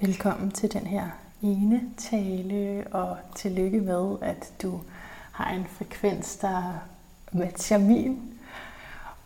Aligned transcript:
Velkommen 0.00 0.50
til 0.50 0.72
den 0.72 0.86
her 0.86 1.08
ene 1.42 1.82
tale, 1.96 2.86
og 2.90 3.16
tillykke 3.36 3.80
med, 3.80 4.16
at 4.22 4.52
du 4.62 4.80
har 5.32 5.50
en 5.50 5.66
frekvens, 5.66 6.36
der 6.36 6.72
matcher 7.32 7.78
min, 7.78 8.38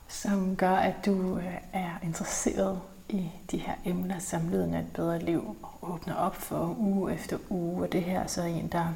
som 0.09 0.57
gør, 0.57 0.75
at 0.75 0.95
du 1.07 1.37
øh, 1.39 1.55
er 1.73 1.91
interesseret 2.03 2.81
i 3.09 3.31
de 3.51 3.59
her 3.59 3.73
emner, 3.85 4.19
som 4.19 4.49
lyden 4.49 4.75
af 4.75 4.81
et 4.81 4.93
bedre 4.95 5.19
liv, 5.19 5.57
og 5.63 5.91
åbner 5.91 6.15
op 6.15 6.37
for 6.37 6.77
uge 6.79 7.15
efter 7.15 7.39
uge. 7.51 7.83
Og 7.83 7.93
det 7.93 8.03
her 8.03 8.21
er 8.21 8.27
så 8.27 8.43
en, 8.43 8.69
der 8.69 8.87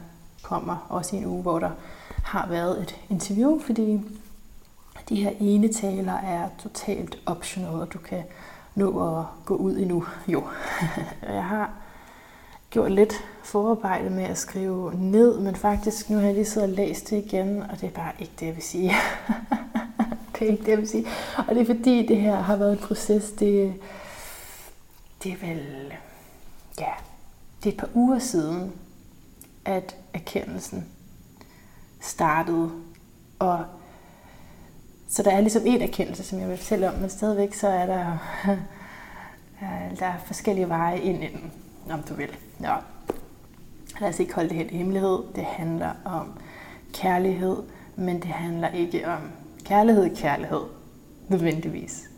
kommer 0.43 0.87
også 0.89 1.17
i 1.17 1.19
en 1.19 1.27
uge, 1.27 1.43
hvor 1.43 1.59
der 1.59 1.71
har 2.25 2.47
været 2.47 2.83
et 2.83 2.97
interview, 3.09 3.61
fordi 3.61 4.01
de 5.09 5.17
her 5.17 5.33
ene 5.41 5.73
taler 5.73 6.15
er 6.15 6.49
totalt 6.59 7.19
optional, 7.27 7.81
og 7.81 7.93
du 7.93 7.99
kan 7.99 8.23
nå 8.77 9.19
at 9.19 9.25
gå 9.45 9.57
ud 9.57 9.77
endnu. 9.77 10.05
Jo, 10.29 10.45
jeg 11.23 11.45
har 11.45 11.71
gjort 12.71 12.93
lidt 12.93 13.13
forarbejde 13.43 14.11
med 14.11 14.25
at 14.25 14.39
skrive 14.39 14.95
ned, 14.95 15.39
men 15.39 15.57
faktisk 15.57 16.11
nu 16.11 16.17
har 16.17 16.25
jeg 16.25 16.35
lige 16.35 16.45
siddet 16.45 16.71
og 16.71 16.77
læst 16.77 17.11
det 17.11 17.25
igen, 17.25 17.63
og 17.63 17.81
det 17.81 17.87
er 17.87 17.91
bare 17.91 18.13
ikke 18.19 18.33
det, 18.41 18.47
jeg 18.47 18.55
vil 18.55 18.63
sige. 18.63 18.93
det 20.39 20.49
er 20.49 20.53
ikke 20.53 20.63
det, 20.63 20.69
jeg 20.69 20.79
vil 20.79 20.89
sige. 20.89 21.07
Og 21.49 21.55
det 21.55 21.61
er 21.61 21.67
fordi, 21.67 22.07
det 22.07 22.17
her 22.17 22.37
har 22.37 22.57
været 22.57 22.73
en 22.73 22.79
proces, 22.79 23.31
det, 23.31 23.75
det 25.23 25.33
er 25.33 25.47
vel, 25.47 25.93
ja, 26.81 26.93
det 27.65 27.69
er 27.69 27.73
et 27.73 27.79
par 27.79 27.91
uger 27.95 28.19
siden, 28.19 28.73
at 29.65 29.97
erkendelsen 30.15 30.87
startede. 32.01 32.71
Og 33.39 33.65
så 35.09 35.23
der 35.23 35.31
er 35.31 35.41
ligesom 35.41 35.63
en 35.67 35.83
erkendelse, 35.83 36.25
som 36.25 36.41
jeg 36.41 36.49
vil 36.49 36.57
fortælle 36.57 36.89
om, 36.89 36.95
men 36.95 37.11
stadigvæk 37.11 37.55
så 37.55 37.69
er 37.69 37.87
der, 37.87 38.19
der 39.99 40.07
er 40.07 40.19
forskellige 40.25 40.69
veje 40.69 40.99
ind 40.99 41.25
i 41.25 41.27
den, 41.27 41.53
om 41.91 42.03
du 42.03 42.15
vil. 42.15 42.37
Nå. 42.59 42.73
Lad 44.01 44.09
os 44.09 44.21
ikke 44.21 44.35
holde 44.35 44.49
det 44.49 44.57
helt 44.57 44.71
i 44.71 44.77
hemmelighed. 44.77 45.19
Det 45.35 45.45
handler 45.45 45.91
om 46.05 46.39
kærlighed, 46.93 47.57
men 47.97 48.17
det 48.17 48.31
handler 48.31 48.69
ikke 48.69 49.09
om 49.09 49.21
kærlighed, 49.65 50.17
kærlighed, 50.17 50.63
nødvendigvis. 51.29 52.11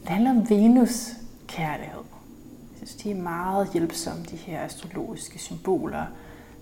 Det 0.00 0.08
handler 0.08 0.30
om 0.30 0.50
Venus 0.50 1.08
kærlighed. 1.46 2.00
Jeg 2.70 2.88
synes, 2.88 2.94
de 2.94 3.10
er 3.10 3.14
meget 3.14 3.68
hjælpsomme, 3.72 4.24
de 4.24 4.36
her 4.36 4.60
astrologiske 4.60 5.38
symboler, 5.38 6.04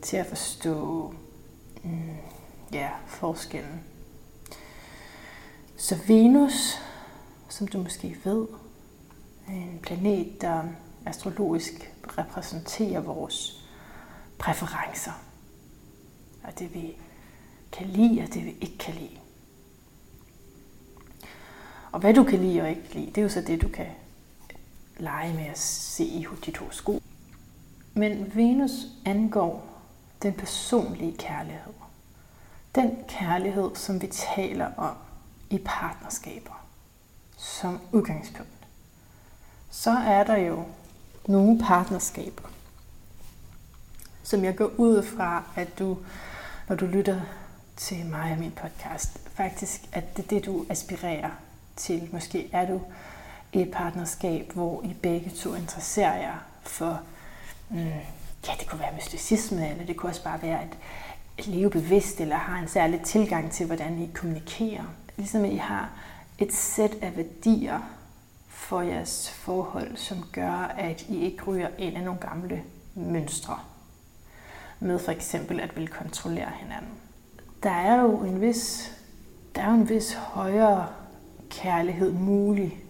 til 0.03 0.17
at 0.17 0.27
forstå 0.27 1.15
mm, 1.83 1.91
ja, 2.73 2.89
forskellen. 3.07 3.81
Så 5.83 5.99
Venus, 6.07 6.79
som 7.49 7.69
du 7.69 7.79
måske 7.79 8.17
ved, 8.25 8.47
er 9.49 9.53
en 9.53 9.79
planet, 9.83 10.41
der 10.41 10.63
astrologisk 11.07 11.93
repræsenterer 12.19 13.01
vores 13.01 13.65
præferencer. 14.39 15.13
Og 16.45 16.59
det 16.59 16.75
vi 16.75 16.97
kan 17.73 17.87
lide, 17.87 18.23
og 18.23 18.35
det 18.35 18.45
vi 18.45 18.57
ikke 18.61 18.79
kan 18.79 18.95
lide. 18.95 19.19
Og 21.93 22.01
hvad 22.01 22.15
du 22.15 22.25
kan 22.25 22.39
lide 22.39 22.61
og 22.61 22.71
ikke 22.71 22.95
lide, 22.95 23.07
det 23.07 23.19
er 23.19 23.23
jo 23.23 23.29
så 23.29 23.41
det, 23.41 23.63
du 23.63 23.69
kan 23.69 23.89
lege 24.97 25.35
med 25.35 25.47
at 25.47 25.59
se 25.59 26.05
i 26.05 26.27
dit 26.47 26.57
horoskop. 26.57 27.03
Men 27.95 28.37
Venus 28.37 28.87
angår 29.05 29.83
den 30.23 30.35
personlige 30.35 31.17
kærlighed. 31.19 31.73
Den 32.75 32.97
kærlighed, 33.09 33.71
som 33.75 34.03
vi 34.03 34.07
taler 34.07 34.75
om 34.77 34.97
i 35.53 35.59
partnerskaber 35.65 36.67
som 37.37 37.81
udgangspunkt. 37.93 38.51
Så 39.71 39.91
er 39.91 40.25
der 40.25 40.37
jo 40.37 40.65
nogle 41.27 41.59
partnerskaber, 41.59 42.49
som 44.23 44.45
jeg 44.45 44.57
går 44.57 44.71
ud 44.77 45.03
fra, 45.03 45.45
at 45.57 45.79
du, 45.79 45.99
når 46.69 46.77
du 46.77 46.87
lytter 46.87 47.21
til 47.77 48.07
mig 48.07 48.33
og 48.33 48.39
min 48.39 48.51
podcast, 48.51 49.19
faktisk 49.35 49.81
at 49.93 50.17
det 50.17 50.25
er 50.25 50.29
det, 50.29 50.47
du 50.47 50.67
aspirerer 50.69 51.31
til. 51.77 52.09
Måske 52.13 52.49
er 52.53 52.67
du 52.67 52.81
et 53.53 53.71
partnerskab, 53.71 54.53
hvor 54.53 54.83
I 54.83 54.95
begge 55.03 55.31
to 55.31 55.55
interesserer 55.55 56.17
jer 56.17 56.39
for, 56.63 57.01
mm, 57.69 57.77
ja, 58.47 58.53
det 58.61 58.67
kunne 58.67 58.81
være 58.81 58.95
mysticisme, 58.95 59.71
eller 59.71 59.87
det 59.87 59.97
kunne 59.97 60.11
også 60.11 60.25
bare 60.25 60.43
være 60.43 60.61
at 60.61 60.77
leve 61.47 61.71
bevidst, 61.71 62.21
eller 62.21 62.37
har 62.37 62.59
en 62.59 62.69
særlig 62.69 63.01
tilgang 63.01 63.53
til, 63.53 63.67
hvordan 63.67 64.03
I 64.03 64.11
kommunikerer. 64.15 64.85
Ligesom 65.23 65.45
I 65.45 65.57
har 65.57 65.91
et 66.39 66.53
sæt 66.53 66.95
af 67.03 67.17
værdier, 67.17 67.81
for 68.49 68.81
jeres 68.81 69.31
forhold, 69.31 69.97
som 69.97 70.25
gør, 70.33 70.53
at 70.79 71.03
I 71.09 71.25
ikke 71.25 71.45
ryger 71.45 71.69
ind 71.79 71.97
i 71.97 72.01
nogle 72.01 72.21
gamle 72.21 72.63
mønstre. 72.95 73.59
Med 74.81 74.99
for 74.99 75.13
eksempel 75.13 75.61
at 75.61 75.77
vil 75.77 75.89
kontrollere 75.89 76.51
hinanden. 76.57 76.91
Der 77.63 77.71
er 77.71 78.01
jo 78.01 78.17
en 78.17 78.41
vis, 78.41 78.93
der 79.55 79.63
er 79.63 79.71
jo 79.71 79.75
en 79.75 79.89
vis 79.89 80.13
højere 80.13 80.89
kærlighed 81.51 82.13
mulig 82.13 82.85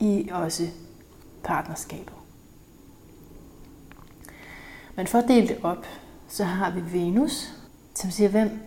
i 0.00 0.28
også 0.32 0.68
partnerskabet. 1.44 2.14
Men 4.96 5.06
for 5.06 5.18
at 5.18 5.28
dele 5.28 5.48
det 5.48 5.58
op, 5.62 5.86
så 6.28 6.44
har 6.44 6.70
vi 6.70 6.92
Venus, 6.92 7.52
som 7.94 8.10
siger, 8.10 8.28
hvem 8.28 8.60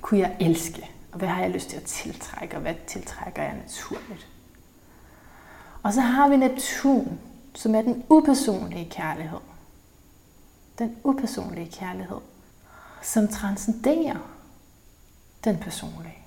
kunne 0.00 0.20
jeg 0.20 0.36
elske? 0.40 0.90
Og 1.16 1.18
hvad 1.18 1.28
har 1.28 1.42
jeg 1.42 1.50
lyst 1.50 1.68
til 1.68 1.76
at 1.76 1.82
tiltrække? 1.82 2.56
Og 2.56 2.60
hvad 2.60 2.74
tiltrækker 2.86 3.42
jeg 3.42 3.56
naturligt? 3.56 4.28
Og 5.82 5.92
så 5.92 6.00
har 6.00 6.28
vi 6.28 6.36
Neptun, 6.36 7.20
som 7.54 7.74
er 7.74 7.82
den 7.82 8.04
upersonlige 8.08 8.90
kærlighed. 8.90 9.38
Den 10.78 10.96
upersonlige 11.04 11.70
kærlighed, 11.70 12.16
som 13.02 13.28
transcenderer 13.28 14.16
den 15.44 15.58
personlige. 15.58 16.18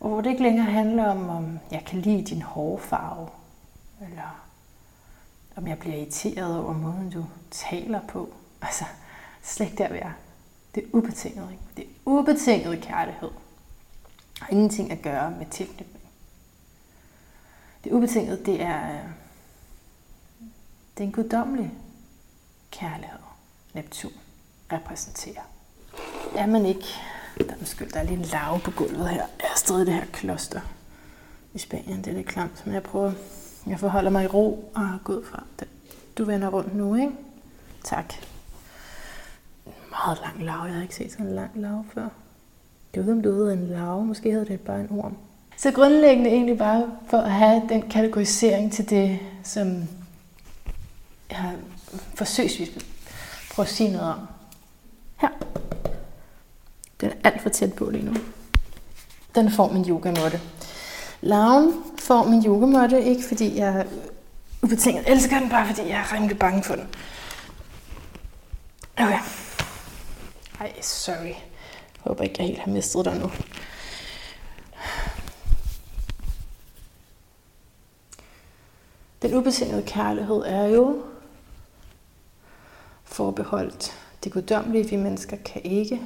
Og 0.00 0.08
hvor 0.08 0.20
det 0.20 0.30
ikke 0.30 0.42
længere 0.42 0.66
handler 0.66 1.04
om, 1.04 1.28
om 1.28 1.58
jeg 1.70 1.84
kan 1.86 2.00
lide 2.00 2.24
din 2.24 2.42
hårfarve, 2.42 3.28
eller 4.00 4.44
om 5.56 5.66
jeg 5.66 5.78
bliver 5.78 5.96
irriteret 5.96 6.58
over 6.58 6.72
måden, 6.72 7.10
du 7.10 7.24
taler 7.50 8.00
på. 8.08 8.34
Altså, 8.62 8.84
slet 9.42 9.66
ikke 9.66 9.82
der, 9.82 9.92
vi 9.92 9.98
er. 9.98 10.12
Det 10.74 10.82
er 10.82 10.88
ubetinget. 10.92 11.50
Ikke? 11.50 11.62
Det 11.76 11.84
er 11.84 11.88
ubetinget 12.04 12.80
kærlighed. 12.80 13.30
Har 14.40 14.52
ingenting 14.52 14.92
at 14.92 15.02
gøre 15.02 15.30
med 15.30 15.46
tilknytning. 15.50 16.02
Det 17.84 17.92
ubetinget, 17.92 18.46
det 18.46 18.62
er, 18.62 18.90
øh, 18.90 19.10
det 20.94 21.04
er 21.04 21.04
en 21.04 21.12
guddommelig 21.12 21.72
kærlighed, 22.70 23.18
Neptun 23.74 24.12
repræsenterer. 24.72 25.42
Er 26.34 26.46
man 26.46 26.66
ikke, 26.66 26.86
der 27.38 27.44
er, 27.44 27.84
der 27.92 28.00
er 28.00 28.02
lige 28.02 28.16
en 28.16 28.22
lave 28.22 28.60
på 28.60 28.70
gulvet 28.70 29.08
her. 29.08 29.26
Jeg 29.40 29.50
er 29.52 29.56
stadig 29.56 29.86
det 29.86 29.94
her 29.94 30.04
kloster 30.12 30.60
i 31.54 31.58
Spanien. 31.58 31.98
Det 31.98 32.06
er 32.06 32.14
lidt 32.14 32.26
klamt, 32.26 32.66
men 32.66 32.74
jeg 32.74 32.82
prøver, 32.82 33.12
jeg 33.66 33.80
forholder 33.80 34.10
mig 34.10 34.24
i 34.24 34.26
ro 34.26 34.72
og 34.74 34.98
går 35.04 35.14
ud 35.14 35.24
fra 35.24 35.44
det. 35.58 35.68
Du 36.18 36.24
vender 36.24 36.48
rundt 36.48 36.74
nu, 36.74 36.94
ikke? 36.94 37.12
Tak. 37.84 38.14
En 39.66 39.72
meget 39.90 40.18
lang 40.22 40.42
lav. 40.42 40.64
Jeg 40.66 40.74
har 40.74 40.82
ikke 40.82 40.94
set 40.94 41.12
sådan 41.12 41.26
en 41.26 41.34
lang 41.34 41.50
lav 41.54 41.84
før. 41.94 42.08
Jeg 42.94 43.06
ved, 43.06 43.12
om 43.12 43.22
du 43.22 43.32
hedder 43.32 43.52
en 43.52 43.66
larve, 43.66 44.04
Måske 44.04 44.30
hedder 44.30 44.44
det 44.44 44.60
bare 44.60 44.80
en 44.80 44.88
orm. 44.90 45.16
Så 45.56 45.70
grundlæggende 45.70 46.30
egentlig 46.30 46.58
bare 46.58 46.90
for 47.10 47.18
at 47.18 47.30
have 47.30 47.62
den 47.68 47.82
kategorisering 47.82 48.72
til 48.72 48.90
det, 48.90 49.18
som 49.42 49.88
jeg 51.30 51.38
har 51.38 51.54
forsøgsvis 52.14 52.70
prøvet 53.50 53.68
at 53.68 53.74
sige 53.74 53.92
noget 53.92 54.08
om. 54.08 54.18
Her. 55.16 55.28
Den 57.00 57.10
er 57.10 57.14
alt 57.24 57.42
for 57.42 57.48
tæt 57.48 57.72
på 57.72 57.90
lige 57.90 58.04
nu. 58.04 58.14
Den 59.34 59.50
får 59.50 59.72
min 59.72 59.84
yogamåtte. 59.88 60.40
Larven 61.20 61.74
får 61.98 62.24
min 62.24 62.46
yogamåtte, 62.46 63.04
ikke 63.04 63.22
fordi 63.28 63.58
jeg 63.58 63.86
ubetinget 64.62 65.10
elsker 65.10 65.38
den, 65.38 65.48
bare 65.48 65.66
fordi 65.66 65.88
jeg 65.88 65.98
er 65.98 66.14
rimelig 66.14 66.38
bange 66.38 66.62
for 66.62 66.74
den. 66.74 66.88
Okay. 68.96 69.18
Ej, 70.60 70.72
sorry. 70.82 71.34
Jeg 72.04 72.10
håber 72.10 72.24
ikke, 72.24 72.34
jeg 72.38 72.46
helt 72.46 72.58
har 72.58 72.70
mistet 72.70 73.04
dig 73.04 73.18
nu. 73.18 73.30
Den 79.22 79.34
ubetingede 79.34 79.82
kærlighed 79.82 80.42
er 80.46 80.64
jo 80.64 81.02
forbeholdt 83.04 83.92
det 84.24 84.32
guddommelige. 84.32 84.88
Vi 84.88 84.96
mennesker 84.96 85.36
kan 85.36 85.62
ikke, 85.64 86.00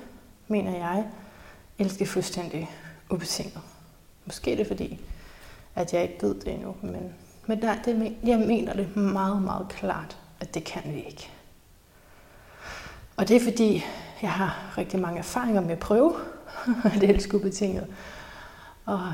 mener 0.48 0.76
jeg, 0.76 1.06
elske 1.78 2.06
fuldstændig 2.06 2.70
ubetinget. 3.10 3.60
Måske 4.26 4.52
er 4.52 4.56
det 4.56 4.66
fordi, 4.66 5.00
at 5.74 5.94
jeg 5.94 6.02
ikke 6.02 6.22
ved 6.22 6.34
det 6.34 6.54
endnu, 6.54 6.76
men, 6.82 7.14
men 7.46 7.62
der, 7.62 7.82
det, 7.82 8.16
jeg 8.24 8.38
mener 8.38 8.72
det 8.72 8.96
meget, 8.96 9.42
meget 9.42 9.68
klart, 9.68 10.18
at 10.40 10.54
det 10.54 10.64
kan 10.64 10.82
vi 10.84 11.02
ikke. 11.02 11.30
Og 13.16 13.28
det 13.28 13.36
er 13.36 13.40
fordi, 13.40 13.84
jeg 14.22 14.32
har 14.32 14.74
rigtig 14.78 15.00
mange 15.00 15.18
erfaringer 15.18 15.60
med 15.60 15.70
at 15.70 15.78
prøve 15.78 16.14
det 17.00 17.10
elske 17.10 17.36
ubetinget. 17.36 17.86
Og 18.86 19.12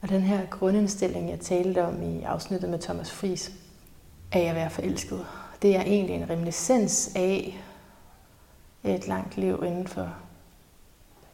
og 0.00 0.08
den 0.08 0.22
her 0.22 0.46
grundindstilling, 0.46 1.30
jeg 1.30 1.40
talte 1.40 1.84
om 1.84 2.02
i 2.02 2.22
afsnittet 2.22 2.70
med 2.70 2.78
Thomas 2.78 3.12
Fries, 3.12 3.52
af 4.32 4.40
at 4.40 4.54
være 4.54 4.70
forelsket, 4.70 5.26
det 5.62 5.76
er 5.76 5.80
egentlig 5.80 6.16
en 6.16 6.30
reminiscens 6.30 7.10
af 7.16 7.60
et 8.84 9.08
langt 9.08 9.36
liv 9.36 9.62
inden 9.66 9.88
for 9.88 10.14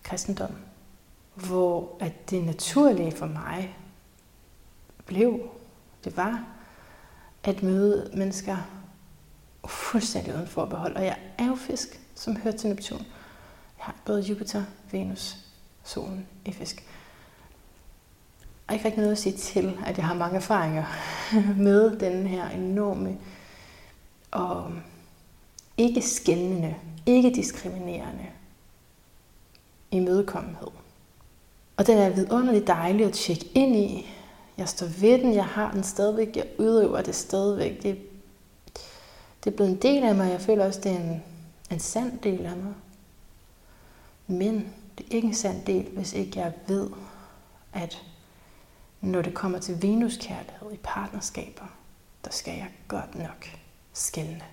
kristendom, 0.02 0.50
hvor 1.34 1.96
at 2.00 2.30
det 2.30 2.44
naturlige 2.44 3.12
for 3.12 3.26
mig 3.26 3.76
blev, 5.06 5.40
det 6.04 6.16
var 6.16 6.44
at 7.44 7.62
møde 7.62 8.10
mennesker 8.14 8.56
fuldstændig 9.66 10.34
uden 10.34 10.46
forbehold. 10.46 10.96
Og 10.96 11.04
jeg 11.04 11.18
er 11.38 11.46
jo 11.46 11.54
fisk, 11.54 12.00
som 12.24 12.36
hører 12.36 12.56
til 12.56 12.68
Neptun. 12.68 12.98
Jeg 13.78 13.84
har 13.84 13.94
både 14.06 14.20
Jupiter, 14.20 14.62
Venus, 14.92 15.36
solen 15.84 16.26
i 16.44 16.52
fisk. 16.52 16.84
Og 18.66 18.74
ikke 18.74 18.84
rigtig 18.84 19.00
noget 19.00 19.12
at 19.12 19.18
sige 19.18 19.36
til, 19.36 19.78
at 19.86 19.96
jeg 19.96 20.06
har 20.06 20.14
mange 20.14 20.36
erfaringer 20.36 20.84
med 21.68 21.98
den 21.98 22.26
her 22.26 22.48
enorme 22.48 23.18
og 24.30 24.72
ikke 25.76 26.02
skældende, 26.02 26.76
ikke 27.06 27.30
diskriminerende 27.34 28.26
imødekommenhed. 29.90 30.68
Og 31.76 31.86
den 31.86 31.98
er 31.98 32.10
vidunderligt 32.10 32.66
dejlig 32.66 33.06
at 33.06 33.12
tjekke 33.12 33.50
ind 33.54 33.76
i. 33.76 34.06
Jeg 34.58 34.68
står 34.68 34.86
ved 34.86 35.18
den, 35.18 35.34
jeg 35.34 35.44
har 35.44 35.70
den 35.70 35.82
stadigvæk, 35.82 36.36
jeg 36.36 36.46
udøver 36.58 37.02
det 37.02 37.14
stadigvæk. 37.14 37.82
Det, 37.82 37.98
det 39.44 39.52
er 39.52 39.56
blevet 39.56 39.70
en 39.70 39.82
del 39.82 40.04
af 40.04 40.14
mig, 40.14 40.30
jeg 40.30 40.40
føler 40.40 40.66
også, 40.66 40.80
det 40.80 40.92
er 40.92 40.96
en, 40.96 41.22
en 41.74 41.80
sand 41.80 42.18
del 42.18 42.46
af 42.46 42.56
mig. 42.56 42.74
Men 44.26 44.72
det 44.98 45.06
er 45.10 45.14
ikke 45.14 45.28
en 45.28 45.34
sand 45.34 45.64
del, 45.64 45.88
hvis 45.90 46.12
ikke 46.12 46.38
jeg 46.38 46.52
ved, 46.68 46.90
at 47.72 48.02
når 49.00 49.22
det 49.22 49.34
kommer 49.34 49.58
til 49.58 49.82
venuskærlighed 49.82 50.72
i 50.72 50.78
partnerskaber, 50.82 51.66
der 52.24 52.30
skal 52.30 52.54
jeg 52.54 52.70
godt 52.88 53.14
nok 53.14 53.46
skælne. 53.92 54.44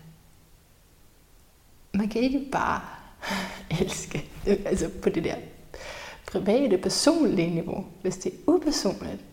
Man 1.94 2.10
kan 2.10 2.22
ikke 2.22 2.48
bare 2.52 2.82
elske, 3.82 4.30
altså 4.46 4.90
på 5.04 5.10
det 5.10 5.24
der 5.24 5.36
private, 6.28 6.78
personlige 6.78 7.50
niveau, 7.50 7.86
hvis 8.02 8.18
det 8.18 8.34
er 8.34 8.38
upersonligt, 8.48 9.24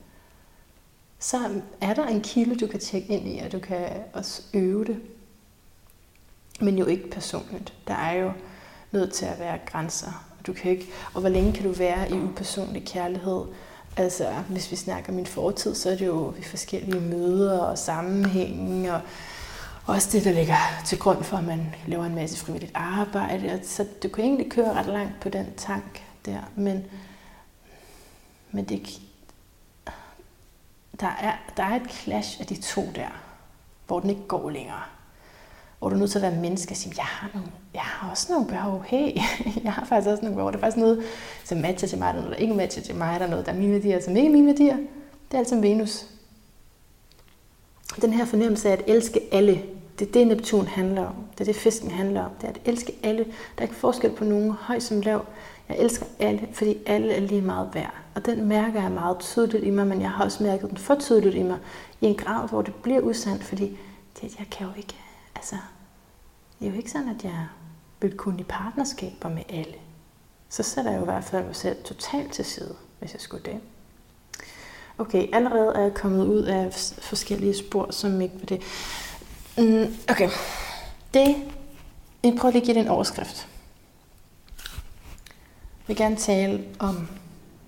så 1.18 1.60
er 1.80 1.94
der 1.94 2.06
en 2.06 2.20
kilde, 2.20 2.56
du 2.56 2.66
kan 2.66 2.80
tjekke 2.80 3.08
ind 3.08 3.28
i, 3.28 3.38
og 3.38 3.52
du 3.52 3.58
kan 3.58 3.88
også 4.12 4.42
øve 4.54 4.84
det. 4.84 5.00
Men 6.58 6.78
jo 6.78 6.86
ikke 6.86 7.10
personligt. 7.10 7.72
Der 7.88 7.94
er 7.94 8.12
jo 8.12 8.32
nødt 8.92 9.12
til 9.12 9.26
at 9.26 9.38
være 9.38 9.58
grænser. 9.66 10.24
Du 10.46 10.52
kan 10.52 10.70
ikke, 10.70 10.88
og 11.14 11.20
hvor 11.20 11.30
længe 11.30 11.52
kan 11.52 11.64
du 11.64 11.72
være 11.72 12.10
i 12.10 12.14
upersonlig 12.14 12.84
kærlighed? 12.86 13.44
Altså, 13.96 14.32
hvis 14.48 14.70
vi 14.70 14.76
snakker 14.76 15.12
min 15.12 15.26
fortid, 15.26 15.74
så 15.74 15.90
er 15.90 15.96
det 15.96 16.06
jo 16.06 16.34
i 16.38 16.42
forskellige 16.42 17.00
møder 17.00 17.58
og 17.58 17.78
sammenhænge, 17.78 18.94
og 18.94 19.00
også 19.86 20.08
det, 20.12 20.24
der 20.24 20.32
ligger 20.32 20.56
til 20.86 20.98
grund 20.98 21.24
for, 21.24 21.36
at 21.36 21.44
man 21.44 21.74
laver 21.86 22.04
en 22.04 22.14
masse 22.14 22.36
frivilligt 22.36 22.72
arbejde. 22.74 23.60
Så 23.62 23.86
du 24.02 24.08
kan 24.08 24.24
egentlig 24.24 24.50
køre 24.50 24.74
ret 24.74 24.86
langt 24.86 25.20
på 25.20 25.28
den 25.28 25.46
tank 25.56 26.02
der, 26.26 26.40
men, 26.56 26.84
men 28.50 28.64
det, 28.64 29.00
der, 31.00 31.06
er, 31.20 31.32
der 31.56 31.62
er 31.62 31.76
et 31.76 31.90
clash 31.90 32.40
af 32.40 32.46
de 32.46 32.60
to 32.60 32.88
der, 32.94 33.22
hvor 33.86 34.00
den 34.00 34.10
ikke 34.10 34.26
går 34.28 34.50
længere. 34.50 34.82
Hvor 35.78 35.88
du 35.88 35.94
er 35.94 35.98
nødt 35.98 36.10
til 36.10 36.18
at 36.18 36.22
være 36.22 36.40
menneske 36.40 36.72
og 36.72 36.76
sige, 36.76 36.94
jeg 36.96 37.04
har, 37.04 37.30
nogle, 37.34 37.48
jeg 37.74 37.82
har 37.82 38.10
også 38.10 38.32
nogle 38.32 38.48
behov. 38.48 38.84
Hey, 38.86 39.16
jeg 39.64 39.72
har 39.72 39.84
faktisk 39.84 40.08
også 40.08 40.22
nogle 40.22 40.36
behov. 40.36 40.52
Der 40.52 40.58
er 40.58 40.60
faktisk 40.60 40.76
noget, 40.76 41.02
som 41.44 41.58
matcher 41.58 41.88
til 41.88 41.98
mig, 41.98 42.14
der 42.14 42.20
er 42.20 42.22
noget, 42.22 42.36
der 42.36 42.42
ikke 42.42 42.54
matcher 42.54 42.82
til 42.82 42.94
mig. 42.94 43.20
Der 43.20 43.26
er 43.26 43.30
noget, 43.30 43.46
der 43.46 43.52
er 43.52 43.56
mine 43.56 43.72
værdier, 43.72 44.00
som 44.00 44.16
ikke 44.16 44.28
er 44.28 44.32
mine 44.32 44.46
værdier. 44.46 44.76
Det 44.76 45.34
er 45.34 45.38
altså 45.38 45.60
Venus. 45.60 46.06
Den 48.02 48.12
her 48.12 48.24
fornemmelse 48.24 48.68
af 48.68 48.72
at 48.72 48.82
elske 48.86 49.20
alle, 49.32 49.62
det 49.98 50.08
er 50.08 50.12
det, 50.12 50.26
Neptun 50.26 50.66
handler 50.66 51.06
om. 51.06 51.14
Det 51.32 51.40
er 51.40 51.44
det, 51.44 51.56
fisken 51.56 51.90
handler 51.90 52.24
om. 52.24 52.30
Det 52.40 52.44
er 52.44 52.52
at 52.52 52.60
elske 52.64 52.92
alle. 53.02 53.24
Der 53.24 53.58
er 53.58 53.62
ikke 53.62 53.74
forskel 53.74 54.10
på 54.10 54.24
nogen, 54.24 54.50
høj 54.50 54.78
som 54.78 55.00
lav. 55.00 55.24
Jeg 55.68 55.78
elsker 55.78 56.06
alle, 56.18 56.48
fordi 56.52 56.76
alle 56.86 57.12
er 57.12 57.20
lige 57.20 57.42
meget 57.42 57.68
værd. 57.74 57.94
Og 58.14 58.26
den 58.26 58.44
mærker 58.44 58.82
jeg 58.82 58.90
meget 58.90 59.18
tydeligt 59.18 59.64
i 59.64 59.70
mig, 59.70 59.86
men 59.86 60.00
jeg 60.00 60.10
har 60.10 60.24
også 60.24 60.42
mærket 60.42 60.70
den 60.70 60.78
for 60.78 60.94
tydeligt 60.94 61.34
i 61.34 61.42
mig, 61.42 61.58
i 62.00 62.06
en 62.06 62.14
grad, 62.14 62.48
hvor 62.48 62.62
det 62.62 62.74
bliver 62.74 63.00
usandt, 63.00 63.44
fordi 63.44 63.78
det, 64.20 64.38
jeg 64.38 64.46
kan 64.50 64.66
jo 64.66 64.72
ikke, 64.76 64.94
altså, 65.38 65.56
det 66.58 66.66
er 66.66 66.70
jo 66.70 66.76
ikke 66.76 66.90
sådan, 66.90 67.08
at 67.08 67.24
jeg 67.24 67.46
vil 68.00 68.16
kunne 68.16 68.40
i 68.40 68.44
partnerskaber 68.44 69.28
med 69.28 69.42
alle. 69.48 69.74
Så 70.48 70.62
sætter 70.62 70.90
jeg 70.90 70.98
jo 70.98 71.02
i 71.02 71.04
hvert 71.04 71.24
fald 71.24 71.46
mig 71.46 71.56
selv 71.56 71.84
totalt 71.84 72.32
til 72.32 72.44
side, 72.44 72.74
hvis 72.98 73.12
jeg 73.12 73.20
skulle 73.20 73.44
det. 73.44 73.60
Okay, 74.98 75.28
allerede 75.32 75.74
er 75.74 75.80
jeg 75.80 75.94
kommet 75.94 76.26
ud 76.26 76.42
af 76.42 76.72
forskellige 76.98 77.56
spor, 77.56 77.90
som 77.90 78.20
ikke 78.20 78.34
var 78.34 78.46
det. 78.46 78.62
Mm, 79.58 79.96
okay, 80.10 80.30
det, 81.14 81.36
jeg 82.24 82.34
prøver 82.38 82.52
lige 82.52 82.62
at 82.62 82.66
give 82.66 82.74
det 82.74 82.80
en 82.80 82.88
overskrift. 82.88 83.48
Jeg 84.58 85.88
vil 85.88 85.96
gerne 85.96 86.16
tale 86.16 86.64
om, 86.78 87.08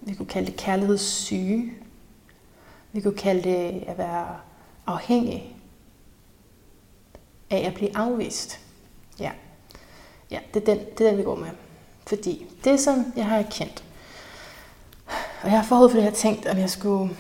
vi 0.00 0.14
kunne 0.14 0.26
kalde 0.26 0.46
det 0.46 0.56
kærlighedssyge. 0.56 1.72
Vi 2.92 3.00
kunne 3.00 3.16
kalde 3.16 3.42
det 3.42 3.84
at 3.86 3.98
være 3.98 4.36
afhængig 4.86 5.56
af 7.50 7.66
at 7.66 7.74
blive 7.74 7.96
afvist. 7.96 8.60
Ja, 9.20 9.30
ja 10.30 10.38
det, 10.54 10.68
er 10.68 10.74
den, 10.74 10.78
det 10.98 11.06
er 11.06 11.10
den, 11.10 11.18
vi 11.18 11.22
går 11.22 11.36
med. 11.36 11.50
Fordi 12.06 12.46
det, 12.64 12.80
som 12.80 13.12
jeg 13.16 13.26
har 13.26 13.38
erkendt, 13.38 13.84
og 15.42 15.50
jeg 15.50 15.58
har 15.58 15.64
forud 15.64 15.90
for 15.90 15.96
det, 15.96 16.04
jeg 16.04 16.10
har 16.10 16.16
tænkt, 16.16 16.46
om 16.46 16.58
jeg 16.58 16.70
skulle 16.70 17.16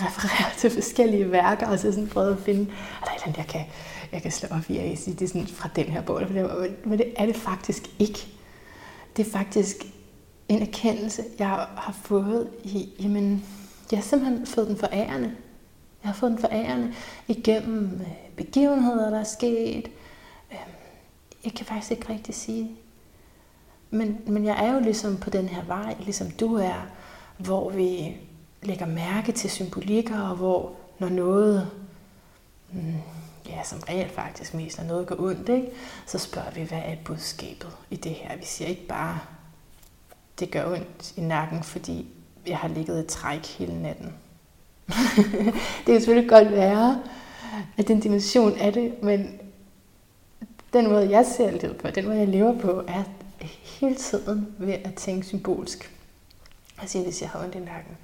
referere 0.00 0.54
til 0.58 0.70
forskellige 0.70 1.32
værker, 1.32 1.66
og 1.66 1.78
så 1.78 1.92
sådan 1.92 2.08
prøve 2.08 2.32
at 2.32 2.38
finde, 2.38 2.62
er 3.02 3.04
der 3.04 3.10
et 3.10 3.14
eller 3.14 3.26
andet, 3.26 3.38
jeg 3.38 3.46
kan, 3.46 3.64
jeg 4.12 4.22
kan 4.22 4.30
slå 4.30 4.48
op 4.56 4.70
i, 4.70 4.92
og 4.92 4.98
sige, 4.98 5.14
det 5.14 5.24
er 5.24 5.28
sådan 5.28 5.46
fra 5.46 5.68
den 5.76 5.84
her 5.84 6.02
bog, 6.02 6.22
men 6.84 6.98
det 6.98 7.12
er 7.16 7.26
det 7.26 7.36
faktisk 7.36 7.90
ikke. 7.98 8.26
Det 9.16 9.26
er 9.26 9.30
faktisk 9.30 9.76
en 10.48 10.62
erkendelse, 10.62 11.24
jeg 11.38 11.48
har 11.48 11.96
fået 12.02 12.48
i, 12.64 12.88
jamen, 13.02 13.44
jeg 13.90 13.98
har 13.98 14.04
simpelthen 14.04 14.46
fået 14.46 14.68
den 14.68 14.76
forærende. 14.76 15.34
Jeg 16.02 16.08
har 16.08 16.14
fået 16.14 16.30
den 16.32 16.38
forærende 16.38 16.94
igennem 17.28 18.00
øh, 18.00 18.25
begivenheder, 18.36 19.10
der 19.10 19.20
er 19.20 19.24
sket. 19.24 19.90
Øhm, 20.52 20.72
jeg 21.44 21.52
kan 21.52 21.66
faktisk 21.66 21.90
ikke 21.90 22.08
rigtig 22.08 22.34
sige 22.34 22.76
men, 23.90 24.18
men 24.26 24.44
jeg 24.44 24.66
er 24.66 24.72
jo 24.72 24.80
ligesom 24.80 25.16
på 25.16 25.30
den 25.30 25.48
her 25.48 25.64
vej, 25.64 25.96
ligesom 26.00 26.30
du 26.30 26.54
er, 26.54 26.86
hvor 27.38 27.70
vi 27.70 28.16
lægger 28.62 28.86
mærke 28.86 29.32
til 29.32 29.50
symbolikker, 29.50 30.20
og 30.20 30.36
hvor 30.36 30.72
når 30.98 31.08
noget, 31.08 31.70
mm, 32.72 32.94
ja, 33.48 33.62
som 33.64 33.78
reelt 33.88 34.12
faktisk 34.12 34.54
mest, 34.54 34.78
når 34.78 34.84
noget 34.84 35.06
går 35.06 35.16
ondt, 35.20 35.48
ikke? 35.48 35.70
så 36.06 36.18
spørger 36.18 36.50
vi, 36.50 36.62
hvad 36.62 36.82
er 36.84 36.96
budskabet 37.04 37.76
i 37.90 37.96
det 37.96 38.12
her? 38.12 38.36
Vi 38.36 38.44
siger 38.44 38.68
ikke 38.68 38.86
bare, 38.86 39.18
det 40.38 40.50
gør 40.50 40.72
ondt 40.72 41.14
i 41.16 41.20
nakken, 41.20 41.62
fordi 41.62 42.08
jeg 42.46 42.58
har 42.58 42.68
ligget 42.68 43.04
i 43.04 43.06
træk 43.06 43.46
hele 43.46 43.82
natten. 43.82 44.14
det 45.76 45.86
kan 45.86 46.00
selvfølgelig 46.00 46.30
godt 46.30 46.52
være, 46.52 47.02
at 47.76 47.88
den 47.88 48.00
dimension 48.00 48.58
af 48.58 48.72
det, 48.72 49.02
men 49.02 49.40
den 50.72 50.88
måde, 50.88 51.10
jeg 51.10 51.26
ser 51.26 51.50
livet 51.50 51.76
på, 51.76 51.90
den 51.90 52.04
måde, 52.04 52.18
jeg 52.18 52.28
lever 52.28 52.58
på, 52.60 52.84
er 52.88 53.02
hele 53.80 53.94
tiden 53.94 54.54
ved 54.58 54.72
at 54.72 54.94
tænke 54.94 55.26
symbolsk. 55.26 55.92
Og 56.78 56.88
sige, 56.88 57.04
hvis 57.04 57.22
jeg 57.22 57.30
har 57.30 57.44
ondt 57.44 57.54
i 57.54 57.58
nakken, 57.58 57.96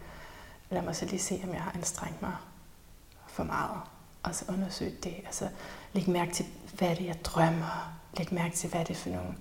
lad 0.71 0.83
mig 0.83 0.97
så 0.97 1.05
lige 1.05 1.21
se, 1.21 1.41
om 1.45 1.55
jeg 1.55 1.61
har 1.63 1.73
anstrengt 1.75 2.23
mig 2.23 2.33
for 3.29 3.45
meget. 3.45 3.81
Og 4.23 4.35
så 4.35 4.45
undersøge 4.49 4.95
det. 5.05 5.15
Altså 5.27 5.49
læg 5.93 6.09
mærke 6.09 6.33
til, 6.33 6.47
hvad 6.79 6.89
er 6.89 6.95
det, 6.95 7.07
jeg 7.07 7.25
drømmer. 7.25 7.93
Læg 8.19 8.35
mærke 8.35 8.57
til, 8.57 8.71
hvad 8.71 8.81
er 8.81 8.85
det 8.85 8.97
for 8.97 9.09
nogle 9.09 9.35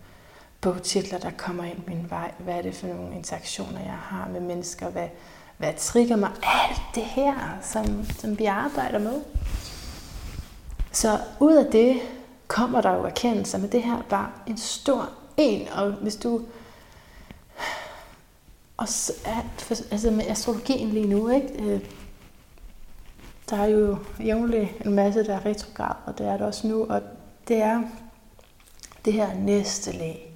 bogtitler, 0.61 1.19
der 1.19 1.31
kommer 1.37 1.63
ind 1.63 1.87
min 1.87 2.09
vej. 2.09 2.31
Hvad 2.39 2.55
er 2.55 2.61
det 2.61 2.75
for 2.75 2.87
nogle 2.87 3.15
interaktioner, 3.15 3.79
jeg 3.79 3.97
har 3.97 4.27
med 4.27 4.39
mennesker. 4.39 4.89
Hvad, 4.89 5.07
hvad 5.57 5.73
trigger 5.77 6.15
mig. 6.15 6.31
Alt 6.43 6.81
det 6.95 7.03
her, 7.03 7.57
som, 7.61 8.05
som 8.05 8.39
vi 8.39 8.45
arbejder 8.45 8.99
med. 8.99 9.21
Så 10.91 11.19
ud 11.39 11.53
af 11.53 11.71
det 11.71 12.01
kommer 12.47 12.81
der 12.81 12.95
jo 12.95 13.03
erkendelse, 13.03 13.57
men 13.57 13.71
det 13.71 13.83
her 13.83 13.97
er 13.97 14.03
bare 14.09 14.31
en 14.47 14.57
stor 14.57 15.09
en, 15.37 15.67
og 15.67 15.91
hvis 15.91 16.15
du 16.15 16.41
og 18.77 18.87
altså 19.91 20.11
med 20.11 20.27
astrologien 20.27 20.89
lige 20.89 21.07
nu, 21.07 21.29
ikke? 21.29 21.63
Øh, 21.63 21.81
der 23.49 23.57
er 23.57 23.65
jo 23.65 23.97
jævnligt 24.19 24.69
en 24.85 24.93
masse, 24.93 25.23
der 25.23 25.35
er 25.35 25.45
retrograd, 25.45 25.95
og 26.05 26.17
det 26.17 26.27
er 26.27 26.37
det 26.37 26.41
også 26.41 26.67
nu, 26.67 26.85
og 26.85 27.01
det 27.47 27.57
er 27.61 27.83
det 29.05 29.13
her 29.13 29.33
næste 29.33 29.91
lag. 29.91 30.33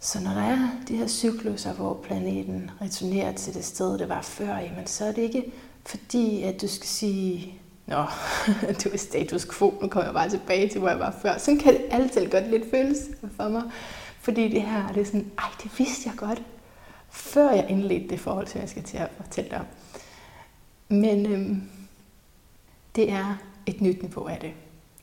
Så 0.00 0.20
når 0.20 0.30
der 0.30 0.42
er 0.42 0.70
de 0.88 0.96
her 0.96 1.06
cykluser, 1.06 1.72
hvor 1.72 1.94
planeten 1.94 2.70
returnerer 2.80 3.32
til 3.32 3.54
det 3.54 3.64
sted, 3.64 3.98
det 3.98 4.08
var 4.08 4.22
før, 4.22 4.58
jamen, 4.58 4.86
så 4.86 5.04
er 5.04 5.12
det 5.12 5.22
ikke 5.22 5.52
fordi, 5.86 6.42
at 6.42 6.60
du 6.60 6.68
skal 6.68 6.88
sige, 6.88 7.60
Nå, 7.88 8.04
det 8.78 8.90
var 8.90 8.96
status 8.96 9.46
quo, 9.58 9.78
nu 9.82 9.88
kommer 9.88 10.04
jeg 10.04 10.14
bare 10.14 10.30
tilbage 10.30 10.68
til, 10.68 10.78
hvor 10.78 10.88
jeg 10.88 10.98
var 10.98 11.14
før. 11.22 11.38
Sådan 11.38 11.60
kan 11.60 11.74
det 11.74 11.84
altid 11.90 12.30
godt 12.30 12.50
lidt 12.50 12.70
føles 12.70 12.98
for 13.36 13.48
mig. 13.48 13.62
Fordi 14.20 14.48
det 14.48 14.62
her, 14.62 14.88
det 14.88 15.00
er 15.00 15.04
sådan, 15.04 15.30
ej, 15.38 15.48
det 15.62 15.78
vidste 15.78 16.08
jeg 16.08 16.16
godt, 16.16 16.42
før 17.10 17.50
jeg 17.50 17.66
indledte 17.68 18.08
det 18.08 18.20
forhold, 18.20 18.46
som 18.46 18.60
jeg 18.60 18.68
skal 18.68 18.82
til 18.82 18.96
at 18.96 19.10
fortælle 19.16 19.50
dig 19.50 19.58
om. 19.58 19.66
Men 20.88 21.26
øhm, 21.26 21.70
det 22.96 23.12
er 23.12 23.36
et 23.66 23.80
nyt 23.80 24.02
niveau 24.02 24.26
af 24.26 24.38
det. 24.40 24.52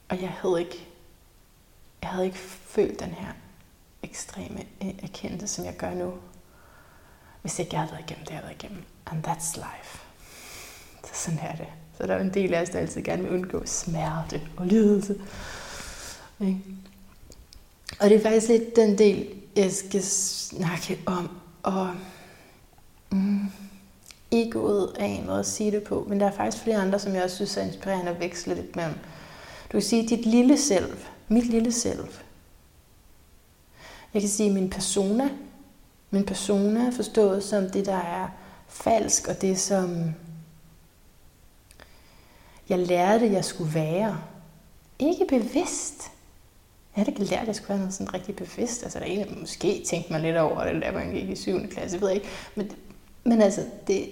Og 0.09 0.21
jeg 0.21 0.29
havde 0.29 0.59
ikke, 0.59 0.87
jeg 2.01 2.09
havde 2.09 2.25
ikke 2.25 2.37
følt 2.37 2.99
den 2.99 3.09
her 3.09 3.27
ekstreme 4.03 4.59
øh, 4.83 4.93
erkendelse, 5.03 5.47
som 5.47 5.65
jeg 5.65 5.77
gør 5.77 5.93
nu, 5.93 6.13
hvis 7.41 7.59
ikke 7.59 7.69
jeg 7.73 7.79
havde 7.81 7.91
været 7.91 8.03
igennem 8.09 8.25
det, 8.25 8.31
jeg 8.31 8.37
havde 8.37 8.47
været 8.47 8.63
igennem. 8.63 8.83
And 9.05 9.27
that's 9.27 9.55
life. 9.55 9.99
Så 11.03 11.11
sådan 11.13 11.39
er 11.39 11.55
det. 11.55 11.67
Så 11.97 12.07
der 12.07 12.13
er 12.13 12.21
en 12.21 12.33
del 12.33 12.53
af 12.53 12.61
os, 12.61 12.69
der 12.69 12.79
altid 12.79 13.01
gerne 13.01 13.23
vil 13.23 13.31
undgå 13.31 13.61
smerte 13.65 14.41
og 14.57 14.65
lidelse. 14.65 15.15
Ikke? 16.39 16.59
Og 17.99 18.09
det 18.09 18.17
er 18.17 18.21
faktisk 18.21 18.47
lidt 18.47 18.75
den 18.75 18.97
del, 18.97 19.27
jeg 19.55 19.71
skal 19.71 20.03
snakke 20.03 20.99
om. 21.05 21.29
Og 21.63 21.89
mm, 23.11 23.51
egoet 24.31 24.91
er 24.99 25.05
en 25.05 25.25
måde 25.25 25.39
at 25.39 25.45
sige 25.45 25.71
det 25.71 25.83
på, 25.83 26.05
men 26.09 26.19
der 26.19 26.25
er 26.25 26.31
faktisk 26.31 26.63
flere 26.63 26.77
andre, 26.77 26.99
som 26.99 27.15
jeg 27.15 27.23
også 27.23 27.35
synes 27.35 27.57
er 27.57 27.61
inspirerende 27.61 28.11
at 28.11 28.19
veksle 28.19 28.55
lidt 28.55 28.75
mellem. 28.75 28.95
Du 29.65 29.71
kan 29.71 29.81
sige 29.81 30.07
dit 30.07 30.25
lille 30.25 30.57
selv, 30.57 30.97
mit 31.27 31.45
lille 31.45 31.71
selv. 31.71 32.07
Jeg 34.13 34.21
kan 34.21 34.29
sige 34.29 34.53
min 34.53 34.69
persona. 34.69 35.29
Min 36.11 36.25
persona 36.25 36.89
forstået 36.89 37.43
som 37.43 37.69
det, 37.69 37.85
der 37.85 37.95
er 37.95 38.27
falsk, 38.67 39.27
og 39.27 39.41
det, 39.41 39.59
som 39.59 40.13
jeg 42.69 42.79
lærte, 42.79 43.31
jeg 43.31 43.45
skulle 43.45 43.73
være. 43.73 44.21
Ikke 44.99 45.25
bevidst. 45.29 46.11
Jeg 46.95 47.01
havde 47.01 47.09
ikke 47.09 47.23
lært, 47.23 47.41
at 47.41 47.47
jeg 47.47 47.55
skulle 47.55 47.69
være 47.69 47.77
noget 47.77 47.93
sådan 47.93 48.13
rigtig 48.13 48.35
bevidst. 48.35 48.83
Altså, 48.83 48.99
der 48.99 49.05
er 49.05 49.09
en, 49.09 49.39
måske 49.39 49.83
tænkte 49.87 50.11
mig 50.11 50.21
lidt 50.21 50.37
over 50.37 50.63
det, 50.63 50.81
da 50.81 50.91
man 50.91 51.11
gik 51.13 51.29
i 51.29 51.35
7. 51.35 51.67
klasse, 51.69 51.95
jeg 51.95 52.01
ved 52.01 52.11
ikke. 52.11 52.27
Men, 52.55 52.71
men 53.23 53.41
altså, 53.41 53.61
det, 53.87 54.09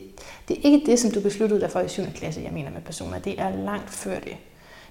det 0.48 0.58
er 0.58 0.62
ikke 0.64 0.86
det, 0.86 1.00
som 1.00 1.12
du 1.12 1.22
besluttede 1.22 1.62
dig 1.62 1.72
for 1.72 1.80
i 1.80 1.88
7. 1.88 2.04
klasse, 2.16 2.42
jeg 2.42 2.54
mener 2.54 2.72
med 2.72 2.82
personer. 2.82 3.20
Det 3.20 3.40
er 3.40 3.50
langt 3.50 3.90
før 3.90 4.20
det. 4.20 4.38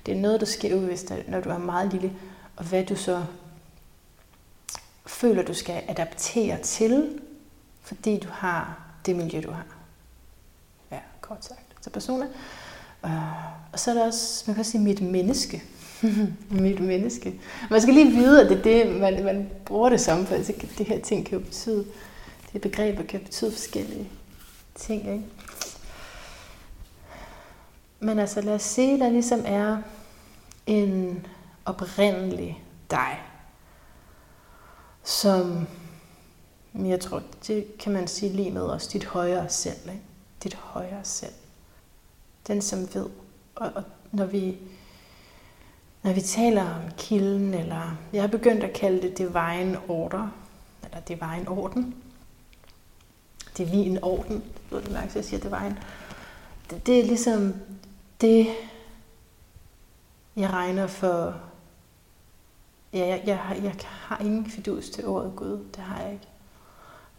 Det 0.06 0.16
er 0.16 0.20
noget, 0.20 0.40
der 0.40 0.46
sker 0.46 0.76
ubevidst, 0.76 1.12
når 1.28 1.40
du 1.40 1.50
er 1.50 1.58
meget 1.58 1.92
lille, 1.92 2.12
og 2.56 2.64
hvad 2.64 2.84
du 2.84 2.96
så 2.96 3.24
føler, 5.06 5.42
du 5.42 5.54
skal 5.54 5.82
adaptere 5.88 6.58
til, 6.58 7.20
fordi 7.82 8.18
du 8.18 8.28
har 8.30 8.84
det 9.06 9.16
miljø, 9.16 9.40
du 9.40 9.50
har. 9.50 9.66
Ja, 10.90 10.98
kort 11.20 11.44
sagt. 11.44 11.60
Så 11.80 11.90
personer. 11.90 12.26
Og 13.72 13.78
så 13.78 13.90
er 13.90 13.94
der 13.94 14.06
også, 14.06 14.44
man 14.46 14.54
kan 14.54 14.64
sige, 14.64 14.80
mit 14.80 15.00
menneske. 15.00 15.62
mit 16.50 16.80
menneske. 16.80 17.40
Man 17.70 17.80
skal 17.80 17.94
lige 17.94 18.12
vide, 18.12 18.42
at 18.42 18.50
det 18.50 18.58
er 18.58 18.62
det, 18.62 19.00
man, 19.00 19.24
man 19.24 19.50
bruger 19.64 19.88
det 19.88 20.00
som, 20.00 20.26
for 20.26 20.34
altså, 20.34 20.52
det 20.78 20.86
her 20.86 21.00
ting 21.00 21.26
kan 21.26 21.38
jo 21.38 21.44
betyde, 21.44 21.86
det 22.52 22.60
begreber 22.60 23.02
kan 23.02 23.20
betyde 23.20 23.52
forskellige 23.52 24.08
ting. 24.74 25.00
Ikke? 25.00 25.24
Men 28.00 28.18
altså 28.18 28.40
lad 28.40 28.54
os 28.54 28.62
se, 28.62 28.98
der 28.98 29.10
ligesom 29.10 29.42
er 29.46 29.78
en 30.66 31.26
oprindelig 31.64 32.64
dig, 32.90 33.22
som 35.04 35.66
jeg 36.74 37.00
tror, 37.00 37.22
det 37.46 37.78
kan 37.78 37.92
man 37.92 38.06
sige 38.08 38.32
lige 38.32 38.50
med 38.50 38.62
også 38.62 38.90
dit 38.92 39.04
højere 39.04 39.48
selv. 39.48 39.88
Ikke? 39.88 40.02
Dit 40.42 40.54
højere 40.54 41.04
selv. 41.04 41.32
Den, 42.46 42.62
som 42.62 42.94
ved. 42.94 43.06
Og, 43.54 43.70
og 43.74 43.82
når 44.12 44.26
vi 44.26 44.58
når 46.02 46.12
vi 46.12 46.20
taler 46.20 46.74
om 46.74 46.82
kilden, 46.96 47.54
eller 47.54 47.96
jeg 48.12 48.22
har 48.22 48.28
begyndt 48.28 48.64
at 48.64 48.72
kalde 48.72 49.02
det 49.02 49.18
divine 49.18 49.80
order, 49.88 50.28
eller 50.84 51.00
divine 51.00 51.48
orden, 51.48 51.94
divin 53.58 53.98
orden, 54.02 54.44
du 54.70 54.74
ved 54.74 54.82
det 54.82 54.92
mærke, 54.92 55.12
jeg 55.14 55.24
siger 55.24 55.40
divine, 55.40 55.82
det, 56.70 56.86
det 56.86 57.00
er 57.00 57.04
ligesom 57.04 57.54
det, 58.20 58.46
jeg 60.36 60.50
regner 60.50 60.86
for, 60.86 61.36
ja, 62.92 63.06
jeg, 63.06 63.22
jeg, 63.26 63.60
jeg 63.62 63.74
har 63.88 64.18
ingen 64.18 64.50
fidus 64.50 64.90
til 64.90 65.06
ordet 65.06 65.32
Gud, 65.36 65.64
det 65.76 65.82
har 65.82 66.02
jeg 66.02 66.12
ikke 66.12 66.28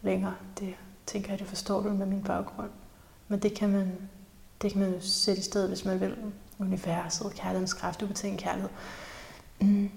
længere. 0.02 0.34
Det 0.58 0.74
tænker 1.06 1.30
jeg, 1.30 1.38
det 1.38 1.46
forstår 1.46 1.80
du 1.80 1.88
med 1.88 2.06
min 2.06 2.22
baggrund. 2.22 2.70
Men 3.28 3.42
det 3.42 3.54
kan 3.54 3.68
man, 3.68 4.08
det 4.62 4.72
kan 4.72 4.80
man 4.80 4.92
jo 4.94 5.00
sætte 5.00 5.40
i 5.40 5.44
stedet, 5.44 5.68
hvis 5.68 5.84
man 5.84 6.00
vil 6.00 6.16
universet, 6.58 7.34
kærlighedens 7.34 7.74
kraft, 7.74 8.02
ubetinget 8.02 8.40
kærlighed. 8.40 8.70
Mm. 9.60 9.90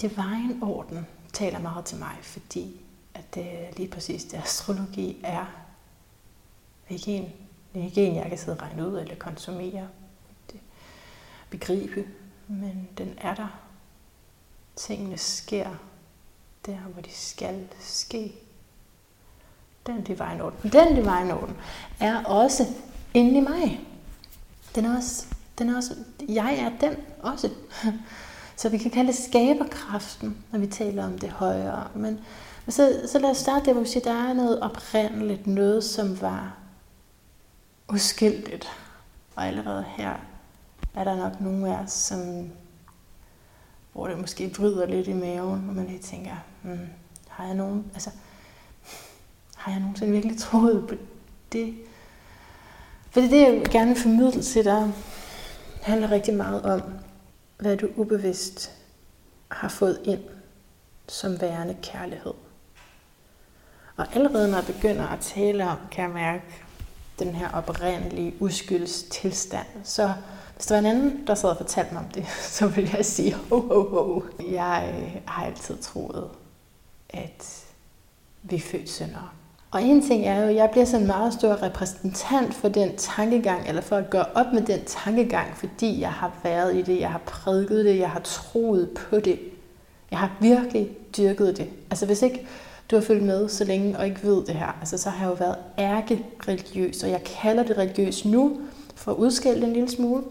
Divine 0.00 0.58
orden 0.62 1.06
taler 1.32 1.58
meget 1.58 1.84
til 1.84 1.98
mig, 1.98 2.18
fordi 2.22 2.80
at 3.14 3.34
det 3.34 3.76
lige 3.76 3.88
præcis 3.88 4.24
det 4.24 4.38
astrologi 4.38 5.20
er 5.24 5.46
ikke 6.88 7.10
en, 7.10 7.32
det 7.74 7.80
er 7.80 7.84
ikke 7.84 8.06
en, 8.06 8.16
jeg 8.16 8.28
kan 8.28 8.38
sidde 8.38 8.56
og 8.56 8.62
regne 8.62 8.88
ud 8.88 8.98
eller 8.98 9.14
konsumere, 9.14 9.88
det, 10.52 10.60
begribe, 11.50 12.08
men 12.48 12.88
den 12.98 13.14
er 13.18 13.34
der. 13.34 13.58
Tingene 14.76 15.18
sker 15.18 15.70
der, 16.66 16.78
hvor 16.78 17.02
de 17.02 17.10
skal 17.10 17.68
ske. 17.80 18.32
Den 19.86 20.04
divine 20.04 20.44
orden. 20.44 20.72
Den 20.72 20.88
divine 20.88 21.34
orden 21.34 21.56
er 22.00 22.24
også 22.24 22.66
inde 23.14 23.38
i 23.38 23.40
mig. 23.40 23.80
Den 24.74 24.84
er 24.84 24.96
også, 24.96 25.26
den 25.58 25.68
er 25.68 25.76
også, 25.76 25.94
jeg 26.28 26.58
er 26.58 26.88
den 26.88 26.96
også. 27.22 27.50
Så 28.56 28.68
vi 28.68 28.78
kan 28.78 28.90
kalde 28.90 29.12
det 29.12 29.18
skaberkraften, 29.18 30.36
når 30.52 30.58
vi 30.58 30.66
taler 30.66 31.04
om 31.04 31.18
det 31.18 31.30
højere. 31.30 31.88
Men, 31.94 32.20
men 32.66 32.72
så, 32.72 33.02
så 33.12 33.18
lad 33.18 33.30
os 33.30 33.36
starte 33.36 33.66
der, 33.66 33.72
hvor 33.72 33.82
vi 33.82 33.88
siger, 33.88 34.04
der 34.04 34.28
er 34.28 34.32
noget 34.32 34.60
oprindeligt, 34.60 35.46
noget 35.46 35.84
som 35.84 36.20
var 36.20 36.56
uskyldigt. 37.88 38.68
Og 39.36 39.46
allerede 39.46 39.84
her 39.88 40.14
er 40.94 41.04
der 41.04 41.16
nok 41.16 41.40
nogle 41.40 41.76
af 41.76 41.82
os, 41.82 41.92
som, 41.92 42.50
hvor 43.92 44.06
det 44.06 44.18
måske 44.18 44.52
bryder 44.56 44.86
lidt 44.86 45.08
i 45.08 45.12
maven, 45.12 45.68
og 45.68 45.74
man 45.74 45.86
lige 45.86 45.98
tænker, 45.98 46.36
hmm, 46.62 46.88
har 47.28 47.46
jeg 47.46 47.54
nogen, 47.54 47.90
altså, 47.94 48.10
har 49.56 49.72
jeg 49.72 49.80
nogensinde 49.80 50.12
virkelig 50.12 50.38
troet 50.38 50.86
på 50.88 50.94
det? 51.52 51.74
Fordi 53.12 53.28
det, 53.28 53.40
jeg 53.40 53.62
gerne 53.70 53.90
vil 53.90 54.02
formidle 54.02 54.42
til 54.42 54.64
dig, 54.64 54.92
handler 55.82 56.10
rigtig 56.10 56.34
meget 56.34 56.62
om, 56.62 56.82
hvad 57.58 57.76
du 57.76 57.88
ubevidst 57.96 58.72
har 59.48 59.68
fået 59.68 60.00
ind 60.04 60.20
som 61.08 61.40
værende 61.40 61.76
kærlighed. 61.82 62.32
Og 63.96 64.06
allerede 64.14 64.50
når 64.50 64.56
jeg 64.56 64.66
begynder 64.66 65.06
at 65.06 65.20
tale 65.20 65.68
om, 65.68 65.78
kan 65.90 66.04
jeg 66.04 66.12
mærke 66.12 66.44
den 67.18 67.34
her 67.34 67.50
oprindelige 67.52 68.34
uskyldstilstand, 68.40 69.66
så 69.84 70.14
hvis 70.54 70.66
der 70.66 70.74
var 70.74 70.78
en 70.80 70.86
anden, 70.96 71.26
der 71.26 71.34
sad 71.34 71.50
og 71.50 71.56
fortalte 71.56 71.94
mig 71.94 72.02
om 72.02 72.08
det, 72.08 72.26
så 72.58 72.66
ville 72.66 72.90
jeg 72.96 73.06
sige, 73.06 73.34
ho, 73.34 73.60
ho, 73.60 73.82
ho. 73.82 74.22
Jeg 74.50 74.94
øh, 74.98 75.20
har 75.26 75.46
altid 75.46 75.78
troet, 75.78 76.30
at 77.08 77.64
vi 78.42 78.56
er 78.56 78.60
født 78.60 78.90
syndere. 78.90 79.28
Og 79.72 79.82
en 79.82 80.02
ting 80.02 80.26
er 80.26 80.42
jo, 80.42 80.48
at 80.48 80.54
jeg 80.54 80.68
bliver 80.72 80.84
sådan 80.84 81.00
en 81.00 81.06
meget 81.06 81.32
stor 81.32 81.62
repræsentant 81.62 82.54
for 82.54 82.68
den 82.68 82.96
tankegang, 82.96 83.68
eller 83.68 83.82
for 83.82 83.96
at 83.96 84.10
gøre 84.10 84.26
op 84.34 84.46
med 84.52 84.62
den 84.62 84.84
tankegang, 84.86 85.56
fordi 85.56 86.00
jeg 86.00 86.12
har 86.12 86.32
været 86.42 86.76
i 86.76 86.82
det, 86.82 87.00
jeg 87.00 87.10
har 87.10 87.18
prædiket 87.18 87.84
det, 87.84 87.98
jeg 87.98 88.10
har 88.10 88.20
troet 88.20 88.90
på 88.90 89.20
det. 89.20 89.40
Jeg 90.10 90.18
har 90.18 90.36
virkelig 90.40 90.88
dyrket 91.16 91.56
det. 91.56 91.68
Altså 91.90 92.06
hvis 92.06 92.22
ikke 92.22 92.46
du 92.90 92.96
har 92.96 93.02
følt 93.02 93.22
med 93.22 93.48
så 93.48 93.64
længe 93.64 93.98
og 93.98 94.06
ikke 94.06 94.22
ved 94.22 94.44
det 94.46 94.54
her, 94.54 94.76
altså 94.80 94.98
så 94.98 95.10
har 95.10 95.26
jeg 95.26 95.30
jo 95.30 95.36
været 95.44 95.56
ærke-religiøs, 95.78 97.02
og 97.02 97.10
jeg 97.10 97.24
kalder 97.24 97.62
det 97.62 97.78
religiøs 97.78 98.24
nu, 98.24 98.60
for 98.94 99.12
at 99.12 99.16
udskælde 99.16 99.66
en 99.66 99.72
lille 99.72 99.90
smule. 99.90 100.22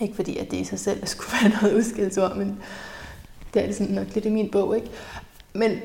Ikke 0.00 0.14
fordi, 0.14 0.36
at 0.38 0.50
det 0.50 0.56
i 0.56 0.64
sig 0.64 0.78
selv 0.78 1.06
skulle 1.06 1.30
være 1.42 1.62
noget 1.62 1.76
udskældsord, 1.76 2.36
men 2.36 2.58
det 3.54 3.68
er 3.68 3.72
sådan 3.72 3.94
nok 3.94 4.14
lidt 4.14 4.24
i 4.24 4.30
min 4.30 4.50
bog, 4.50 4.76
ikke? 4.76 4.90
Men 5.52 5.78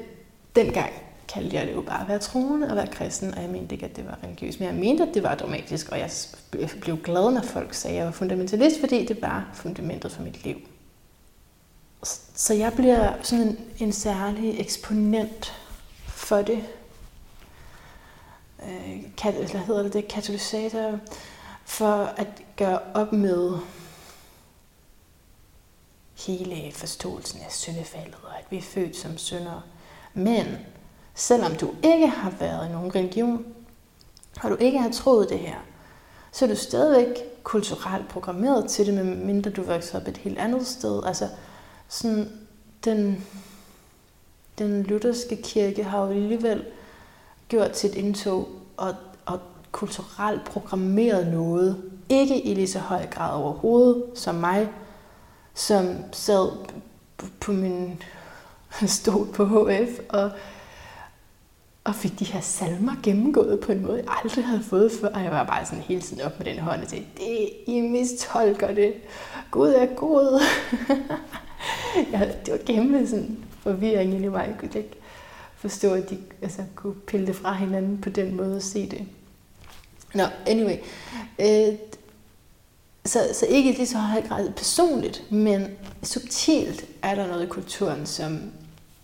dengang, 0.56 0.90
kaldte 1.34 1.56
jeg 1.56 1.68
det 1.68 1.74
jo 1.74 1.82
bare 1.82 2.02
at 2.02 2.08
være 2.08 2.20
troende 2.20 2.70
og 2.70 2.76
være 2.76 2.88
kristen, 2.88 3.34
og 3.36 3.42
jeg 3.42 3.50
mente 3.50 3.76
ikke, 3.76 3.86
at 3.86 3.96
det 3.96 4.06
var 4.06 4.18
religiøst, 4.24 4.60
men 4.60 4.70
jeg 4.70 4.76
mente, 4.76 5.04
at 5.04 5.14
det 5.14 5.24
var 5.24 5.36
dramatisk, 5.36 5.90
og 5.90 6.00
jeg 6.00 6.12
blev 6.82 6.98
glad, 6.98 7.32
når 7.32 7.42
folk 7.42 7.74
sagde, 7.74 7.96
at 7.96 7.98
jeg 7.98 8.06
var 8.06 8.12
fundamentalist, 8.12 8.80
fordi 8.80 9.06
det 9.06 9.22
var 9.22 9.50
fundamentet 9.54 10.12
for 10.12 10.24
mit 10.24 10.44
liv. 10.44 10.58
Så 12.36 12.54
jeg 12.54 12.74
bliver 12.74 13.14
sådan 13.22 13.48
en, 13.48 13.58
en 13.80 13.94
særlig 13.94 14.60
eksponent 14.60 15.54
for 16.08 16.42
det. 16.42 16.64
Øh, 18.64 19.02
kat, 19.18 19.34
hvad 19.34 19.62
hedder 19.62 19.84
det, 19.84 19.94
det 19.94 20.08
katalysator, 20.08 21.00
for 21.66 22.14
at 22.18 22.28
gøre 22.58 22.80
op 22.94 23.14
med 23.14 23.58
hele 26.28 26.72
forståelsen 26.72 27.42
af 27.42 27.52
syndefaldet, 27.52 28.18
og 28.24 28.40
at 28.40 28.46
vi 28.50 28.58
er 28.58 28.62
født 28.62 28.98
som 28.98 29.18
syndere. 29.18 29.62
Men 30.14 30.46
selvom 31.20 31.56
du 31.56 31.70
ikke 31.84 32.08
har 32.08 32.34
været 32.40 32.70
i 32.70 32.72
nogen 32.72 32.96
religion, 32.96 33.46
og 34.44 34.50
du 34.50 34.56
ikke 34.56 34.80
har 34.80 34.90
troet 34.90 35.30
det 35.30 35.40
her, 35.40 35.56
så 36.32 36.46
er 36.46 36.50
du 36.50 36.56
stadigvæk 36.56 37.16
kulturelt 37.44 38.08
programmeret 38.08 38.70
til 38.70 38.86
det, 38.86 38.94
medmindre 38.94 39.50
du 39.52 39.64
vokser 39.64 40.00
op 40.00 40.08
et 40.08 40.18
helt 40.18 40.38
andet 40.38 40.68
sted. 40.68 41.04
Altså, 41.06 41.28
sådan, 41.88 42.30
den, 42.86 43.26
den 44.60 44.84
lutherske 44.84 45.36
kirke 45.36 45.84
har 45.84 46.00
jo 46.00 46.10
alligevel 46.10 46.66
gjort 47.50 47.78
sit 47.78 47.96
indtog 47.96 48.50
og, 48.78 48.96
og 49.26 49.40
kulturelt 49.72 50.46
programmeret 50.46 51.28
noget. 51.28 51.92
Ikke 52.10 52.42
i 52.42 52.54
lige 52.54 52.68
så 52.68 52.80
høj 52.80 53.08
grad 53.08 53.34
overhovedet 53.42 54.04
som 54.16 54.36
mig, 54.36 54.70
som 55.54 55.96
sad 56.12 56.52
på 57.40 57.52
min 57.52 58.02
stol 58.88 59.28
på 59.28 59.46
HF 59.46 60.00
og, 60.10 60.32
og 61.90 61.96
fik 61.96 62.20
de 62.20 62.26
her 62.26 62.42
salmer 62.42 62.96
gennemgået 63.04 63.60
på 63.60 63.72
en 63.72 63.82
måde, 63.82 63.98
jeg 63.98 64.06
aldrig 64.24 64.46
havde 64.46 64.64
fået 64.64 64.92
før. 65.02 65.08
Og 65.08 65.24
jeg 65.24 65.32
var 65.32 65.44
bare 65.44 65.66
sådan 65.66 65.84
hele 65.84 66.02
tiden 66.02 66.22
op 66.22 66.40
med 66.40 66.46
den 66.46 66.60
hånd 66.60 66.82
og 66.82 66.90
sagde, 66.90 67.06
det, 67.18 67.50
I 67.68 67.82
mistolker 67.82 68.74
det. 68.74 68.94
Gud 69.52 69.70
er 69.70 69.86
god. 69.86 70.42
jeg, 72.12 72.36
det 72.46 72.52
var 72.52 72.58
kæmpe 72.58 73.08
sådan 73.08 73.38
forvirring 73.60 74.14
i 74.14 74.28
mig. 74.28 74.46
Jeg 74.48 74.56
kunne 74.60 74.82
ikke 74.82 74.98
forstå, 75.56 75.94
at 75.94 76.10
de 76.10 76.18
altså, 76.42 76.62
kunne 76.76 76.94
pille 76.94 77.28
det 77.28 77.36
fra 77.36 77.54
hinanden 77.54 78.02
på 78.02 78.10
den 78.10 78.36
måde 78.36 78.56
og 78.56 78.62
se 78.62 78.90
det. 78.90 79.06
Nå, 80.14 80.24
anyway. 80.48 80.78
Øh, 81.40 81.78
så, 83.06 83.20
så 83.34 83.46
ikke 83.46 83.72
lige 83.72 83.88
så 83.88 83.98
høj 83.98 84.28
grad 84.28 84.52
personligt, 84.52 85.32
men 85.32 85.68
subtilt 86.04 86.86
er 87.02 87.16
der 87.16 87.28
noget 87.28 87.44
i 87.44 87.48
kulturen, 87.48 88.06
som, 88.06 88.40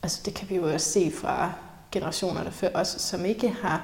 altså 0.03 0.21
det 0.25 0.33
kan 0.33 0.49
vi 0.49 0.55
jo 0.55 0.73
også 0.73 0.91
se 0.91 1.11
fra 1.11 1.53
generationerne 1.95 2.51
før 2.51 2.69
os, 2.73 2.87
som 2.87 3.25
ikke 3.25 3.49
har 3.49 3.83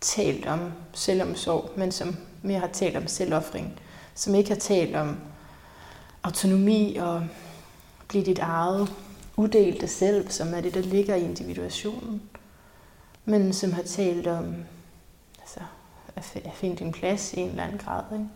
talt 0.00 0.46
om 0.46 0.72
selvomsorg, 0.92 1.70
men 1.76 1.92
som 1.92 2.16
mere 2.42 2.58
har 2.58 2.66
talt 2.66 2.96
om 2.96 3.06
selvoffring, 3.06 3.80
som 4.14 4.34
ikke 4.34 4.50
har 4.50 4.58
talt 4.58 4.96
om 4.96 5.16
autonomi 6.22 6.96
og 6.96 7.26
blive 8.08 8.24
dit 8.24 8.38
eget 8.38 8.92
udelte 9.36 9.88
selv, 9.88 10.30
som 10.30 10.54
er 10.54 10.60
det, 10.60 10.74
der 10.74 10.80
ligger 10.80 11.14
i 11.14 11.24
individuationen, 11.24 12.22
men 13.24 13.52
som 13.52 13.72
har 13.72 13.82
talt 13.82 14.26
om 14.26 14.54
altså, 15.40 15.60
at 16.34 16.52
finde 16.54 16.76
din 16.76 16.92
plads 16.92 17.32
i 17.32 17.40
en 17.40 17.48
eller 17.48 17.62
anden 17.62 17.78
grad. 17.78 18.02
Ikke? 18.12 18.28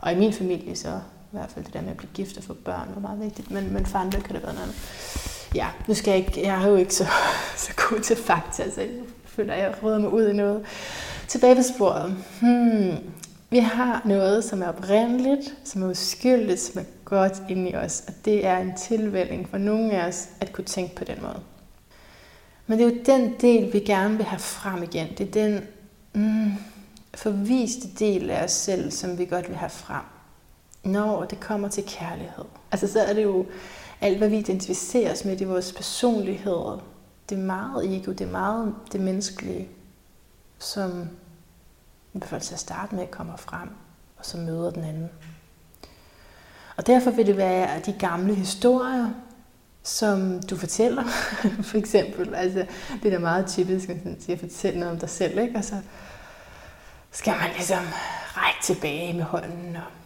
Og 0.00 0.12
i 0.12 0.18
min 0.18 0.32
familie 0.32 0.76
så 0.76 1.00
i 1.32 1.36
hvert 1.36 1.50
fald 1.50 1.64
det 1.64 1.74
der 1.74 1.80
med 1.80 1.90
at 1.90 1.96
blive 1.96 2.10
gift 2.14 2.36
og 2.36 2.44
få 2.44 2.54
børn 2.54 2.88
var 2.94 3.00
meget 3.00 3.20
vigtigt, 3.20 3.50
men, 3.50 3.72
men 3.72 3.86
for 3.86 3.98
andre 3.98 4.20
kan 4.20 4.34
det 4.34 4.42
være 4.42 4.54
noget 4.54 4.74
Ja, 5.54 5.66
nu 5.88 5.94
skal 5.94 6.10
jeg 6.10 6.18
ikke, 6.18 6.46
jeg 6.46 6.62
er 6.62 6.68
jo 6.68 6.76
ikke 6.76 6.94
så, 6.94 7.06
så 7.56 7.72
god 7.88 8.00
til 8.00 8.16
fakta, 8.16 8.70
så 8.70 8.80
jeg 8.80 8.90
føler, 9.24 9.54
at 9.54 9.60
jeg 9.60 9.74
råder 9.82 9.98
mig 9.98 10.12
ud 10.12 10.28
i 10.28 10.32
noget. 10.32 10.64
Tilbage 11.28 11.56
på 11.56 11.62
sporet. 11.76 12.16
Hmm. 12.40 12.96
Vi 13.50 13.58
har 13.58 14.02
noget, 14.04 14.44
som 14.44 14.62
er 14.62 14.68
oprindeligt, 14.68 15.54
som 15.64 15.82
er 15.82 15.90
uskyldigt, 15.90 16.60
som 16.60 16.80
er 16.80 16.84
godt 17.04 17.42
inde 17.48 17.70
i 17.70 17.74
os, 17.74 18.04
og 18.08 18.14
det 18.24 18.46
er 18.46 18.58
en 18.58 18.76
tilvælling 18.76 19.48
for 19.48 19.58
nogle 19.58 19.92
af 19.92 20.08
os 20.08 20.28
at 20.40 20.52
kunne 20.52 20.64
tænke 20.64 20.94
på 20.94 21.04
den 21.04 21.18
måde. 21.22 21.40
Men 22.66 22.78
det 22.78 22.86
er 22.86 22.90
jo 22.90 23.00
den 23.06 23.34
del, 23.40 23.72
vi 23.72 23.78
gerne 23.78 24.16
vil 24.16 24.26
have 24.26 24.38
frem 24.38 24.82
igen. 24.82 25.08
Det 25.18 25.28
er 25.28 25.30
den 25.30 25.60
mm, 26.14 26.52
forviste 27.14 27.88
del 27.98 28.30
af 28.30 28.44
os 28.44 28.52
selv, 28.52 28.90
som 28.90 29.18
vi 29.18 29.24
godt 29.24 29.48
vil 29.48 29.56
have 29.56 29.70
frem. 29.70 30.11
Når 30.84 31.24
det 31.24 31.40
kommer 31.40 31.68
til 31.68 31.84
kærlighed. 31.86 32.44
Altså 32.70 32.92
så 32.92 33.00
er 33.00 33.12
det 33.12 33.22
jo 33.22 33.46
alt, 34.00 34.18
hvad 34.18 34.28
vi 34.28 34.38
identificerer 34.38 35.12
os 35.12 35.24
med, 35.24 35.36
det 35.36 35.44
er 35.44 35.48
vores 35.48 35.72
personlighed. 35.72 36.78
Det 37.28 37.38
er 37.38 37.42
meget 37.42 37.96
ego, 37.96 38.12
det 38.12 38.20
er 38.20 38.30
meget 38.30 38.74
det 38.92 39.00
menneskelige, 39.00 39.68
som 40.58 41.08
i 42.14 42.18
hvert 42.18 42.28
fald 42.28 42.40
til 42.40 42.54
at 42.54 42.60
starte 42.60 42.94
med 42.94 43.06
kommer 43.06 43.36
frem, 43.36 43.68
og 44.18 44.26
så 44.26 44.38
møder 44.38 44.70
den 44.70 44.84
anden. 44.84 45.10
Og 46.76 46.86
derfor 46.86 47.10
vil 47.10 47.26
det 47.26 47.36
være 47.36 47.80
de 47.86 47.92
gamle 47.92 48.34
historier, 48.34 49.10
som 49.82 50.42
du 50.42 50.56
fortæller, 50.56 51.04
for 51.70 51.78
eksempel. 51.78 52.34
Altså, 52.34 52.66
det 53.02 53.06
er 53.06 53.10
da 53.10 53.18
meget 53.18 53.46
typisk, 53.46 53.88
at 53.88 54.04
man 54.04 54.38
fortælle 54.38 54.80
noget 54.80 54.92
om 54.92 54.98
dig 54.98 55.10
selv, 55.10 55.38
ikke? 55.38 55.58
Og 55.58 55.64
så 55.64 55.76
skal 57.10 57.34
man 57.40 57.50
ligesom 57.56 57.84
række 58.36 58.58
tilbage 58.62 59.12
med 59.12 59.22
hånden 59.22 59.76
og, 59.76 60.01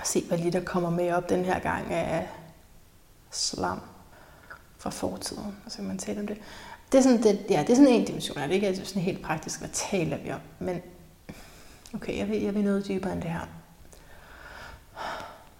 og 0.00 0.06
se, 0.06 0.24
hvad 0.28 0.38
lige 0.38 0.50
der 0.50 0.64
kommer 0.64 0.90
med 0.90 1.12
op 1.12 1.28
den 1.28 1.44
her 1.44 1.58
gang 1.58 1.92
af 1.92 2.28
slam 3.30 3.80
fra 4.78 4.90
fortiden. 4.90 5.56
Og 5.66 5.70
så 5.70 5.76
kan 5.76 5.86
man 5.86 5.98
tale 5.98 6.20
om 6.20 6.26
det. 6.26 6.38
Det 6.92 6.98
er 6.98 7.02
sådan, 7.02 7.22
det, 7.22 7.46
ja, 7.50 7.60
det 7.60 7.70
er 7.70 7.74
sådan 7.74 7.92
en 7.92 8.04
dimension, 8.04 8.36
det 8.36 8.50
ikke 8.50 8.66
altid 8.66 8.84
sådan 8.84 9.02
helt 9.02 9.22
praktisk, 9.22 9.58
hvad 9.58 9.68
taler 9.72 10.18
vi 10.18 10.32
om. 10.32 10.40
Men 10.58 10.82
okay, 11.94 12.18
jeg 12.18 12.28
vil, 12.28 12.42
jeg 12.42 12.54
vil 12.54 12.64
noget 12.64 12.88
dybere 12.88 13.12
end 13.12 13.22
det 13.22 13.30
her. 13.30 13.46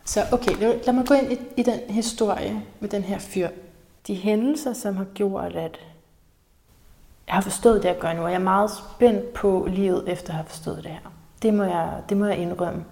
Så 0.05 0.27
okay, 0.33 0.53
lad, 0.61 0.85
lad 0.85 0.95
mig 0.95 1.07
gå 1.07 1.15
ind 1.15 1.33
i, 1.33 1.39
i 1.57 1.63
den 1.63 1.81
historie 1.89 2.63
med 2.81 2.89
den 2.89 3.03
her 3.03 3.19
fyr. 3.19 3.49
De 4.07 4.15
hændelser, 4.15 4.73
som 4.73 4.97
har 4.97 5.05
gjort, 5.05 5.57
at 5.57 5.81
jeg 7.27 7.35
har 7.35 7.43
forstået 7.43 7.83
det, 7.83 7.89
jeg 7.89 7.99
gør 7.99 8.13
nu, 8.13 8.23
og 8.23 8.31
jeg 8.31 8.37
er 8.37 8.45
meget 8.45 8.71
spændt 8.71 9.33
på 9.33 9.67
livet, 9.71 10.09
efter 10.09 10.29
at 10.29 10.35
have 10.35 10.47
forstået 10.47 10.85
det 10.85 10.91
her. 10.91 11.13
Det 11.43 11.55
må 11.55 11.63
jeg, 11.63 12.03
det 12.09 12.17
må 12.17 12.27
jeg 12.27 12.39
indrømme, 12.39 12.85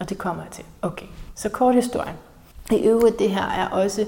og 0.00 0.08
det 0.08 0.18
kommer 0.18 0.42
jeg 0.42 0.52
til. 0.52 0.64
Okay, 0.82 1.06
så 1.34 1.48
kort 1.48 1.74
historien. 1.74 2.16
I 2.70 2.76
øvrigt, 2.76 3.18
det 3.18 3.30
her 3.30 3.46
er 3.46 3.68
også 3.68 4.06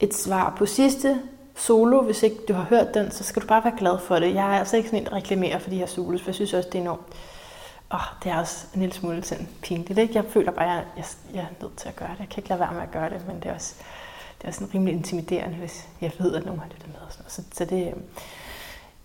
et 0.00 0.14
svar 0.14 0.54
på 0.58 0.66
sidste 0.66 1.20
solo. 1.56 2.02
Hvis 2.02 2.22
ikke 2.22 2.36
du 2.48 2.52
har 2.52 2.62
hørt 2.62 2.94
den, 2.94 3.10
så 3.10 3.24
skal 3.24 3.42
du 3.42 3.46
bare 3.46 3.64
være 3.64 3.78
glad 3.78 3.98
for 3.98 4.18
det. 4.18 4.34
Jeg 4.34 4.54
er 4.54 4.58
altså 4.58 4.76
ikke 4.76 4.88
sådan 4.88 5.00
en, 5.00 5.06
der 5.06 5.12
reklamerer 5.12 5.58
for 5.58 5.70
de 5.70 5.78
her 5.78 5.86
solos, 5.86 6.22
for 6.22 6.28
jeg 6.28 6.34
synes 6.34 6.54
også, 6.54 6.68
det 6.72 6.78
er 6.78 6.82
enormt 6.82 7.14
åh, 7.94 8.00
det 8.24 8.32
er 8.32 8.38
også 8.38 8.66
en 8.74 8.80
lille 8.80 8.94
smule 8.94 9.24
sådan 9.24 9.48
pinligt. 9.62 9.98
Ikke? 9.98 10.14
Jeg 10.14 10.24
føler 10.24 10.52
bare, 10.52 10.80
at 10.80 10.86
jeg, 10.96 11.04
jeg, 11.34 11.40
er 11.40 11.62
nødt 11.62 11.76
til 11.76 11.88
at 11.88 11.96
gøre 11.96 12.10
det. 12.10 12.20
Jeg 12.20 12.28
kan 12.28 12.38
ikke 12.38 12.48
lade 12.48 12.60
være 12.60 12.72
med 12.72 12.82
at 12.82 12.90
gøre 12.90 13.10
det, 13.10 13.26
men 13.26 13.36
det 13.36 13.46
er 13.46 13.54
også, 13.54 13.74
det 14.38 14.44
er 14.44 14.48
også 14.48 14.58
sådan 14.58 14.74
rimelig 14.74 14.94
intimiderende, 14.94 15.56
hvis 15.56 15.88
jeg 16.00 16.12
ved, 16.18 16.34
at 16.34 16.44
nogen 16.44 16.60
har 16.60 16.68
lyttet 16.68 16.88
med. 16.88 17.00
Og 17.06 17.12
sådan 17.12 17.30
Så, 17.30 17.42
så 17.52 17.64
det, 17.64 17.94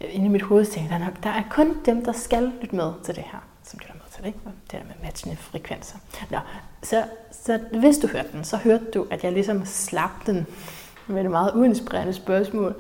øh, 0.01 0.15
inde 0.15 0.25
i 0.25 0.29
mit 0.29 0.41
hoved 0.41 0.65
tænker 0.65 0.97
jeg 0.97 1.05
nok, 1.05 1.23
der 1.23 1.29
er 1.29 1.43
kun 1.49 1.77
dem, 1.85 2.05
der 2.05 2.11
skal 2.11 2.51
lytte 2.61 2.75
med 2.75 2.93
til 3.03 3.15
det 3.15 3.23
her, 3.23 3.39
som 3.63 3.79
lytter 3.79 3.93
frekvenser. 4.21 4.27
Ikke? 4.27 4.39
Det 4.71 4.71
der 4.71 4.85
med 4.87 4.95
matchende 5.03 5.37
frekvenser. 5.37 5.97
Nå, 6.29 6.37
så, 6.83 7.03
så 7.31 7.59
hvis 7.79 7.97
du 7.97 8.07
hørte 8.07 8.29
den, 8.31 8.43
så 8.43 8.57
hørte 8.57 8.85
du, 8.93 9.07
at 9.11 9.23
jeg 9.23 9.31
ligesom 9.31 9.65
slap 9.65 10.25
den 10.25 10.47
med 11.07 11.23
et 11.25 11.31
meget 11.31 11.51
uinspirerende 11.55 12.13
spørgsmål. 12.13 12.75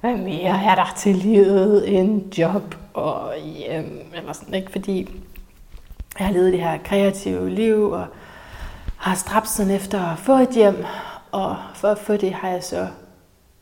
Hvad 0.00 0.16
mere 0.16 0.64
er 0.64 0.74
der 0.74 0.94
til 0.96 1.16
livet 1.16 1.98
end 1.98 2.34
job 2.38 2.74
og 2.94 3.34
hjem? 3.36 4.10
Eller 4.14 4.32
sådan, 4.32 4.54
ikke? 4.54 4.72
Fordi 4.72 5.22
jeg 6.18 6.26
har 6.26 6.34
levet 6.34 6.52
det 6.52 6.60
her 6.60 6.78
kreative 6.78 7.50
liv, 7.50 7.90
og 7.90 8.06
har 8.96 9.14
stræbt 9.14 9.48
sådan 9.48 9.72
efter 9.72 10.12
at 10.12 10.18
få 10.18 10.32
et 10.32 10.50
hjem, 10.50 10.84
og 11.32 11.56
for 11.74 11.88
at 11.88 11.98
få 11.98 12.16
det 12.16 12.32
har 12.32 12.48
jeg 12.48 12.64
så 12.64 12.88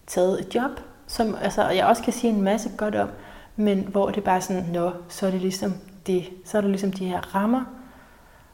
taget 0.06 0.40
et 0.40 0.54
job, 0.54 0.70
som 1.06 1.36
altså, 1.42 1.68
jeg 1.68 1.86
også 1.86 2.02
kan 2.02 2.12
sige 2.12 2.32
en 2.32 2.42
masse 2.42 2.70
godt 2.76 2.94
om, 2.94 3.08
men 3.56 3.86
hvor 3.90 4.10
det 4.10 4.24
bare 4.24 4.40
sådan, 4.40 4.64
nå, 4.72 4.92
så 5.08 5.26
er 5.26 5.30
det 5.30 5.40
ligesom 5.40 5.74
det, 6.08 6.30
så 6.44 6.58
er 6.58 6.60
der 6.60 6.68
ligesom 6.68 6.92
de 6.92 7.04
her 7.04 7.34
rammer, 7.34 7.64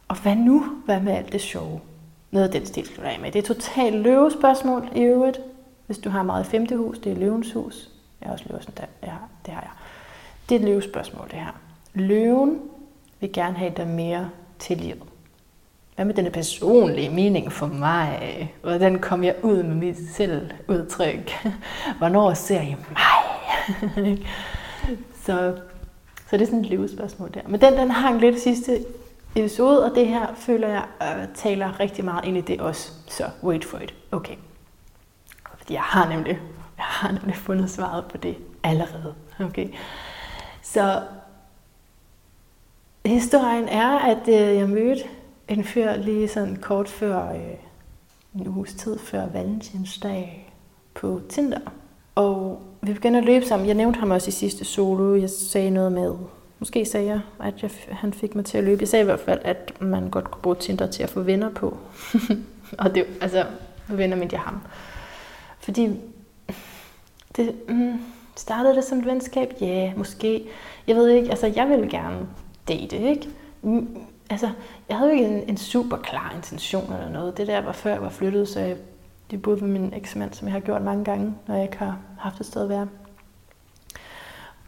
og 0.09 0.17
hvad 0.17 0.37
nu? 0.37 0.65
Hvad 0.85 1.01
med 1.01 1.13
alt 1.13 1.33
det 1.33 1.41
sjove? 1.41 1.81
Noget 2.31 2.47
af 2.47 2.53
den 2.53 2.67
stil 2.67 2.87
skal 2.87 3.03
du 3.03 3.09
af 3.09 3.19
med. 3.21 3.33
Det 3.33 3.39
er 3.39 3.55
totalt 3.55 3.97
løvespørgsmål 3.97 4.89
i 4.95 5.01
øvrigt. 5.01 5.41
Hvis 5.87 5.99
du 5.99 6.11
har 6.11 6.23
meget 6.23 6.47
femte 6.47 6.77
hus, 6.77 6.99
det 6.99 7.13
er 7.13 7.17
løvens 7.17 7.53
hus. 7.53 7.91
Jeg 8.21 8.27
har 8.27 8.33
også 8.33 8.45
løven, 8.49 8.63
der. 8.77 8.85
Ja, 9.03 9.15
det 9.47 9.55
har 9.55 9.61
jeg. 9.61 9.71
Det 10.49 10.55
er 10.55 10.59
et 10.59 10.65
løvespørgsmål, 10.65 11.29
det 11.31 11.39
her. 11.39 11.61
Løven 11.95 12.61
vil 13.21 13.33
gerne 13.33 13.57
have 13.57 13.73
dig 13.77 13.87
mere 13.87 14.31
til 14.59 14.77
livet. 14.77 15.03
Hvad 15.95 16.05
med 16.05 16.15
den 16.15 16.33
personlige 16.33 17.11
mening 17.11 17.53
for 17.53 17.67
mig? 17.67 18.55
Hvordan 18.63 18.99
kom 18.99 19.25
jeg 19.25 19.35
ud 19.43 19.63
med 19.63 19.75
mit 19.75 19.97
selvudtryk? 20.13 21.33
Hvornår 21.99 22.35
ser 22.35 22.61
I 22.61 22.77
mig? 22.89 22.99
så, 25.25 25.57
så 26.35 26.39
det 26.39 26.45
er 26.45 26.47
sådan 26.47 26.61
et 26.61 26.67
livsspørgsmål 26.67 27.35
der. 27.35 27.41
Men 27.49 27.61
den, 27.61 27.73
den 27.73 27.91
hang 27.91 28.21
lidt 28.21 28.41
sidste 28.41 28.85
episode, 29.37 29.85
og 29.85 29.95
det 29.95 30.07
her 30.07 30.35
føler 30.35 30.69
jeg 30.69 30.85
øh, 31.03 31.35
taler 31.35 31.81
rigtig 31.81 32.05
meget 32.05 32.25
ind 32.25 32.37
i 32.37 32.41
det 32.41 32.61
også. 32.61 32.93
Så 33.07 33.25
wait 33.43 33.65
for 33.65 33.79
it. 33.79 33.95
Okay. 34.13 34.35
Fordi 35.59 35.75
jeg 35.75 35.83
har 35.83 36.09
nemlig, 36.09 36.41
jeg 36.77 36.85
har 36.85 37.13
nemlig 37.13 37.37
fundet 37.37 37.71
svaret 37.71 38.05
på 38.05 38.17
det 38.17 38.37
allerede. 38.63 39.15
Okay. 39.41 39.69
Så 40.63 41.03
historien 43.07 43.69
er, 43.69 43.99
at 43.99 44.29
øh, 44.29 44.57
jeg 44.57 44.69
mødte 44.69 45.03
en 45.49 45.65
fyr 45.65 45.97
lige 45.97 46.29
sådan 46.29 46.57
kort 46.57 46.89
før, 46.89 47.33
øh, 47.33 47.55
en 48.35 48.49
uges 48.49 48.75
tid 48.75 48.99
før 48.99 49.27
Valentinsdag 49.27 50.53
på 50.95 51.21
Tinder. 51.29 51.61
Og 52.15 52.63
vi 52.87 52.93
begyndte 52.93 53.19
at 53.19 53.25
løbe 53.25 53.47
sammen. 53.47 53.69
Jeg 53.69 53.75
nævnte 53.75 54.01
ham 54.01 54.11
også 54.11 54.29
i 54.29 54.33
sidste 54.33 54.65
solo. 54.65 55.15
Jeg 55.15 55.31
sagde 55.31 55.71
noget 55.71 55.93
med, 55.93 56.15
måske 56.59 56.85
sagde 56.85 57.07
jeg, 57.07 57.21
at 57.43 57.63
jeg, 57.63 57.71
han 57.91 58.13
fik 58.13 58.35
mig 58.35 58.45
til 58.45 58.59
at 58.59 58.65
løbe. 58.65 58.81
Jeg 58.81 58.89
sagde 58.89 59.03
i 59.03 59.05
hvert 59.05 59.21
fald, 59.21 59.41
at 59.45 59.73
man 59.81 60.11
godt 60.11 60.31
kunne 60.31 60.43
bruge 60.43 60.57
Tinder 60.57 60.87
til 60.87 61.03
at 61.03 61.11
få 61.11 61.21
venner 61.21 61.51
på. 61.51 61.79
og 62.79 62.95
det, 62.95 63.07
altså, 63.21 63.47
venner 63.89 64.17
mente 64.17 64.35
jeg 64.35 64.43
ham. 64.43 64.61
Fordi 65.61 65.91
det, 67.37 67.55
mm, 67.69 68.01
startede 68.37 68.75
det 68.75 68.85
som 68.85 68.99
et 68.99 69.07
venskab? 69.07 69.55
Ja, 69.61 69.93
måske. 69.97 70.45
Jeg 70.87 70.97
ved 70.97 71.09
ikke, 71.09 71.31
altså 71.31 71.47
jeg 71.47 71.69
ville 71.69 71.91
gerne 71.91 72.27
date, 72.69 72.99
ikke? 72.99 73.29
Mm, 73.63 73.99
altså, 74.31 74.51
jeg 74.89 74.97
havde 74.97 75.11
jo 75.11 75.17
ikke 75.17 75.29
en, 75.29 75.49
en 75.49 75.57
super 75.57 75.97
klar 75.97 76.33
intention 76.37 76.93
eller 76.93 77.11
noget. 77.11 77.37
Det 77.37 77.47
der 77.47 77.61
var 77.61 77.73
før 77.73 77.93
jeg 77.93 78.03
var 78.03 78.09
flyttet, 78.09 78.49
så 78.49 78.61
jeg, 78.61 78.77
de 79.35 79.39
boede 79.39 79.61
med 79.61 79.81
min 79.81 79.95
eksmand, 79.95 80.35
som 80.35 80.49
jeg 80.49 80.53
har 80.53 80.61
gjort 80.61 80.83
mange 80.83 81.05
gange, 81.05 81.35
når 81.47 81.55
jeg 81.55 81.65
ikke 81.65 81.77
har 81.77 81.99
haft 82.19 82.41
et 82.41 82.47
sted 82.47 82.63
at 82.63 82.69
være. 82.69 82.89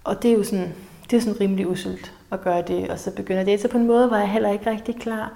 Og 0.05 0.22
det 0.22 0.31
er 0.31 0.35
jo 0.35 0.44
sådan, 0.44 0.74
det 1.11 1.16
er 1.16 1.20
sådan 1.20 1.40
rimelig 1.40 1.68
uselt 1.68 2.14
at 2.31 2.40
gøre 2.40 2.62
det, 2.62 2.90
og 2.90 2.98
så 2.98 3.11
begynder 3.11 3.44
det 3.44 3.61
så 3.61 3.68
på 3.68 3.79
en 3.79 3.87
måde, 3.87 4.11
var 4.11 4.18
jeg 4.18 4.31
heller 4.31 4.50
ikke 4.50 4.70
rigtig 4.70 4.96
klar. 4.96 5.33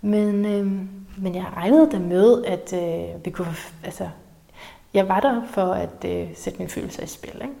Men, 0.00 0.44
øh, 0.44 0.66
men 1.22 1.34
jeg 1.34 1.46
regnede 1.56 1.90
da 1.90 1.98
med, 1.98 2.44
at 2.44 2.72
øh, 2.72 3.24
vi 3.24 3.30
kunne, 3.30 3.54
altså, 3.84 4.08
jeg 4.94 5.08
var 5.08 5.20
der 5.20 5.42
for 5.46 5.72
at 5.72 6.04
øh, 6.06 6.28
sætte 6.34 6.58
mine 6.58 6.70
følelser 6.70 7.02
i 7.02 7.06
spil. 7.06 7.34
Ikke? 7.34 7.54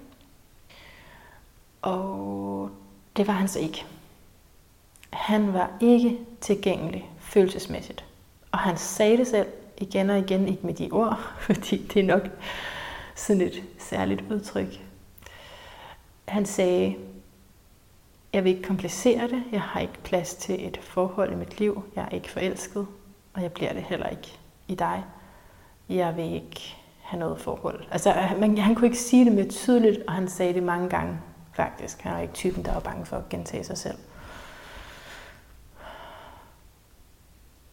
Og 1.82 2.70
det 3.16 3.26
var 3.26 3.32
han 3.32 3.48
så 3.48 3.58
ikke. 3.58 3.84
Han 5.10 5.52
var 5.52 5.70
ikke 5.80 6.18
tilgængelig 6.40 7.10
følelsesmæssigt. 7.18 8.04
Og 8.52 8.58
han 8.58 8.76
sagde 8.76 9.16
det 9.16 9.26
selv 9.26 9.46
igen 9.78 10.10
og 10.10 10.18
igen, 10.18 10.48
ikke 10.48 10.66
med 10.66 10.74
de 10.74 10.88
ord, 10.92 11.18
fordi 11.46 11.76
det 11.94 12.00
er 12.00 12.06
nok 12.06 12.22
sådan 13.14 13.42
et 13.42 13.62
særligt 13.78 14.24
udtryk. 14.30 14.80
Han 16.28 16.46
sagde, 16.46 16.96
jeg 18.32 18.44
vil 18.44 18.50
ikke 18.50 18.62
komplicere 18.62 19.28
det, 19.28 19.42
jeg 19.52 19.60
har 19.60 19.80
ikke 19.80 20.02
plads 20.04 20.34
til 20.34 20.66
et 20.66 20.78
forhold 20.82 21.32
i 21.32 21.36
mit 21.36 21.58
liv, 21.58 21.82
jeg 21.96 22.04
er 22.04 22.08
ikke 22.14 22.30
forelsket, 22.30 22.86
og 23.34 23.42
jeg 23.42 23.52
bliver 23.52 23.72
det 23.72 23.82
heller 23.82 24.08
ikke 24.08 24.38
i 24.68 24.74
dig. 24.74 25.04
Jeg 25.88 26.16
vil 26.16 26.34
ikke 26.34 26.76
have 27.02 27.20
noget 27.20 27.40
forhold. 27.40 27.84
Altså, 27.90 28.14
man, 28.40 28.58
han 28.58 28.74
kunne 28.74 28.86
ikke 28.86 28.98
sige 28.98 29.24
det 29.24 29.32
mere 29.32 29.48
tydeligt, 29.48 29.98
og 30.06 30.12
han 30.12 30.28
sagde 30.28 30.54
det 30.54 30.62
mange 30.62 30.88
gange 30.88 31.18
faktisk. 31.52 32.00
Han 32.00 32.12
er 32.12 32.20
ikke 32.20 32.34
typen, 32.34 32.64
der 32.64 32.72
var 32.72 32.80
bange 32.80 33.06
for 33.06 33.16
at 33.16 33.28
gentage 33.28 33.64
sig 33.64 33.78
selv. 33.78 33.96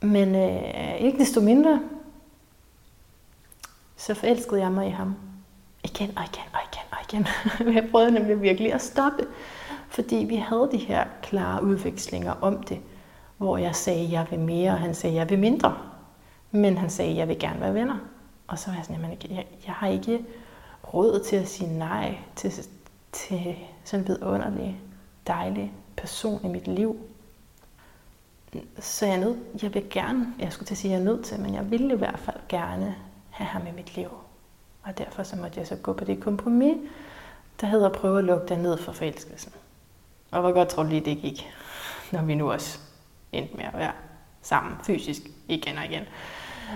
Men 0.02 0.36
øh, 0.36 0.96
ikke 0.96 1.18
desto 1.18 1.42
mindre, 1.42 1.82
så 3.98 4.14
forelskede 4.14 4.62
jeg 4.62 4.72
mig 4.72 4.88
i 4.88 4.92
ham. 4.92 5.16
Igen 5.84 6.18
og 6.18 6.24
igen 6.24 6.44
og 6.54 6.60
igen 6.72 6.88
og 6.92 6.98
igen. 7.10 7.28
jeg 7.76 7.88
prøvede 7.92 8.12
nemlig 8.12 8.42
virkelig 8.42 8.74
at 8.74 8.82
stoppe. 8.82 9.28
Fordi 9.90 10.16
vi 10.16 10.36
havde 10.36 10.70
de 10.72 10.78
her 10.78 11.06
klare 11.22 11.64
udvekslinger 11.64 12.32
om 12.32 12.64
det. 12.64 12.80
Hvor 13.38 13.58
jeg 13.58 13.76
sagde, 13.76 14.12
jeg 14.12 14.28
vil 14.30 14.40
mere, 14.40 14.72
og 14.72 14.80
han 14.80 14.96
sagde, 14.96 15.16
jeg 15.16 15.30
vil 15.30 15.40
mindre. 15.40 15.78
Men 16.52 16.78
han 16.78 16.90
sagde, 16.90 17.16
jeg 17.16 17.28
vil 17.28 17.40
gerne 17.40 17.62
være 17.62 17.74
venner. 17.74 17.98
Og 18.48 18.60
så 18.60 18.68
var 18.68 18.76
jeg 18.76 18.86
sådan, 18.86 19.02
jeg, 19.02 19.32
jeg, 19.32 19.46
jeg 19.66 19.74
har 19.74 19.88
ikke 19.88 20.26
råd 20.94 21.24
til 21.24 21.36
at 21.36 21.48
sige 21.48 21.78
nej 21.78 22.18
til, 22.36 22.52
til 23.12 23.56
sådan 23.84 24.04
en 24.04 24.08
vidunderlig, 24.08 24.82
dejlig 25.28 25.74
person 25.98 26.46
i 26.46 26.48
mit 26.48 26.68
liv. 26.68 26.98
Så 28.80 29.06
jeg, 29.06 29.18
nød, 29.18 29.38
jeg 29.62 29.74
vil 29.74 29.90
gerne, 29.90 30.34
jeg 30.40 30.54
skulle 30.54 30.68
til 30.68 30.74
at 30.74 30.78
sige, 30.78 30.92
jeg 30.92 31.00
er 31.00 31.04
nødt 31.04 31.26
til, 31.26 31.40
men 31.40 31.54
jeg 31.54 31.72
ville 31.72 31.94
i 31.94 31.98
hvert 31.98 32.20
fald 32.20 32.38
gerne 32.50 32.96
have 33.30 33.48
ham 33.48 33.68
i 33.68 33.72
mit 33.72 33.96
liv. 33.96 34.10
Og 34.84 34.98
derfor 34.98 35.24
så 35.24 35.36
måtte 35.36 35.60
jeg 35.60 35.68
så 35.68 35.76
gå 35.76 35.94
på 35.94 36.06
det 36.06 36.20
kompromis, 36.20 36.78
der 37.62 37.68
hedder 37.68 37.90
at 37.90 37.96
prøve 37.96 38.18
at 38.18 38.24
lukke 38.24 38.48
dig 38.48 38.58
ned 38.58 38.78
for 38.78 38.92
forelskelsen. 38.92 39.52
Og 40.32 40.42
hvor 40.42 40.52
godt 40.52 40.70
tror 40.70 40.84
du 40.84 40.90
lige, 40.90 41.06
det 41.06 41.18
gik, 41.18 41.50
når 42.12 42.22
vi 42.22 42.36
nu 42.36 42.52
også 42.52 42.80
endte 43.32 43.58
med 43.58 43.66
at 43.66 43.74
være 43.74 43.92
sammen 44.42 44.74
fysisk 44.84 45.22
igen 45.48 45.78
og 45.78 45.86
igen. 45.86 46.04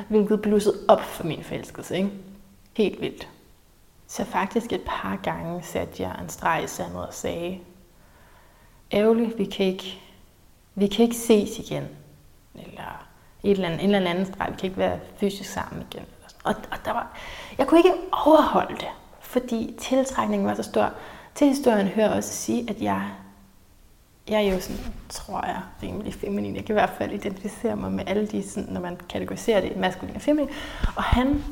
Hvilket 0.10 0.42
blussede 0.42 0.76
op 0.88 1.02
for 1.02 1.24
min 1.24 1.44
forelskelse, 1.44 1.98
ikke? 1.98 2.12
Helt 2.74 3.02
vildt. 3.02 3.30
Så 4.08 4.26
faktisk 4.26 4.72
et 4.72 4.82
par 4.86 5.16
gange 5.24 5.64
satte 5.64 6.04
jeg 6.04 6.20
en 6.22 6.30
streg 6.30 6.64
i 6.64 6.68
sandet 6.68 7.08
og 7.08 7.14
sagde, 7.14 7.60
ærgerligt, 8.94 9.38
vi 9.38 9.46
kan 9.46 9.66
ikke, 9.66 10.02
vi 10.76 10.88
kan 10.88 11.04
ikke 11.04 11.16
ses 11.16 11.60
igen. 11.60 11.88
Eller 12.56 13.08
et 13.44 13.52
eller 13.52 13.68
andet, 13.68 13.84
en 13.84 13.96
eller 13.96 14.10
anden 14.10 14.26
streg, 14.26 14.48
vi 14.52 14.56
kan 14.60 14.68
ikke 14.68 14.78
være 14.78 15.00
fysisk 15.18 15.50
sammen 15.50 15.86
igen. 15.92 16.06
Og, 16.44 16.56
og 16.72 16.78
der 16.86 16.92
var, 16.92 17.18
jeg 17.58 17.68
kunne 17.68 17.80
ikke 17.80 17.94
overholde 18.12 18.76
det, 18.76 18.88
fordi 19.20 19.76
tiltrækningen 19.80 20.48
var 20.48 20.56
så 20.56 20.64
stor. 20.64 20.94
Til 21.36 21.48
historien 21.48 21.88
hører 21.88 22.08
også 22.08 22.30
at 22.30 22.36
sige, 22.36 22.70
at 22.70 22.82
jeg, 22.82 23.10
jeg 24.28 24.46
er 24.46 24.54
jo 24.54 24.60
sådan, 24.60 24.82
tror 25.10 25.46
jeg, 25.46 25.62
rimelig 25.84 26.14
feminin. 26.14 26.56
Jeg 26.56 26.66
kan 26.66 26.74
i 26.74 26.80
hvert 26.80 26.94
fald 26.98 27.12
identificere 27.12 27.76
mig 27.76 27.92
med 27.92 28.04
alle 28.08 28.28
de, 28.28 28.50
sådan, 28.50 28.74
når 28.74 28.82
man 28.82 28.98
kategoriserer 29.10 29.62
det 29.62 29.78
maskulin 29.78 30.16
og 30.16 30.22
feminin. 30.22 30.50
Og 30.96 31.04
han 31.04 31.44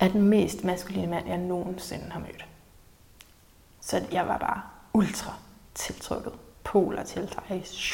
er 0.00 0.08
den 0.08 0.22
mest 0.22 0.64
maskuline 0.64 1.06
mand, 1.06 1.28
jeg 1.28 1.38
nogensinde 1.38 2.10
har 2.10 2.20
mødt. 2.20 2.46
Så 3.80 4.02
jeg 4.12 4.28
var 4.28 4.38
bare 4.38 4.60
ultra 4.94 5.32
tiltrukket. 5.74 6.32
Poler 6.64 7.02
tiltrækket. 7.02 7.92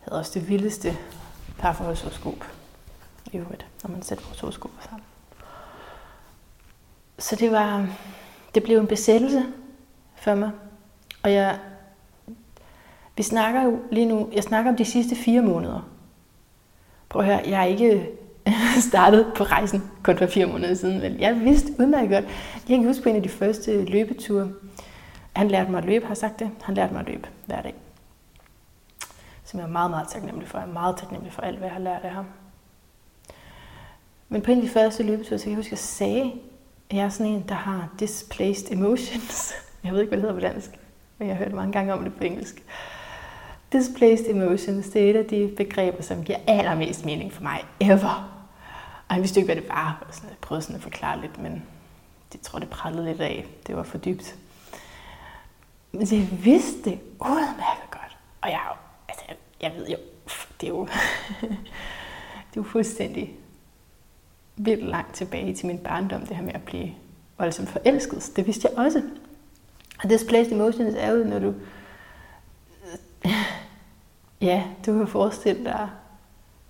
Jeg 0.00 0.08
havde 0.10 0.18
også 0.18 0.38
det 0.38 0.48
vildeste 0.48 0.96
parforholdshoroskop 1.58 2.44
i 3.32 3.36
øvrigt, 3.36 3.66
når 3.82 3.90
man 3.90 4.02
sætter 4.02 4.24
vores 4.24 4.40
horoskoper 4.40 4.82
sammen. 4.82 5.02
Så 7.18 7.36
det 7.36 7.50
var, 7.50 7.86
det 8.54 8.62
blev 8.62 8.78
en 8.78 8.86
besættelse 8.86 9.46
for 10.16 10.34
mig. 10.34 10.50
Og 11.22 11.32
jeg, 11.32 11.58
vi 13.16 13.22
snakker 13.22 13.62
jo 13.62 13.82
lige 13.90 14.06
nu, 14.06 14.28
jeg 14.32 14.42
snakker 14.42 14.70
om 14.70 14.76
de 14.76 14.84
sidste 14.84 15.16
fire 15.16 15.42
måneder. 15.42 15.88
Prøv 17.08 17.22
at 17.22 17.26
høre, 17.26 17.42
jeg 17.46 17.60
er 17.60 17.64
ikke 17.66 18.08
startet 18.90 19.32
på 19.36 19.44
rejsen 19.44 19.90
kun 20.02 20.18
for 20.18 20.26
fire 20.26 20.46
måneder 20.46 20.74
siden. 20.74 21.02
Vel? 21.02 21.16
Jeg 21.18 21.40
vidste 21.40 21.72
udmærket 21.78 22.10
godt. 22.10 22.24
Jeg 22.68 22.78
kan 22.78 22.86
huske 22.86 23.02
på 23.02 23.08
en 23.08 23.16
af 23.16 23.22
de 23.22 23.28
første 23.28 23.84
løbeture. 23.84 24.52
Han 25.36 25.48
lærte 25.48 25.70
mig 25.70 25.78
at 25.78 25.84
løbe, 25.84 26.06
har 26.06 26.14
sagt 26.14 26.38
det. 26.38 26.50
Han 26.62 26.74
lærte 26.74 26.92
mig 26.92 27.00
at 27.00 27.06
løbe 27.06 27.28
hver 27.46 27.62
dag. 27.62 27.74
Som 29.44 29.60
jeg 29.60 29.66
er 29.66 29.70
meget, 29.70 29.90
meget 29.90 30.08
taknemmelig 30.08 30.48
for. 30.48 30.58
Jeg 30.58 30.68
er 30.68 30.72
meget 30.72 30.96
taknemmelig 30.96 31.32
for 31.32 31.42
alt, 31.42 31.58
hvad 31.58 31.68
jeg 31.68 31.74
har 31.74 31.82
lært 31.82 32.02
af 32.02 32.10
ham. 32.10 32.26
Men 34.28 34.42
på 34.42 34.50
en 34.50 34.58
af 34.58 34.62
de 34.62 34.70
første 34.70 35.02
løbeture, 35.02 35.38
så 35.38 35.44
kan 35.44 35.50
jeg 35.50 35.56
huske, 35.56 35.68
at 35.68 35.72
jeg 35.72 35.78
sagde, 35.78 36.32
at 36.90 36.96
jeg 36.96 37.04
er 37.04 37.08
sådan 37.08 37.32
en, 37.32 37.44
der 37.48 37.54
har 37.54 37.88
displaced 38.00 38.72
emotions. 38.72 39.52
Jeg 39.84 39.92
ved 39.92 40.00
ikke, 40.00 40.08
hvad 40.08 40.18
det 40.18 40.22
hedder 40.22 40.48
på 40.48 40.54
dansk, 40.54 40.70
men 41.18 41.28
jeg 41.28 41.36
har 41.36 41.44
hørt 41.44 41.54
mange 41.54 41.72
gange 41.72 41.92
om 41.92 42.04
det 42.04 42.14
på 42.14 42.24
engelsk. 42.24 42.62
Displaced 43.72 44.30
emotions, 44.30 44.88
det 44.88 45.02
er 45.02 45.10
et 45.10 45.16
af 45.16 45.24
de 45.24 45.54
begreber, 45.56 46.02
som 46.02 46.24
giver 46.24 46.38
allermest 46.46 47.04
mening 47.04 47.32
for 47.32 47.42
mig 47.42 47.64
ever. 47.80 48.30
Og 49.08 49.14
han 49.14 49.22
vidste 49.22 49.40
ikke, 49.40 49.54
hvad 49.54 49.62
det 49.62 49.68
var, 49.68 50.06
jeg 50.22 50.36
prøvede 50.40 50.62
sådan 50.62 50.76
at 50.76 50.82
forklare 50.82 51.20
lidt, 51.20 51.38
men 51.38 51.62
det 52.32 52.40
tror, 52.40 52.58
det 52.58 52.70
prallede 52.70 53.04
lidt 53.04 53.20
af. 53.20 53.46
Det 53.66 53.76
var 53.76 53.82
for 53.82 53.98
dybt. 53.98 54.36
Men 55.94 56.08
jeg 56.10 56.28
vidste 56.44 56.90
det 56.90 57.00
udmærket 57.20 57.90
godt. 57.90 58.16
Og 58.40 58.50
jeg, 58.50 58.60
altså, 59.08 59.24
jeg, 59.62 59.72
ved 59.76 59.88
jo, 59.88 59.96
det 60.60 60.66
er 60.66 60.70
jo, 60.70 60.86
det 62.50 62.56
er 62.56 62.56
jo 62.56 62.62
fuldstændig 62.62 63.36
vildt 64.56 64.84
langt 64.84 65.14
tilbage 65.14 65.54
til 65.54 65.66
min 65.66 65.78
barndom, 65.78 66.26
det 66.26 66.36
her 66.36 66.44
med 66.44 66.54
at 66.54 66.62
blive 66.62 66.94
voldsomt 67.38 67.68
forelsket. 67.68 68.32
Det 68.36 68.46
vidste 68.46 68.68
jeg 68.68 68.78
også. 68.78 69.02
Og 70.02 70.10
displaced 70.10 70.52
emotions 70.52 70.94
er 70.98 71.10
jo, 71.10 71.24
når 71.24 71.38
du... 71.38 71.54
Ja, 74.40 74.64
du 74.86 74.98
kan 74.98 75.06
forestille 75.06 75.64
dig 75.64 75.88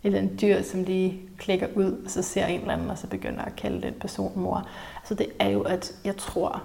et 0.02 0.06
eller 0.06 0.18
andet 0.18 0.40
dyr, 0.40 0.62
som 0.62 0.84
lige 0.84 1.20
klikker 1.38 1.68
ud, 1.74 2.02
og 2.04 2.10
så 2.10 2.22
ser 2.22 2.46
en 2.46 2.60
eller 2.60 2.72
anden, 2.72 2.90
og 2.90 2.98
så 2.98 3.06
begynder 3.06 3.42
at 3.42 3.56
kalde 3.56 3.82
den 3.82 3.94
person 4.00 4.32
mor. 4.40 4.68
Så 5.04 5.14
det 5.14 5.26
er 5.38 5.48
jo, 5.48 5.62
at 5.62 5.94
jeg 6.04 6.16
tror, 6.16 6.62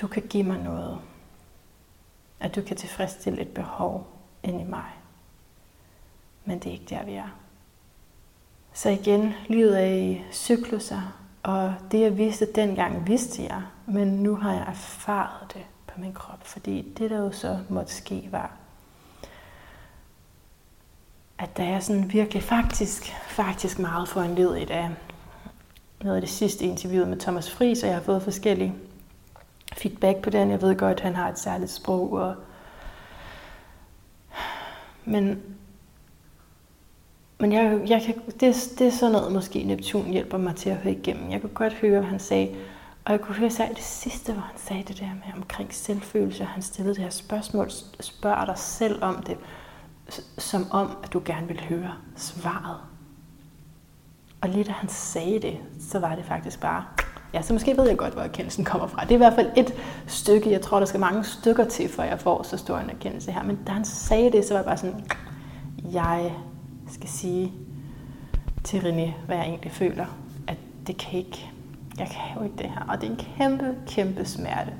du 0.00 0.06
kan 0.06 0.22
give 0.22 0.44
mig 0.44 0.58
noget. 0.58 0.98
At 2.40 2.54
du 2.54 2.62
kan 2.62 2.76
tilfredsstille 2.76 3.40
et 3.40 3.48
behov 3.48 4.06
inde 4.42 4.60
i 4.60 4.64
mig. 4.64 4.90
Men 6.44 6.58
det 6.58 6.66
er 6.66 6.72
ikke 6.72 6.86
der, 6.90 7.04
vi 7.04 7.14
er. 7.14 7.28
Så 8.72 8.88
igen, 8.88 9.34
livet 9.48 9.82
er 9.82 9.86
i 9.86 10.22
cykluser, 10.32 11.18
og 11.42 11.74
det 11.90 12.00
jeg 12.00 12.18
vidste 12.18 12.52
dengang, 12.54 13.06
vidste 13.06 13.42
jeg, 13.42 13.62
men 13.86 14.08
nu 14.08 14.36
har 14.36 14.52
jeg 14.52 14.64
erfaret 14.68 15.54
det 15.54 15.64
på 15.86 16.00
min 16.00 16.12
krop, 16.12 16.44
fordi 16.46 16.92
det 16.98 17.10
der 17.10 17.18
jo 17.18 17.32
så 17.32 17.58
måtte 17.68 17.92
ske 17.92 18.28
var, 18.30 18.56
at 21.38 21.56
der 21.56 21.64
er 21.64 21.80
sådan 21.80 22.12
virkelig 22.12 22.42
faktisk, 22.42 23.12
faktisk 23.28 23.78
meget 23.78 24.08
for 24.08 24.20
en 24.20 24.34
led 24.34 24.54
af 24.70 24.90
noget 26.02 26.16
af 26.16 26.22
det 26.22 26.30
sidste 26.30 26.64
interview 26.64 27.06
med 27.06 27.20
Thomas 27.20 27.50
Friis, 27.50 27.82
og 27.82 27.88
jeg 27.88 27.96
har 27.96 28.02
fået 28.02 28.22
forskellige 28.22 28.74
feedback 29.76 30.22
på 30.22 30.30
den. 30.30 30.50
Jeg 30.50 30.62
ved 30.62 30.76
godt, 30.76 30.98
at 30.98 31.00
han 31.00 31.14
har 31.14 31.28
et 31.28 31.38
særligt 31.38 31.70
sprog, 31.70 32.12
og 32.12 32.34
men 35.04 35.42
men 37.38 37.52
jeg, 37.52 37.80
jeg 37.88 38.02
kan, 38.02 38.14
det, 38.40 38.56
det 38.78 38.86
er 38.86 38.90
sådan 38.90 39.12
noget, 39.12 39.32
måske 39.32 39.62
Neptun 39.62 40.10
hjælper 40.10 40.38
mig 40.38 40.56
til 40.56 40.70
at 40.70 40.76
høre 40.76 40.94
igennem. 40.94 41.30
Jeg 41.30 41.40
kunne 41.40 41.54
godt 41.54 41.72
høre, 41.72 42.00
hvad 42.00 42.10
han 42.10 42.18
sagde. 42.18 42.56
Og 43.04 43.12
jeg 43.12 43.20
kunne 43.20 43.34
høre 43.34 43.50
særligt 43.50 43.76
det 43.76 43.84
sidste, 43.84 44.32
hvor 44.32 44.42
han 44.42 44.58
sagde 44.58 44.82
det 44.82 45.00
der 45.00 45.06
med 45.06 45.34
omkring 45.36 45.74
selvfølelse. 45.74 46.44
Han 46.44 46.62
stillede 46.62 46.94
det 46.94 47.02
her 47.02 47.10
spørgsmål, 47.10 47.70
spørger 48.00 48.44
dig 48.44 48.58
selv 48.58 49.04
om 49.04 49.22
det, 49.22 49.36
som 50.38 50.66
om, 50.70 50.96
at 51.02 51.12
du 51.12 51.22
gerne 51.24 51.48
vil 51.48 51.60
høre 51.60 51.92
svaret. 52.16 52.76
Og 54.40 54.48
lige 54.48 54.64
da 54.64 54.72
han 54.72 54.88
sagde 54.88 55.40
det, 55.40 55.58
så 55.80 55.98
var 55.98 56.14
det 56.14 56.24
faktisk 56.24 56.60
bare, 56.60 56.84
ja, 57.36 57.42
så 57.42 57.52
måske 57.52 57.76
ved 57.76 57.88
jeg 57.88 57.96
godt, 57.96 58.12
hvor 58.12 58.22
erkendelsen 58.22 58.64
kommer 58.64 58.86
fra. 58.86 59.02
Det 59.02 59.10
er 59.10 59.14
i 59.14 59.18
hvert 59.18 59.34
fald 59.34 59.50
et 59.56 59.74
stykke, 60.06 60.50
jeg 60.50 60.60
tror, 60.60 60.78
der 60.78 60.86
skal 60.86 61.00
mange 61.00 61.24
stykker 61.24 61.64
til, 61.64 61.88
før 61.88 62.02
jeg 62.02 62.20
får 62.20 62.42
så 62.42 62.56
stor 62.56 62.78
en 62.78 62.90
erkendelse 62.90 63.32
her. 63.32 63.42
Men 63.42 63.58
da 63.66 63.72
han 63.72 63.84
sagde 63.84 64.32
det, 64.32 64.44
så 64.44 64.54
var 64.54 64.58
jeg 64.58 64.64
bare 64.64 64.76
sådan, 64.76 65.04
jeg 65.92 66.32
skal 66.92 67.08
sige 67.08 67.52
til 68.64 68.78
René, 68.78 69.26
hvad 69.26 69.36
jeg 69.36 69.46
egentlig 69.46 69.72
føler, 69.72 70.06
at 70.48 70.56
det 70.86 70.96
kan 70.96 71.18
ikke, 71.18 71.50
jeg 71.98 72.06
kan 72.06 72.38
jo 72.38 72.44
ikke 72.44 72.56
det 72.58 72.66
her. 72.66 72.86
Og 72.88 73.00
det 73.00 73.06
er 73.06 73.10
en 73.10 73.20
kæmpe, 73.36 73.74
kæmpe 73.86 74.24
smerte. 74.24 74.72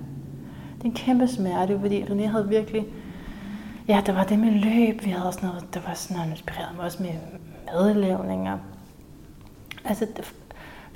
Det 0.77 0.83
er 0.83 0.89
en 0.89 0.95
kæmpe 0.95 1.29
smerte, 1.29 1.79
fordi 1.81 2.03
René 2.03 2.27
havde 2.27 2.49
virkelig 2.49 2.87
ja, 3.89 4.03
der 4.07 4.13
var 4.13 4.25
det 4.25 4.39
med 4.39 4.51
løb. 4.51 5.05
Vi 5.05 5.11
havde 5.11 5.27
også 5.27 5.41
noget, 5.43 5.75
der 5.75 5.81
var 5.87 5.95
sådan 5.95 6.17
noget, 6.17 6.31
inspireret 6.31 6.77
mig 6.77 6.85
også 6.85 7.03
med 7.03 7.13
madlavninger. 7.67 8.59
Altså 9.85 10.07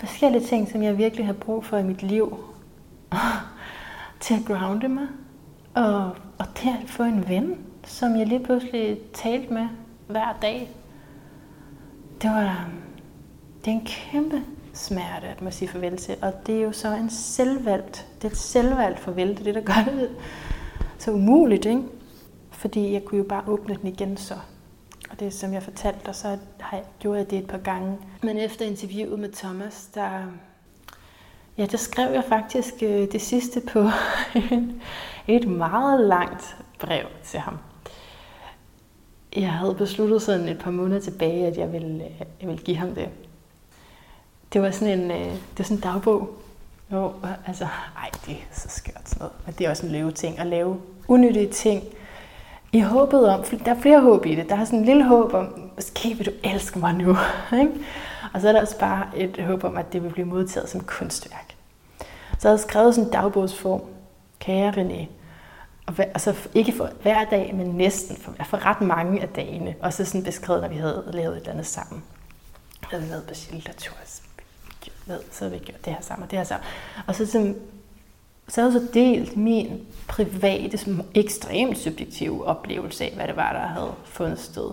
forskellige 0.00 0.46
ting, 0.46 0.68
som 0.70 0.82
jeg 0.82 0.98
virkelig 0.98 1.26
har 1.26 1.32
brug 1.32 1.64
for 1.64 1.76
i 1.76 1.82
mit 1.82 2.02
liv. 2.02 2.38
til 4.20 4.34
at 4.34 4.44
grounde 4.46 4.88
mig. 4.88 5.06
Og, 5.74 6.04
og 6.38 6.54
til 6.54 6.68
at 6.82 6.90
få 6.90 7.02
en 7.02 7.28
ven, 7.28 7.58
som 7.84 8.16
jeg 8.16 8.26
lige 8.26 8.44
pludselig 8.44 8.98
talte 9.14 9.52
med 9.52 9.66
hver 10.06 10.38
dag. 10.42 10.70
Det 12.22 12.30
var 12.30 12.68
det 13.64 13.70
er 13.70 13.74
en 13.74 13.86
kæmpe 13.86 14.42
smerte 14.72 15.26
at 15.26 15.42
må 15.42 15.50
sige 15.50 15.68
farvel 15.68 15.96
til. 15.96 16.16
Og 16.22 16.46
det 16.46 16.56
er 16.56 16.62
jo 16.62 16.72
så 16.72 16.94
en 16.94 17.10
selvvalgt, 17.10 18.06
det 18.22 18.28
er 18.28 18.32
et 18.32 18.38
selvvalgt 18.38 19.00
farvel, 19.00 19.28
det 19.28 19.40
er 19.40 19.44
det, 19.44 19.54
der 19.54 19.60
gør 19.60 19.92
det 19.92 20.10
så 20.98 21.12
umuligt, 21.12 21.66
ikke? 21.66 21.82
Fordi 22.50 22.92
jeg 22.92 23.04
kunne 23.04 23.18
jo 23.18 23.24
bare 23.28 23.42
åbne 23.46 23.74
den 23.74 23.86
igen 23.86 24.16
så. 24.16 24.34
Og 25.10 25.20
det 25.20 25.34
som 25.34 25.52
jeg 25.52 25.62
fortalte 25.62 26.00
dig, 26.06 26.14
så 26.14 26.38
har 26.60 26.76
jeg 26.76 26.86
gjort 27.00 27.30
det 27.30 27.38
et 27.38 27.46
par 27.46 27.58
gange. 27.58 27.98
Men 28.22 28.38
efter 28.38 28.64
interviewet 28.64 29.18
med 29.18 29.32
Thomas, 29.32 29.88
der, 29.94 30.10
ja, 31.58 31.66
der 31.66 31.76
skrev 31.76 32.12
jeg 32.12 32.24
faktisk 32.28 32.74
øh, 32.82 33.12
det 33.12 33.22
sidste 33.22 33.60
på 33.60 33.88
et 35.34 35.48
meget 35.48 36.00
langt 36.00 36.56
brev 36.78 37.06
til 37.24 37.40
ham. 37.40 37.58
Jeg 39.36 39.52
havde 39.52 39.74
besluttet 39.74 40.22
sådan 40.22 40.48
et 40.48 40.58
par 40.58 40.70
måneder 40.70 41.00
tilbage, 41.00 41.46
at 41.46 41.56
jeg 41.56 41.72
ville, 41.72 42.04
øh, 42.04 42.20
jeg 42.40 42.48
ville 42.48 42.62
give 42.62 42.76
ham 42.76 42.94
det. 42.94 43.08
Det 44.52 44.62
var 44.62 44.70
sådan 44.70 45.00
en, 45.00 45.10
øh, 45.10 45.26
det 45.26 45.58
var 45.58 45.64
sådan 45.64 45.76
en 45.76 45.82
dagbog. 45.82 46.30
Jo, 46.92 47.12
altså, 47.46 47.64
ej, 47.96 48.10
det 48.26 48.34
er 48.34 48.54
så 48.54 48.68
skørt 48.68 49.02
sådan 49.08 49.18
noget. 49.18 49.32
Men 49.46 49.54
det 49.58 49.66
er 49.66 49.70
også 49.70 49.86
en 49.86 49.92
løve 49.92 50.12
ting, 50.12 50.38
at 50.38 50.46
lave 50.46 50.80
unyttige 51.08 51.48
ting, 51.48 51.84
i 52.72 52.80
håbet 52.80 53.28
om, 53.28 53.44
der 53.64 53.74
er 53.74 53.80
flere 53.80 54.00
håb 54.00 54.26
i 54.26 54.34
det. 54.34 54.48
Der 54.48 54.56
er 54.56 54.64
sådan 54.64 54.78
en 54.78 54.84
lille 54.84 55.04
håb 55.04 55.34
om, 55.34 55.70
måske 55.74 56.14
vil 56.14 56.26
du 56.26 56.30
elske 56.44 56.78
mig 56.78 56.94
nu. 56.94 57.16
Ikke? 57.60 57.72
Og 58.34 58.40
så 58.40 58.48
er 58.48 58.52
der 58.52 58.60
også 58.60 58.78
bare 58.78 59.06
et 59.16 59.44
håb 59.46 59.64
om, 59.64 59.76
at 59.76 59.92
det 59.92 60.02
vil 60.02 60.10
blive 60.10 60.26
modtaget 60.26 60.68
som 60.68 60.80
kunstværk. 60.80 61.54
Så 62.38 62.48
jeg 62.48 62.50
havde 62.50 62.62
skrevet 62.62 62.94
sådan 62.94 63.08
en 63.08 63.12
dagbogsform. 63.12 63.82
Kære 64.38 64.70
René. 64.70 65.06
Og 65.86 65.94
altså 65.98 66.34
ikke 66.54 66.72
for 66.72 66.90
hver 67.02 67.24
dag, 67.24 67.54
men 67.54 67.66
næsten 67.66 68.16
for, 68.16 68.34
for 68.44 68.66
ret 68.66 68.80
mange 68.80 69.22
af 69.22 69.28
dagene. 69.28 69.74
Og 69.82 69.92
så 69.92 70.04
sådan 70.04 70.24
beskrevet, 70.24 70.62
når 70.62 70.68
vi 70.68 70.76
havde 70.76 71.04
lavet 71.12 71.32
et 71.32 71.40
eller 71.40 71.52
andet 71.52 71.66
sammen. 71.66 72.02
Jeg 72.80 72.98
havde 72.98 73.10
lavet 73.10 73.24
Bacillus 73.26 73.64
så 75.30 75.44
havde 75.44 75.52
vi 75.52 75.58
gjort 75.58 75.84
det 75.84 75.92
her 75.92 76.00
sammen 76.00 76.24
og 76.24 76.30
det 76.30 76.38
her 76.38 76.44
sammen. 76.44 76.66
Og 77.06 77.14
så 77.14 77.26
sådan 77.26 77.56
så 78.50 78.60
havde 78.60 78.72
så 78.72 78.86
delt 78.94 79.36
min 79.36 79.86
private, 80.08 80.78
som 80.78 81.02
ekstremt 81.14 81.78
subjektive 81.78 82.46
oplevelse 82.46 83.04
af, 83.04 83.12
hvad 83.14 83.28
det 83.28 83.36
var, 83.36 83.52
der 83.52 83.60
havde 83.60 83.92
fundet 84.04 84.38
sted. 84.38 84.70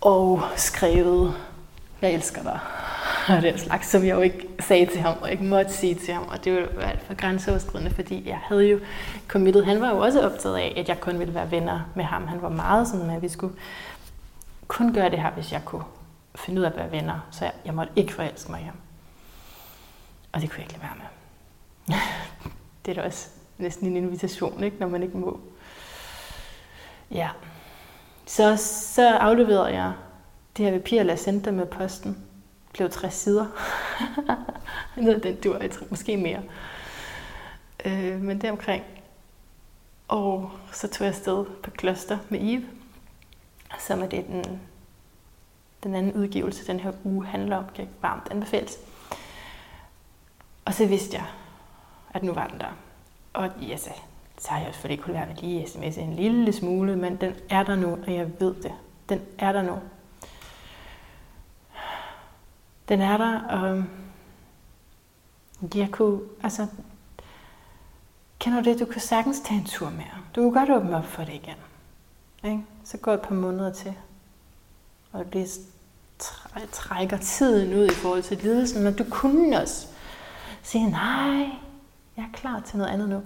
Og 0.00 0.42
skrevet, 0.56 1.34
jeg 2.02 2.12
elsker 2.12 2.42
dig. 2.42 2.58
Og 3.28 3.42
det 3.42 3.50
er 3.50 3.56
slags, 3.56 3.88
som 3.88 4.04
jeg 4.04 4.16
jo 4.16 4.20
ikke 4.20 4.48
sagde 4.60 4.86
til 4.86 5.00
ham, 5.00 5.16
og 5.20 5.30
ikke 5.32 5.44
måtte 5.44 5.72
sige 5.72 5.94
til 5.94 6.14
ham. 6.14 6.28
Og 6.28 6.44
det 6.44 6.68
var 6.76 6.82
alt 6.82 7.02
for 7.02 7.14
grænseoverskridende, 7.14 7.94
fordi 7.94 8.28
jeg 8.28 8.38
havde 8.42 8.64
jo 8.64 8.80
committed. 9.28 9.64
Han 9.64 9.80
var 9.80 9.90
jo 9.90 9.98
også 9.98 10.20
optaget 10.26 10.56
af, 10.56 10.74
at 10.76 10.88
jeg 10.88 11.00
kun 11.00 11.18
ville 11.18 11.34
være 11.34 11.50
venner 11.50 11.80
med 11.94 12.04
ham. 12.04 12.26
Han 12.26 12.42
var 12.42 12.48
meget 12.48 12.88
sådan, 12.88 13.10
at 13.10 13.22
vi 13.22 13.28
skulle 13.28 13.54
kun 14.68 14.94
gøre 14.94 15.10
det 15.10 15.22
her, 15.22 15.30
hvis 15.30 15.52
jeg 15.52 15.64
kunne 15.64 15.84
finde 16.34 16.60
ud 16.60 16.64
af 16.64 16.70
at 16.70 16.76
være 16.76 16.90
venner. 16.90 17.26
Så 17.30 17.44
jeg, 17.44 17.52
jeg 17.64 17.74
måtte 17.74 17.92
ikke 17.96 18.12
forelske 18.12 18.50
mig 18.50 18.60
i 18.60 18.64
ham. 18.64 18.76
Og 20.32 20.40
det 20.40 20.50
kunne 20.50 20.58
jeg 20.58 20.64
ikke 20.64 20.72
lade 20.72 20.82
være 20.82 20.96
med 20.96 21.13
det 22.86 22.90
er 22.90 22.94
da 22.94 23.02
også 23.02 23.28
næsten 23.58 23.86
en 23.86 23.96
invitation, 23.96 24.64
ikke? 24.64 24.76
når 24.80 24.88
man 24.88 25.02
ikke 25.02 25.16
må. 25.16 25.40
Ja. 27.10 27.30
Så, 28.26 28.56
så 28.94 29.16
afleverede 29.16 29.74
jeg 29.74 29.92
det 30.56 30.64
her 30.64 30.72
papir, 30.72 31.04
jeg 31.04 31.18
sendte 31.18 31.52
med 31.52 31.66
posten. 31.66 32.10
Det 32.12 32.72
blev 32.72 32.90
60 32.90 33.14
sider. 33.14 33.46
Noget 34.96 35.22
den 35.22 35.36
dur, 35.36 35.58
jeg 35.58 35.70
tror, 35.70 35.86
måske 35.90 36.16
mere. 36.16 36.42
Øh, 37.84 38.20
men 38.20 38.40
det 38.40 38.50
omkring. 38.50 38.84
Og 40.08 40.50
så 40.72 40.88
tog 40.88 41.04
jeg 41.04 41.14
afsted 41.14 41.44
på 41.62 41.70
kloster 41.70 42.18
med 42.28 42.38
Eve, 42.42 42.64
som 43.78 44.02
er 44.02 44.06
det, 44.06 44.26
den, 44.26 44.60
den 45.82 45.94
anden 45.94 46.12
udgivelse, 46.12 46.66
den 46.66 46.80
her 46.80 46.92
uge 47.04 47.26
handler 47.26 47.56
om, 47.56 47.64
kan 47.74 47.88
varmt 48.02 48.28
anbefales. 48.30 48.78
Og 50.64 50.74
så 50.74 50.86
vidste 50.86 51.16
jeg, 51.16 51.24
at 52.14 52.22
nu 52.22 52.32
var 52.32 52.46
den 52.46 52.60
der. 52.60 52.76
Og 53.32 53.50
ja, 53.62 53.76
så, 53.76 53.90
så 54.38 54.50
har 54.50 54.58
jeg 54.58 54.74
selvfølgelig 54.74 55.04
kunne 55.04 55.14
lære 55.14 55.28
at 55.28 55.40
lige 55.40 55.64
sms'e 55.64 56.00
en 56.00 56.16
lille 56.16 56.52
smule, 56.52 56.96
men 56.96 57.16
den 57.16 57.34
er 57.50 57.62
der 57.62 57.76
nu, 57.76 57.98
og 58.06 58.14
jeg 58.14 58.40
ved 58.40 58.54
det. 58.54 58.72
Den 59.08 59.20
er 59.38 59.52
der 59.52 59.62
nu. 59.62 59.78
Den 62.88 63.00
er 63.00 63.16
der, 63.16 63.40
og 63.40 63.84
jeg 65.74 65.90
kunne, 65.90 66.20
altså, 66.42 66.66
kender 68.38 68.62
du 68.62 68.70
det, 68.70 68.80
du 68.80 68.84
kan 68.84 69.00
sagtens 69.00 69.40
tage 69.40 69.60
en 69.60 69.66
tur 69.66 69.90
mere. 69.90 70.20
Du 70.36 70.42
kan 70.42 70.52
godt 70.52 70.70
åbne 70.70 70.96
op 70.96 71.04
for 71.04 71.24
det 71.24 71.34
igen. 71.34 71.56
Ikke? 72.44 72.64
Så 72.84 72.96
går 72.96 73.14
et 73.14 73.20
par 73.20 73.34
måneder 73.34 73.72
til, 73.72 73.94
og 75.12 75.32
det 75.32 75.48
trækker 76.72 77.16
tiden 77.16 77.78
ud 77.78 77.86
i 77.86 77.94
forhold 77.94 78.22
til 78.22 78.36
lidelsen, 78.36 78.82
men 78.82 78.96
du 78.96 79.04
kunne 79.10 79.60
også 79.60 79.86
sige, 80.62 80.90
nej, 80.90 81.50
jeg 82.16 82.22
er 82.22 82.32
klar 82.32 82.60
til 82.60 82.78
noget 82.78 82.90
andet 82.90 83.08
nu. 83.08 83.22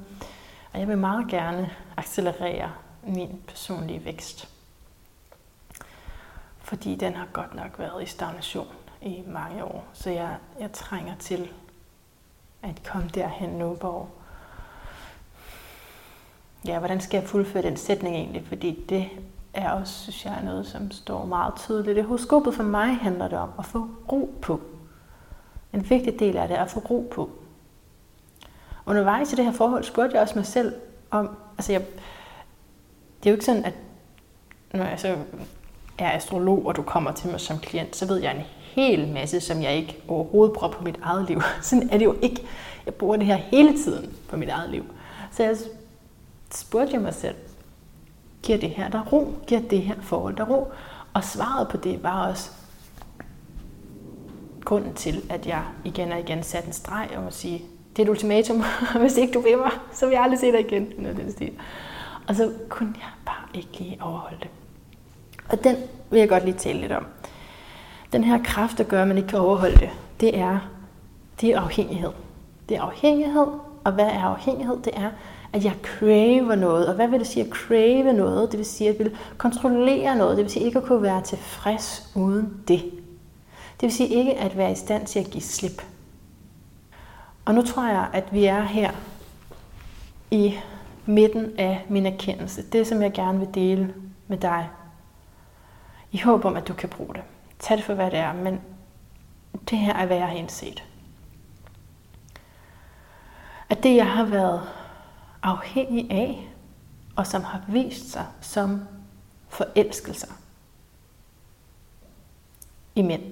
Og 0.72 0.80
jeg 0.80 0.88
vil 0.88 0.98
meget 0.98 1.28
gerne 1.28 1.70
accelerere 1.96 2.72
min 3.02 3.42
personlige 3.46 4.04
vækst. 4.04 4.48
Fordi 6.58 6.94
den 6.94 7.14
har 7.14 7.26
godt 7.32 7.54
nok 7.54 7.78
været 7.78 8.02
i 8.02 8.06
stagnation 8.06 8.68
i 9.02 9.22
mange 9.26 9.64
år. 9.64 9.84
Så 9.92 10.10
jeg, 10.10 10.36
jeg 10.60 10.72
trænger 10.72 11.14
til 11.18 11.50
at 12.62 12.82
komme 12.92 13.08
derhen 13.14 13.50
nu, 13.50 13.74
hvor 13.74 14.08
ja, 16.66 16.78
hvordan 16.78 17.00
skal 17.00 17.18
jeg 17.18 17.28
fuldføre 17.28 17.62
den 17.62 17.76
sætning 17.76 18.16
egentlig? 18.16 18.46
Fordi 18.46 18.84
det 18.88 19.08
er 19.54 19.70
også, 19.70 20.02
synes 20.02 20.24
jeg, 20.24 20.42
noget, 20.44 20.66
som 20.66 20.90
står 20.90 21.24
meget 21.24 21.54
tydeligt. 21.56 21.96
Det 21.96 22.04
horoskopet 22.04 22.54
for 22.54 22.62
mig 22.62 22.96
handler 22.96 23.28
det 23.28 23.38
om 23.38 23.50
at 23.58 23.64
få 23.64 23.88
ro 24.12 24.34
på. 24.42 24.60
En 25.72 25.90
vigtig 25.90 26.18
del 26.18 26.36
af 26.36 26.48
det 26.48 26.58
er 26.58 26.62
at 26.62 26.70
få 26.70 26.80
ro 26.80 27.10
på 27.14 27.30
undervejs 28.88 29.32
i 29.32 29.36
det 29.36 29.44
her 29.44 29.52
forhold 29.52 29.84
spurgte 29.84 30.14
jeg 30.14 30.22
også 30.22 30.34
mig 30.34 30.46
selv 30.46 30.74
om, 31.10 31.36
altså 31.58 31.72
jeg, 31.72 31.80
det 33.20 33.26
er 33.26 33.30
jo 33.30 33.34
ikke 33.34 33.44
sådan, 33.44 33.64
at 33.64 33.74
når 34.74 34.84
jeg 34.84 35.00
så 35.00 35.16
er 35.98 36.10
astrolog, 36.10 36.66
og 36.66 36.76
du 36.76 36.82
kommer 36.82 37.12
til 37.12 37.30
mig 37.30 37.40
som 37.40 37.58
klient, 37.58 37.96
så 37.96 38.06
ved 38.06 38.16
jeg 38.16 38.36
en 38.36 38.42
hel 38.58 39.08
masse, 39.08 39.40
som 39.40 39.62
jeg 39.62 39.76
ikke 39.76 40.02
overhovedet 40.08 40.54
bruger 40.54 40.72
på 40.72 40.84
mit 40.84 40.98
eget 41.02 41.28
liv. 41.28 41.42
Sådan 41.62 41.90
er 41.90 41.98
det 41.98 42.04
jo 42.04 42.16
ikke. 42.22 42.46
Jeg 42.86 42.94
bruger 42.94 43.16
det 43.16 43.26
her 43.26 43.36
hele 43.36 43.82
tiden 43.84 44.16
på 44.28 44.36
mit 44.36 44.48
eget 44.48 44.70
liv. 44.70 44.84
Så 45.30 45.42
jeg 45.42 45.56
spurgte 46.50 46.92
jeg 46.92 47.00
mig 47.00 47.14
selv, 47.14 47.34
giver 48.42 48.58
det 48.58 48.70
her 48.70 48.88
der 48.88 49.04
ro? 49.04 49.34
Giver 49.46 49.60
det 49.60 49.82
her 49.82 49.94
forhold 50.00 50.36
der 50.36 50.44
ro? 50.44 50.72
Og 51.14 51.24
svaret 51.24 51.68
på 51.68 51.76
det 51.76 52.02
var 52.02 52.26
også 52.26 52.50
grunden 54.64 54.94
til, 54.94 55.22
at 55.30 55.46
jeg 55.46 55.62
igen 55.84 56.12
og 56.12 56.20
igen 56.20 56.42
satte 56.42 56.66
en 56.66 56.72
streg 56.72 57.08
om 57.16 57.26
at 57.26 57.34
sige, 57.34 57.62
det 57.98 58.04
er 58.04 58.06
et 58.06 58.10
ultimatum. 58.10 58.62
Hvis 59.00 59.16
ikke 59.16 59.32
du 59.32 59.40
vil 59.40 59.58
mig, 59.58 59.70
så 59.92 60.06
vil 60.06 60.12
jeg 60.12 60.22
aldrig 60.22 60.38
se 60.38 60.52
dig 60.52 60.60
igen. 60.60 60.92
Noget 60.98 61.16
den 61.16 61.32
stil. 61.32 61.52
Og 62.28 62.34
så 62.34 62.52
kunne 62.68 62.94
jeg 62.96 63.08
bare 63.26 63.46
ikke 63.54 63.68
lige 63.78 63.98
overholde 64.00 64.36
det. 64.40 64.48
Og 65.48 65.64
den 65.64 65.76
vil 66.10 66.18
jeg 66.18 66.28
godt 66.28 66.44
lige 66.44 66.54
tale 66.54 66.80
lidt 66.80 66.92
om. 66.92 67.06
Den 68.12 68.24
her 68.24 68.42
kraft, 68.44 68.78
der 68.78 68.84
gør, 68.84 69.02
at 69.02 69.08
man 69.08 69.16
ikke 69.16 69.28
kan 69.28 69.38
overholde 69.38 69.76
det, 69.76 69.90
det 70.20 70.38
er, 70.38 70.58
det 71.40 71.48
er 71.50 71.60
afhængighed. 71.60 72.10
Det 72.68 72.76
er 72.76 72.82
afhængighed, 72.82 73.46
og 73.84 73.92
hvad 73.92 74.06
er 74.06 74.22
afhængighed? 74.22 74.76
Det 74.84 74.92
er, 74.96 75.10
at 75.52 75.64
jeg 75.64 75.74
craver 75.82 76.54
noget. 76.54 76.88
Og 76.88 76.94
hvad 76.94 77.08
vil 77.08 77.18
det 77.18 77.26
sige 77.26 77.44
at 77.44 77.50
crave 77.50 78.12
noget? 78.12 78.50
Det 78.50 78.58
vil 78.58 78.66
sige, 78.66 78.90
at 78.90 78.98
jeg 78.98 79.04
vil 79.04 79.16
kontrollere 79.38 80.16
noget. 80.16 80.36
Det 80.36 80.44
vil 80.44 80.52
sige 80.52 80.64
ikke 80.64 80.78
at 80.78 80.84
kunne 80.84 81.02
være 81.02 81.22
tilfreds 81.22 82.12
uden 82.16 82.54
det. 82.68 82.82
Det 83.80 83.82
vil 83.82 83.92
sige 83.92 84.08
ikke 84.08 84.34
at 84.38 84.56
være 84.56 84.72
i 84.72 84.74
stand 84.74 85.06
til 85.06 85.18
at 85.18 85.30
give 85.30 85.42
slip. 85.42 85.82
Og 87.48 87.54
nu 87.54 87.62
tror 87.62 87.88
jeg, 87.88 88.10
at 88.12 88.32
vi 88.32 88.44
er 88.44 88.62
her 88.62 88.92
i 90.30 90.58
midten 91.06 91.58
af 91.58 91.86
min 91.88 92.06
erkendelse. 92.06 92.70
Det, 92.70 92.86
som 92.86 93.02
jeg 93.02 93.12
gerne 93.12 93.38
vil 93.38 93.54
dele 93.54 93.94
med 94.26 94.38
dig. 94.38 94.68
I 96.12 96.18
håb 96.18 96.44
om, 96.44 96.56
at 96.56 96.68
du 96.68 96.74
kan 96.74 96.88
bruge 96.88 97.14
det. 97.14 97.22
Tag 97.58 97.76
det 97.76 97.84
for, 97.84 97.94
hvad 97.94 98.10
det 98.10 98.18
er, 98.18 98.32
men 98.32 98.60
det 99.70 99.78
her 99.78 99.94
er, 99.94 100.06
hvad 100.06 100.16
jeg 100.16 100.26
har 100.26 100.34
indset. 100.34 100.84
At 103.68 103.82
det, 103.82 103.96
jeg 103.96 104.06
har 104.06 104.24
været 104.24 104.68
afhængig 105.42 106.10
af, 106.10 106.48
og 107.16 107.26
som 107.26 107.42
har 107.44 107.62
vist 107.68 108.10
sig 108.10 108.26
som 108.40 108.80
forelskelser 109.48 110.32
i 112.94 113.02
mænd, 113.02 113.22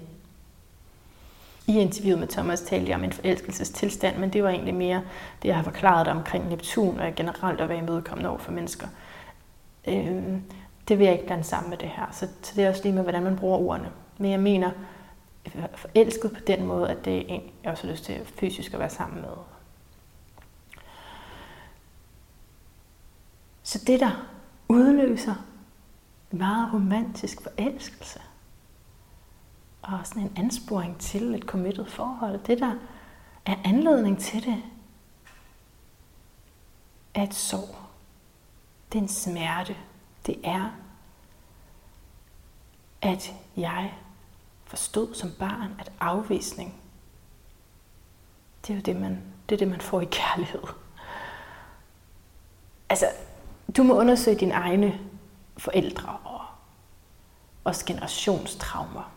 i 1.66 1.78
interviewet 1.78 2.18
med 2.18 2.28
Thomas 2.28 2.60
talte 2.60 2.88
jeg 2.88 2.98
om 2.98 3.04
en 3.04 3.12
forelskelsestilstand, 3.12 4.18
men 4.18 4.32
det 4.32 4.42
var 4.42 4.50
egentlig 4.50 4.74
mere 4.74 5.02
det, 5.42 5.48
jeg 5.48 5.56
har 5.56 5.62
forklaret 5.62 6.06
dig 6.06 6.14
omkring 6.14 6.48
Neptun 6.48 7.00
og 7.00 7.14
generelt 7.14 7.60
at 7.60 7.68
være 7.68 7.78
imødekommende 7.78 8.30
over 8.30 8.38
for 8.38 8.52
mennesker. 8.52 8.86
Øh, 9.88 10.24
det 10.88 10.98
vil 10.98 11.04
jeg 11.04 11.12
ikke 11.12 11.26
blande 11.26 11.44
sammen 11.44 11.70
med 11.70 11.78
det 11.78 11.88
her. 11.88 12.06
Så, 12.12 12.28
så 12.42 12.52
det 12.56 12.64
er 12.64 12.68
også 12.68 12.82
lige 12.82 12.94
med, 12.94 13.02
hvordan 13.02 13.22
man 13.22 13.36
bruger 13.36 13.58
ordene. 13.58 13.90
Men 14.18 14.30
jeg 14.30 14.40
mener, 14.40 14.70
øh, 15.46 15.64
forelsket 15.74 16.32
på 16.32 16.40
den 16.46 16.66
måde, 16.66 16.90
at 16.90 17.04
det 17.04 17.16
er 17.16 17.24
en, 17.28 17.42
jeg 17.64 17.72
også 17.72 17.86
har 17.86 17.92
lyst 17.92 18.04
til 18.04 18.20
fysisk 18.24 18.74
at 18.74 18.80
være 18.80 18.90
sammen 18.90 19.20
med. 19.20 19.30
Så 23.62 23.84
det, 23.86 24.00
der 24.00 24.26
udløser 24.68 25.34
meget 26.30 26.72
romantisk 26.74 27.42
forelskelse, 27.42 28.20
og 29.86 30.06
sådan 30.06 30.22
en 30.22 30.32
ansporing 30.36 30.98
til 30.98 31.34
et 31.34 31.42
committed 31.42 31.86
forhold, 31.86 32.38
det 32.38 32.58
der 32.58 32.74
er 33.46 33.56
anledning 33.64 34.18
til 34.20 34.44
det, 34.44 34.62
er 37.14 37.22
et 37.22 37.34
sorg. 37.34 37.76
Det 38.92 38.98
er 38.98 39.02
en 39.02 39.08
smerte. 39.08 39.76
Det 40.26 40.40
er, 40.44 40.70
at 43.02 43.34
jeg 43.56 43.94
forstod 44.64 45.14
som 45.14 45.30
barn, 45.38 45.74
at 45.78 45.92
afvisning, 46.00 46.74
det 48.62 48.70
er 48.70 48.74
jo 48.74 48.82
det, 48.82 48.96
man, 48.96 49.22
det, 49.48 49.54
er 49.54 49.58
det, 49.58 49.68
man 49.68 49.80
får 49.80 50.00
i 50.00 50.08
kærlighed. 50.10 50.62
Altså, 52.88 53.06
du 53.76 53.82
må 53.82 53.94
undersøge 53.94 54.36
dine 54.36 54.54
egne 54.54 55.00
forældre 55.58 56.18
og 56.24 56.40
også 57.64 57.86
generationstraumer. 57.86 59.15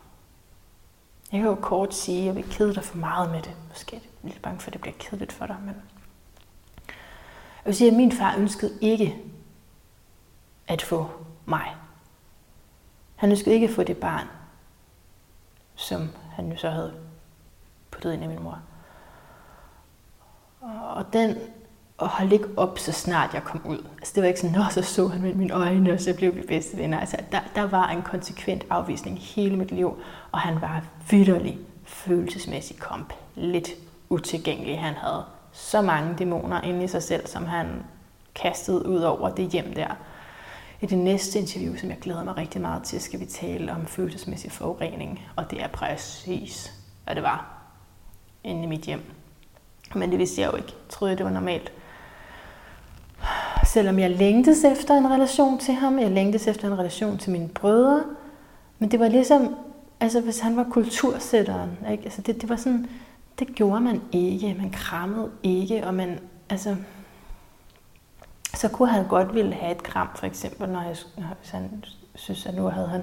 Jeg 1.32 1.40
kan 1.40 1.48
jo 1.48 1.54
kort 1.54 1.94
sige, 1.94 2.18
at 2.20 2.26
jeg 2.26 2.34
vil 2.34 2.50
kede 2.50 2.74
dig 2.74 2.84
for 2.84 2.96
meget 2.96 3.30
med 3.30 3.42
det. 3.42 3.56
Måske 3.68 3.96
er 3.96 4.00
jeg 4.00 4.30
lidt 4.30 4.42
bange 4.42 4.60
for, 4.60 4.68
at 4.68 4.72
det 4.72 4.80
bliver 4.80 4.96
kedeligt 4.98 5.32
for 5.32 5.46
dig, 5.46 5.56
men... 5.60 5.74
Jeg 7.64 7.64
vil 7.64 7.74
sige, 7.74 7.90
at 7.90 7.96
min 7.96 8.12
far 8.12 8.36
ønskede 8.36 8.78
ikke 8.80 9.16
at 10.68 10.82
få 10.82 11.10
mig. 11.46 11.76
Han 13.16 13.30
ønskede 13.30 13.54
ikke 13.54 13.68
at 13.68 13.74
få 13.74 13.82
det 13.82 13.96
barn, 13.96 14.26
som 15.74 16.08
han 16.32 16.52
jo 16.52 16.58
så 16.58 16.70
havde 16.70 16.94
puttet 17.90 18.12
ind 18.12 18.24
i 18.24 18.26
min 18.26 18.42
mor. 18.42 18.62
Og 20.60 21.12
den 21.12 21.38
og 22.00 22.08
holdt 22.08 22.32
ikke 22.32 22.48
op, 22.56 22.78
så 22.78 22.92
snart 22.92 23.34
jeg 23.34 23.44
kom 23.44 23.60
ud. 23.64 23.84
Altså, 23.98 24.12
det 24.14 24.22
var 24.22 24.28
ikke 24.28 24.40
sådan, 24.40 24.56
Nå, 24.56 24.64
så 24.70 24.82
så 24.82 25.08
han 25.08 25.22
med 25.22 25.34
mine 25.34 25.54
øjne, 25.54 25.92
og 25.92 26.00
så 26.00 26.14
blev 26.14 26.36
vi 26.36 26.42
bedste 26.48 26.76
venner. 26.76 27.00
Altså, 27.00 27.16
der, 27.32 27.40
der 27.54 27.62
var 27.62 27.88
en 27.88 28.02
konsekvent 28.02 28.66
afvisning 28.70 29.18
hele 29.18 29.56
mit 29.56 29.70
liv, 29.70 29.96
og 30.32 30.40
han 30.40 30.60
var 30.60 30.84
vidderlig 31.10 31.58
følelsesmæssigt 31.84 32.80
komplet 32.80 33.68
utilgængelig. 34.08 34.80
Han 34.80 34.94
havde 34.94 35.24
så 35.52 35.82
mange 35.82 36.14
dæmoner 36.18 36.60
inde 36.60 36.84
i 36.84 36.88
sig 36.88 37.02
selv, 37.02 37.26
som 37.26 37.46
han 37.46 37.66
kastede 38.34 38.86
ud 38.86 39.00
over 39.00 39.28
det 39.28 39.48
hjem 39.48 39.74
der. 39.74 39.96
I 40.80 40.86
det 40.86 40.98
næste 40.98 41.38
interview, 41.38 41.76
som 41.76 41.88
jeg 41.88 41.98
glæder 42.00 42.24
mig 42.24 42.36
rigtig 42.36 42.60
meget 42.60 42.82
til, 42.82 43.00
skal 43.00 43.20
vi 43.20 43.24
tale 43.24 43.72
om 43.72 43.86
følelsesmæssig 43.86 44.52
forurening, 44.52 45.20
og 45.36 45.50
det 45.50 45.62
er 45.62 45.68
præcis, 45.68 46.72
hvad 47.04 47.14
det 47.14 47.22
var 47.22 47.62
inde 48.44 48.62
i 48.62 48.66
mit 48.66 48.80
hjem. 48.80 49.02
Men 49.94 50.10
det 50.10 50.18
vidste 50.18 50.40
jeg 50.40 50.52
jo 50.52 50.56
ikke. 50.56 50.68
Jeg 50.68 50.88
troede, 50.88 51.16
det 51.16 51.24
var 51.24 51.32
normalt. 51.32 51.72
Selvom 53.66 53.98
jeg 53.98 54.10
længtes 54.10 54.64
efter 54.64 54.94
en 54.94 55.10
relation 55.10 55.58
til 55.58 55.74
ham, 55.74 55.98
jeg 55.98 56.10
længtes 56.10 56.46
efter 56.46 56.68
en 56.68 56.78
relation 56.78 57.18
til 57.18 57.32
mine 57.32 57.48
brødre, 57.48 58.02
men 58.78 58.90
det 58.90 59.00
var 59.00 59.08
ligesom, 59.08 59.56
altså 60.00 60.20
hvis 60.20 60.40
han 60.40 60.56
var 60.56 60.66
kultursætteren, 60.70 61.70
ikke? 61.90 62.04
Altså 62.04 62.22
det, 62.22 62.40
det 62.40 62.48
var 62.48 62.56
sådan, 62.56 62.86
det 63.38 63.48
gjorde 63.54 63.80
man 63.80 64.02
ikke, 64.12 64.56
man 64.58 64.70
krammede 64.70 65.30
ikke, 65.42 65.86
og 65.86 65.94
man, 65.94 66.18
altså, 66.50 66.76
så 68.54 68.68
kunne 68.68 68.88
han 68.88 69.06
godt 69.08 69.34
ville 69.34 69.54
have 69.54 69.72
et 69.72 69.82
kram, 69.82 70.08
for 70.14 70.26
eksempel, 70.26 70.68
når 70.68 70.82
jeg, 70.82 70.96
hvis 71.40 71.50
han 71.50 71.84
synes, 72.14 72.46
at 72.46 72.54
nu 72.54 72.62
havde 72.62 72.88
han 72.88 73.02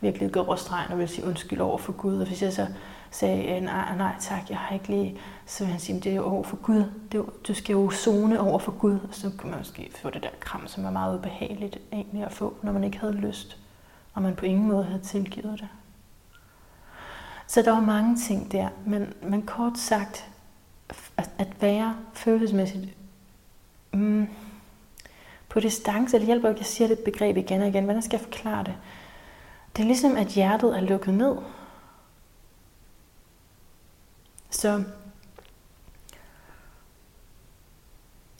virkelig 0.00 0.32
gået 0.32 0.46
over 0.46 0.56
stregen 0.56 0.92
og 0.92 0.98
ville 0.98 1.12
sige 1.12 1.26
undskyld 1.26 1.60
over 1.60 1.78
for 1.78 1.92
Gud. 1.92 2.20
Og 2.20 2.26
hvis 2.26 2.42
jeg 2.42 2.52
så 2.52 2.66
sagde, 3.10 3.56
øh, 3.56 3.62
nej, 3.62 3.96
nej 3.96 4.12
tak, 4.20 4.50
jeg 4.50 4.58
har 4.58 4.74
ikke 4.74 4.88
lige, 4.88 5.20
så 5.46 5.64
vil 5.64 5.70
han 5.70 5.80
sige, 5.80 6.00
det 6.00 6.12
er 6.12 6.16
jo 6.16 6.24
over 6.24 6.42
for 6.42 6.56
Gud. 6.56 6.84
Det 7.12 7.18
er, 7.18 7.24
du 7.48 7.54
skal 7.54 7.72
jo 7.72 7.90
zone 7.90 8.40
over 8.40 8.58
for 8.58 8.72
Gud. 8.72 8.92
Og 8.92 9.14
så 9.14 9.30
kunne 9.38 9.50
man 9.50 9.60
måske 9.60 9.90
få 10.02 10.10
det 10.10 10.22
der 10.22 10.28
kram, 10.40 10.66
som 10.66 10.84
er 10.84 10.90
meget 10.90 11.18
ubehageligt 11.18 11.78
egentlig 11.92 12.24
at 12.24 12.32
få, 12.32 12.54
når 12.62 12.72
man 12.72 12.84
ikke 12.84 12.98
havde 12.98 13.12
lyst, 13.12 13.58
og 14.14 14.22
man 14.22 14.36
på 14.36 14.46
ingen 14.46 14.68
måde 14.68 14.84
havde 14.84 15.02
tilgivet 15.02 15.60
det. 15.60 15.68
Så 17.46 17.62
der 17.62 17.70
var 17.70 17.80
mange 17.80 18.16
ting 18.16 18.52
der, 18.52 18.68
men, 18.86 19.12
men 19.22 19.42
kort 19.42 19.78
sagt, 19.78 20.28
at, 21.16 21.30
at 21.38 21.48
være 21.62 21.96
følelsesmæssigt 22.14 22.88
mm, 23.92 24.28
på 25.48 25.60
distance, 25.60 26.18
det 26.18 26.26
hjælper 26.26 26.48
ikke, 26.48 26.58
at 26.58 26.60
jeg 26.60 26.66
siger 26.66 26.88
det 26.88 26.98
begreb 26.98 27.36
igen 27.36 27.62
og 27.62 27.68
igen. 27.68 27.84
Hvordan 27.84 28.02
skal 28.02 28.16
jeg 28.16 28.24
forklare 28.24 28.64
det? 28.64 28.74
Det 29.76 29.82
er 29.82 29.86
ligesom, 29.86 30.16
at 30.16 30.26
hjertet 30.26 30.76
er 30.76 30.80
lukket 30.80 31.14
ned. 31.14 31.36
Så 34.50 34.84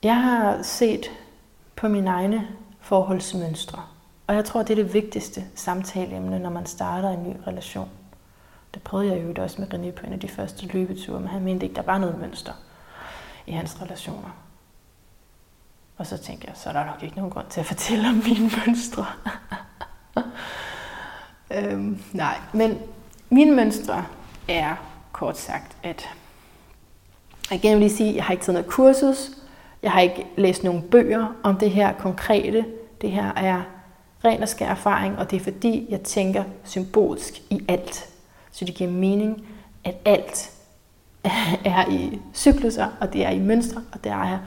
jeg 0.03 0.23
har 0.23 0.63
set 0.63 1.11
på 1.77 1.89
mine 1.89 2.11
egne 2.11 2.49
forholdsmønstre, 2.81 3.83
og 4.27 4.35
jeg 4.35 4.45
tror, 4.45 4.63
det 4.63 4.79
er 4.79 4.83
det 4.85 4.95
vigtigste 4.95 5.45
samtaleemne, 5.55 6.39
når 6.39 6.51
man 6.51 6.67
starter 6.67 7.11
en 7.11 7.31
ny 7.31 7.37
relation. 7.47 7.91
Det 8.75 8.83
prøvede 8.83 9.13
jeg 9.13 9.25
jo 9.25 9.43
også 9.43 9.61
med 9.61 9.75
René 9.75 9.91
på 9.91 10.07
en 10.07 10.13
af 10.13 10.21
de 10.21 10.29
første 10.29 10.67
løbeture, 10.67 11.21
men 11.21 11.29
han 11.29 11.45
mente 11.45 11.67
ikke, 11.67 11.77
der 11.77 11.83
var 11.83 11.99
noget 11.99 12.19
mønster 12.19 12.53
i 13.47 13.53
hans 13.53 13.83
relationer. 13.83 14.31
Og 15.97 16.07
så 16.07 16.19
tænkte 16.19 16.47
jeg, 16.49 16.57
så 16.57 16.69
er 16.69 16.73
der 16.73 16.87
nok 16.87 17.03
ikke 17.03 17.17
nogen 17.17 17.31
grund 17.31 17.47
til 17.51 17.61
at 17.61 17.67
fortælle 17.67 18.09
om 18.09 18.15
mine 18.15 18.51
mønstre. 18.57 19.07
øhm, 21.57 22.03
nej, 22.13 22.41
men 22.53 22.79
mine 23.31 23.57
mønstre 23.57 24.05
er 24.49 24.77
kort 25.19 25.39
sagt, 25.39 25.77
at 25.83 26.09
jeg 27.51 27.73
vil 27.73 27.79
lige 27.79 27.97
sige, 27.97 28.09
at 28.11 28.17
jeg 28.17 28.25
har 28.25 28.33
ikke 28.33 28.45
taget 28.45 28.55
noget 28.55 28.71
kursus, 28.71 29.31
jeg 29.83 29.93
har 29.93 30.01
ikke 30.01 30.27
læst 30.37 30.65
nogen 30.65 30.83
bøger 30.83 31.27
om 31.43 31.57
det 31.57 31.71
her 31.71 31.93
konkrete. 31.93 32.65
Det 33.01 33.11
her 33.11 33.33
er 33.33 33.63
ren 34.25 34.43
og 34.43 34.49
skær 34.49 34.69
erfaring, 34.69 35.19
og 35.19 35.31
det 35.31 35.37
er 35.37 35.45
fordi, 35.45 35.87
jeg 35.89 36.01
tænker 36.01 36.45
symbolsk 36.65 37.43
i 37.51 37.65
alt. 37.69 38.09
Så 38.53 38.65
det 38.65 38.75
giver 38.75 38.91
mening, 38.91 39.49
at 39.85 39.95
alt 40.05 40.51
er 41.65 41.91
i 41.91 42.21
cykluser, 42.35 42.89
og 43.01 43.13
det 43.13 43.25
er 43.25 43.31
i 43.31 43.39
mønstre, 43.39 43.83
og 43.93 44.05
der 44.05 44.15
er 44.15 44.39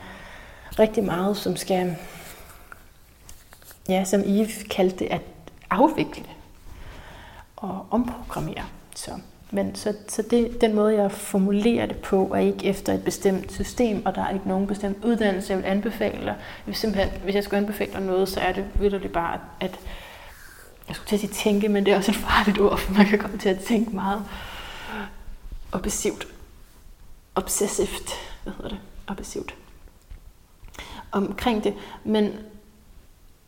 rigtig 0.80 1.04
meget, 1.04 1.38
som 1.38 1.56
skal, 1.56 1.96
ja, 3.90 4.04
som 4.04 4.22
I 4.26 4.46
kaldte 4.70 5.00
det, 5.00 5.06
at 5.06 5.22
afvikle 5.70 6.26
og 7.56 7.86
omprogrammere. 7.92 8.64
Så, 8.96 9.12
men 9.52 9.76
så, 9.76 9.94
så 10.08 10.22
det, 10.22 10.62
den 10.62 10.76
måde, 10.76 10.96
jeg 10.96 11.12
formulerer 11.12 11.86
det 11.86 11.98
på, 11.98 12.34
er 12.34 12.40
ikke 12.40 12.66
efter 12.66 12.94
et 12.94 13.04
bestemt 13.04 13.52
system, 13.52 14.06
og 14.06 14.16
der 14.16 14.26
er 14.26 14.34
ikke 14.34 14.48
nogen 14.48 14.68
bestemt 14.68 15.06
uddannelse, 15.06 15.54
jeg 15.54 15.58
vil 15.58 15.70
anbefale 15.70 16.26
dig. 16.26 16.36
Hvis, 16.66 16.78
simpelthen, 16.78 17.22
hvis 17.24 17.36
jeg 17.36 17.44
skulle 17.44 17.58
anbefale 17.58 17.92
dig 17.92 18.02
noget, 18.02 18.30
så 18.30 18.40
er 18.40 18.52
det 18.54 18.66
det 18.80 19.12
bare, 19.12 19.40
at 19.60 19.80
jeg 20.88 20.96
skulle 20.96 21.08
til 21.08 21.16
at 21.16 21.20
sige 21.20 21.34
tænke, 21.34 21.70
men 21.70 21.86
det 21.86 21.94
er 21.94 21.98
også 21.98 22.12
et 22.12 22.18
farligt 22.18 22.60
ord, 22.60 22.78
for 22.78 22.94
man 22.94 23.06
kan 23.06 23.20
komme 23.20 23.38
til 23.38 23.50
at 23.50 23.60
tænke 23.60 23.96
meget 23.96 24.24
obsessivt. 25.72 26.28
Obsessivt, 27.36 28.12
hvad 28.44 28.54
hedder 28.54 28.70
det? 28.70 28.80
Obsessivt 29.08 29.56
omkring 31.12 31.64
det, 31.64 31.74
men, 32.04 32.34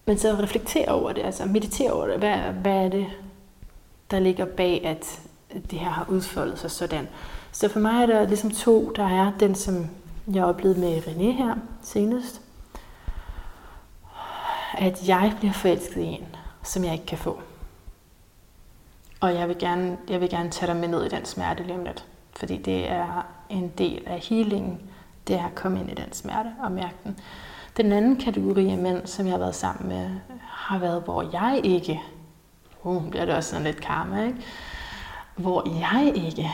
men 0.06 0.18
så 0.18 0.32
reflektere 0.34 0.88
over 0.88 1.14
det, 1.14 1.22
altså 1.22 1.46
meditere 1.46 1.92
over 1.92 2.08
det. 2.08 2.18
Hvad, 2.18 2.38
hvad 2.38 2.86
er 2.86 2.90
det, 2.90 3.08
der 4.12 4.20
ligger 4.20 4.46
bag, 4.46 4.86
at 4.86 5.20
det 5.72 5.80
her 5.80 5.90
har 5.90 6.06
udfoldet 6.10 6.60
sig 6.60 6.72
sådan? 6.72 7.08
Så 7.52 7.70
for 7.70 7.80
mig 7.80 8.02
er 8.02 8.06
der 8.06 8.28
ligesom 8.28 8.52
to. 8.52 8.92
Der 8.96 9.08
er 9.08 9.32
den, 9.40 9.56
som 9.56 9.90
jeg 10.34 10.46
oplevede 10.46 10.80
med 10.80 11.02
René 11.02 11.32
her 11.32 11.56
senest. 11.82 12.42
At 14.78 15.08
jeg 15.08 15.34
bliver 15.40 15.54
forelsket 15.54 16.02
i 16.02 16.06
en, 16.06 16.28
som 16.64 16.84
jeg 16.84 16.94
ikke 16.94 17.06
kan 17.06 17.18
få. 17.18 17.40
Og 19.20 19.34
jeg 19.34 19.48
vil 19.48 19.58
gerne, 19.60 19.98
jeg 20.10 20.22
vil 20.22 20.30
gerne 20.30 20.50
tage 20.50 20.72
dig 20.72 20.76
med 20.76 20.88
ned 20.88 21.06
i 21.06 21.10
den 21.10 21.26
smerte 21.26 21.64
lige 21.64 21.76
om 21.76 21.84
lidt. 21.84 22.06
Fordi 22.36 22.58
det 22.58 22.92
er 22.92 23.26
en 23.50 23.72
del 23.78 24.04
af 24.08 24.20
healingen, 24.20 24.82
det 25.28 25.36
er 25.36 25.46
at 25.46 25.56
komme 25.56 25.80
ind 25.80 25.92
i 25.92 25.94
den 25.94 26.14
smerte 26.14 26.50
og 26.64 26.72
mærke 26.72 26.96
den. 27.04 27.20
Den 27.78 27.92
anden 27.92 28.16
kategori 28.16 28.70
af 28.70 28.78
mænd, 28.78 29.08
som 29.08 29.26
jeg 29.26 29.34
har 29.34 29.40
været 29.40 29.56
sammen 29.56 29.90
med, 29.90 30.10
har 30.42 30.80
været, 30.80 31.04
hvor 31.04 31.30
jeg 31.34 31.62
ikke, 31.64 32.02
uh, 32.84 33.10
bliver 33.10 33.26
det 33.26 33.36
også 33.36 33.50
sådan 33.50 33.64
lidt 33.64 33.82
karma, 33.82 34.24
ikke? 34.24 34.38
Hvor 35.36 35.80
jeg 35.80 36.14
ikke 36.16 36.50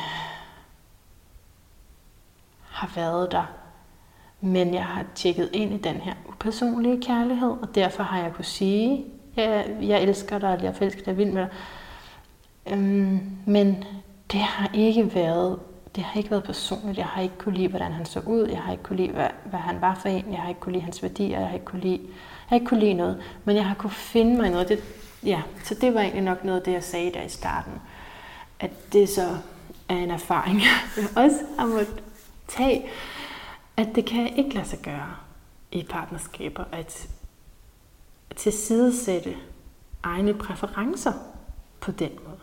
har 2.69 2.91
været 2.95 3.31
der, 3.31 3.45
men 4.41 4.73
jeg 4.73 4.85
har 4.85 5.05
tjekket 5.15 5.49
ind 5.53 5.73
i 5.73 5.77
den 5.77 5.95
her 5.95 6.13
upersonlige 6.29 7.01
kærlighed, 7.01 7.49
og 7.49 7.75
derfor 7.75 8.03
har 8.03 8.21
jeg 8.21 8.33
kunne 8.33 8.45
sige, 8.45 9.05
ja, 9.37 9.63
jeg 9.81 10.01
elsker 10.01 10.39
dig, 10.39 10.53
eller 10.53 10.65
jeg 10.65 10.75
forelsker 10.75 11.03
dig 11.03 11.17
vildt 11.17 11.33
med 11.33 11.41
dig. 11.41 11.51
Øhm, 12.73 13.37
men 13.45 13.83
det 14.31 14.39
har 14.39 14.69
ikke 14.73 15.15
været 15.15 15.59
det 15.95 16.03
har 16.03 16.17
ikke 16.17 16.31
været 16.31 16.43
personligt. 16.43 16.97
Jeg 16.97 17.05
har 17.05 17.21
ikke 17.21 17.37
kunne 17.37 17.55
lide, 17.55 17.67
hvordan 17.67 17.91
han 17.91 18.05
så 18.05 18.19
ud. 18.19 18.47
Jeg 18.47 18.59
har 18.59 18.71
ikke 18.71 18.83
kunne 18.83 18.97
lide, 18.97 19.11
hvad, 19.11 19.27
hvad 19.45 19.59
han 19.59 19.81
var 19.81 19.95
for 19.95 20.09
en. 20.09 20.25
Jeg 20.31 20.39
har 20.39 20.49
ikke 20.49 20.61
kunne 20.61 20.73
lide 20.73 20.83
hans 20.83 21.03
værdier. 21.03 21.39
Jeg 21.39 21.47
har 21.47 21.53
ikke 21.53 21.65
kunne 21.65 21.81
lide, 21.81 21.99
jeg 22.01 22.09
har 22.47 22.55
ikke 22.55 22.65
kunne 22.65 22.79
lide 22.79 22.93
noget, 22.93 23.21
men 23.45 23.55
jeg 23.55 23.65
har 23.65 23.75
kunne 23.75 23.91
finde 23.91 24.37
mig 24.37 24.49
noget. 24.49 24.69
Det, 24.69 24.83
ja, 25.23 25.41
så 25.63 25.75
det 25.75 25.93
var 25.93 26.01
egentlig 26.01 26.23
nok 26.23 26.43
noget 26.43 26.59
af 26.59 26.63
det, 26.63 26.71
jeg 26.71 26.83
sagde 26.83 27.11
der 27.13 27.21
i 27.21 27.29
starten. 27.29 27.73
At 28.59 28.93
det 28.93 29.09
så 29.09 29.37
er 29.89 29.95
en 29.95 30.11
erfaring, 30.11 30.61
jeg 30.97 31.23
også 31.23 31.39
har 31.59 31.65
måttet 31.65 32.03
tage, 32.47 32.89
at 33.77 33.87
det 33.95 34.05
kan 34.05 34.37
ikke 34.37 34.53
lade 34.55 34.67
sig 34.67 34.79
gøre 34.79 35.15
i 35.71 35.83
partnerskaber, 35.89 36.63
at 36.71 37.09
tilsidesætte 38.35 39.35
egne 40.03 40.33
præferencer 40.33 41.13
på 41.81 41.91
den 41.91 42.11
måde. 42.25 42.39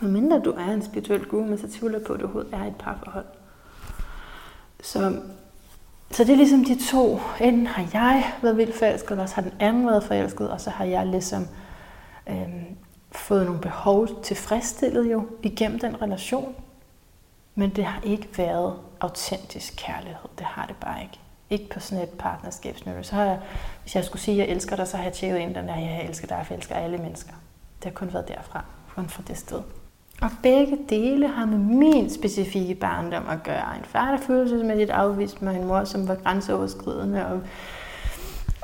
Medmindre 0.00 0.40
du 0.40 0.50
er 0.50 0.72
en 0.72 0.82
spirituel 0.82 1.26
guru, 1.26 1.44
men 1.44 1.58
så 1.58 1.70
tvivler 1.70 1.98
på, 2.06 2.12
at 2.12 2.20
du 2.20 2.24
overhovedet 2.24 2.54
er 2.54 2.64
et 2.64 2.76
parforhold. 2.76 3.26
Så, 4.82 5.20
så 6.10 6.24
det 6.24 6.32
er 6.32 6.36
ligesom 6.36 6.64
de 6.64 6.78
to. 6.90 7.20
Enten 7.40 7.66
har 7.66 7.88
jeg 7.92 8.32
været 8.42 8.56
vildt 8.56 8.78
forelsket, 8.78 9.10
eller 9.10 9.22
også 9.22 9.34
har 9.34 9.42
den 9.42 9.54
anden 9.60 9.86
været 9.86 10.04
forelsket, 10.04 10.50
og 10.50 10.60
så 10.60 10.70
har 10.70 10.84
jeg 10.84 11.06
ligesom 11.06 11.46
øhm, 12.28 12.76
fået 13.12 13.44
nogle 13.44 13.60
behov 13.60 14.22
tilfredsstillet 14.22 15.12
jo 15.12 15.26
igennem 15.42 15.78
den 15.78 16.02
relation. 16.02 16.54
Men 17.54 17.70
det 17.70 17.84
har 17.84 18.00
ikke 18.02 18.28
været 18.36 18.74
autentisk 19.00 19.74
kærlighed. 19.76 20.28
Det 20.38 20.46
har 20.46 20.66
det 20.66 20.76
bare 20.76 21.02
ikke. 21.02 21.18
Ikke 21.50 21.68
på 21.68 21.80
sådan 21.80 22.04
et 22.04 22.10
partnerskabsniveau. 22.10 23.02
Så 23.02 23.14
har 23.14 23.24
jeg, 23.24 23.40
hvis 23.82 23.96
jeg 23.96 24.04
skulle 24.04 24.22
sige, 24.22 24.42
at 24.42 24.48
jeg 24.48 24.54
elsker 24.54 24.76
dig, 24.76 24.88
så 24.88 24.96
har 24.96 25.04
jeg 25.04 25.12
tjekket 25.12 25.38
ind 25.38 25.54
den 25.54 25.68
der, 25.68 25.76
jeg 25.76 26.04
elsker 26.08 26.26
dig, 26.26 26.42
for 26.46 26.54
jeg 26.54 26.58
elsker 26.58 26.74
alle 26.74 26.98
mennesker. 26.98 27.32
Det 27.76 27.84
har 27.84 27.90
kun 27.90 28.12
været 28.12 28.28
derfra, 28.28 28.64
kun 28.94 29.08
fra 29.08 29.22
det 29.28 29.38
sted. 29.38 29.62
Og 30.22 30.30
begge 30.42 30.78
dele 30.88 31.28
har 31.28 31.46
med 31.46 31.58
min 31.58 32.10
specifikke 32.10 32.74
barndom 32.74 33.28
at 33.28 33.42
gøre. 33.42 33.76
En 33.78 33.84
far, 33.84 34.10
der 34.10 34.18
følelsesmæssigt 34.18 34.90
afviste 34.90 35.44
mig, 35.44 35.56
en 35.56 35.66
mor, 35.66 35.84
som 35.84 36.08
var 36.08 36.14
grænseoverskridende, 36.14 37.26
og 37.26 37.40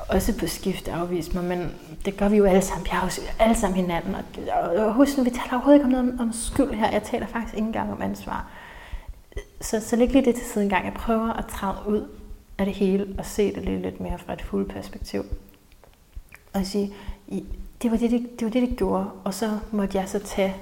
også 0.09 0.37
på 0.37 0.47
skift 0.47 0.87
afvise 0.87 1.33
mig, 1.33 1.43
men 1.43 1.71
det 2.05 2.17
gør 2.17 2.29
vi 2.29 2.37
jo 2.37 2.45
alle 2.45 2.61
sammen. 2.61 2.85
Vi 2.85 2.89
har 2.89 3.05
jo 3.05 3.23
alle 3.39 3.55
sammen 3.55 3.75
hinanden. 3.79 4.15
Og, 4.15 4.69
og 4.69 4.93
husk 4.93 5.17
nu, 5.17 5.23
vi 5.23 5.29
taler 5.29 5.53
overhovedet 5.53 5.75
ikke 5.75 5.85
om 5.85 5.91
noget 5.91 6.19
om 6.19 6.33
skyld 6.33 6.73
her. 6.73 6.91
Jeg 6.91 7.03
taler 7.03 7.27
faktisk 7.27 7.53
ikke 7.53 7.67
engang 7.67 7.91
om 7.91 8.01
ansvar. 8.01 8.47
Så, 9.61 9.79
så 9.79 9.95
læg 9.95 10.11
lige 10.11 10.25
det 10.25 10.35
til 10.35 10.45
siden 10.45 10.69
gang. 10.69 10.85
Jeg 10.85 10.93
prøver 10.93 11.33
at 11.33 11.45
træde 11.45 11.77
ud 11.87 12.07
af 12.57 12.65
det 12.65 12.75
hele 12.75 13.15
og 13.17 13.25
se 13.25 13.55
det 13.55 13.63
lidt, 13.63 13.81
lidt 13.81 13.99
mere 13.99 14.17
fra 14.17 14.33
et 14.33 14.41
fuldt 14.41 14.69
perspektiv. 14.69 15.23
Og 16.53 16.65
sige, 16.65 16.93
det 17.81 17.91
var 17.91 17.97
det, 17.97 18.11
det, 18.11 18.39
det 18.39 18.45
var 18.45 18.51
det, 18.51 18.69
det 18.69 18.77
gjorde. 18.77 19.05
Og 19.23 19.33
så 19.33 19.59
måtte 19.71 19.97
jeg 19.97 20.09
så 20.09 20.19
tage 20.19 20.55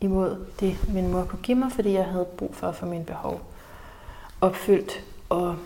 imod 0.00 0.46
det, 0.60 0.76
min 0.88 1.12
mor 1.12 1.24
kunne 1.24 1.42
give 1.42 1.58
mig, 1.58 1.72
fordi 1.72 1.92
jeg 1.92 2.04
havde 2.04 2.24
brug 2.24 2.54
for 2.54 2.68
at 2.68 2.74
få 2.74 2.86
mine 2.86 3.04
behov 3.04 3.40
opfyldt. 4.40 5.04
Og, 5.28 5.56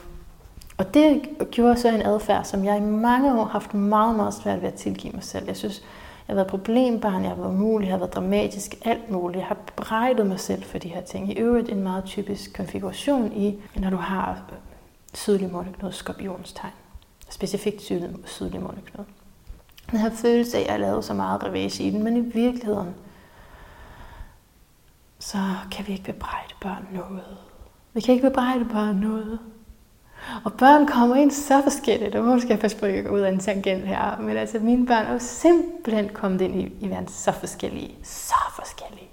og 0.79 0.95
det 0.95 1.29
gjorde 1.51 1.76
så 1.76 1.89
en 1.89 2.03
adfærd, 2.03 2.45
som 2.45 2.64
jeg 2.64 2.76
i 2.76 2.81
mange 2.81 3.33
år 3.33 3.45
har 3.45 3.51
haft 3.51 3.74
meget, 3.74 4.16
meget 4.16 4.35
svært 4.35 4.62
ved 4.62 4.68
at 4.68 4.74
tilgive 4.74 5.12
mig 5.12 5.24
selv. 5.24 5.47
Jeg 5.47 5.57
synes, 5.57 5.81
jeg 6.29 6.33
har 6.33 6.35
været 6.35 6.47
problembarn, 6.47 7.22
jeg 7.22 7.31
har 7.31 7.37
været 7.37 7.49
umulig, 7.49 7.87
jeg 7.87 7.93
har 7.93 7.99
været 7.99 8.14
dramatisk, 8.14 8.74
alt 8.85 9.11
muligt. 9.11 9.39
Jeg 9.39 9.47
har 9.47 9.57
brejdet 9.76 10.26
mig 10.26 10.41
selv 10.41 10.62
for 10.62 10.79
de 10.79 10.89
her 10.89 11.01
ting. 11.01 11.31
I 11.31 11.35
øvrigt 11.39 11.68
en 11.68 11.83
meget 11.83 12.05
typisk 12.05 12.57
konfiguration 12.57 13.33
i, 13.33 13.59
når 13.76 13.91
du 13.91 13.97
har 13.97 14.43
sydlig 15.14 15.53
måneknude, 15.53 15.93
skorpionstegn. 15.93 16.72
Specifikt 17.29 17.83
sydlig, 17.83 18.11
sydlig 18.24 18.61
måneknude. 18.61 19.07
Jeg 19.93 20.01
her 20.01 20.11
følelse 20.11 20.59
af, 20.59 20.62
at 20.62 20.68
jeg 20.68 20.81
lavede 20.81 21.03
så 21.03 21.14
meget 21.14 21.45
revage 21.45 21.85
i 21.85 21.91
den, 21.91 22.03
men 22.03 22.16
i 22.16 22.20
virkeligheden, 22.20 22.95
så 25.18 25.39
kan 25.70 25.87
vi 25.87 25.93
ikke 25.93 26.05
bebrejde 26.05 26.55
børn 26.61 26.89
noget. 26.93 27.37
Vi 27.93 28.01
kan 28.01 28.14
ikke 28.14 28.29
bebrejde 28.29 28.64
børn 28.64 28.97
noget. 28.97 29.39
Og 30.44 30.52
børn 30.52 30.86
kommer 30.86 31.16
ind 31.16 31.30
så 31.30 31.62
forskelligt, 31.62 32.14
og 32.14 32.24
måske 32.24 32.50
jeg 32.50 32.58
passe 32.58 32.76
på, 32.76 32.86
at 32.86 32.94
jeg 32.94 33.04
går 33.04 33.10
ud 33.10 33.20
af 33.20 33.32
en 33.32 33.38
tangent 33.38 33.86
her, 33.86 34.18
men 34.20 34.36
altså 34.36 34.58
mine 34.58 34.86
børn 34.86 35.06
er 35.06 35.12
jo 35.12 35.18
simpelthen 35.18 36.08
kommet 36.08 36.40
ind 36.40 36.60
i, 36.60 36.72
i 36.80 36.90
verden 36.90 37.08
så 37.08 37.32
forskellige. 37.32 37.94
Så 38.02 38.34
forskellige. 38.56 39.08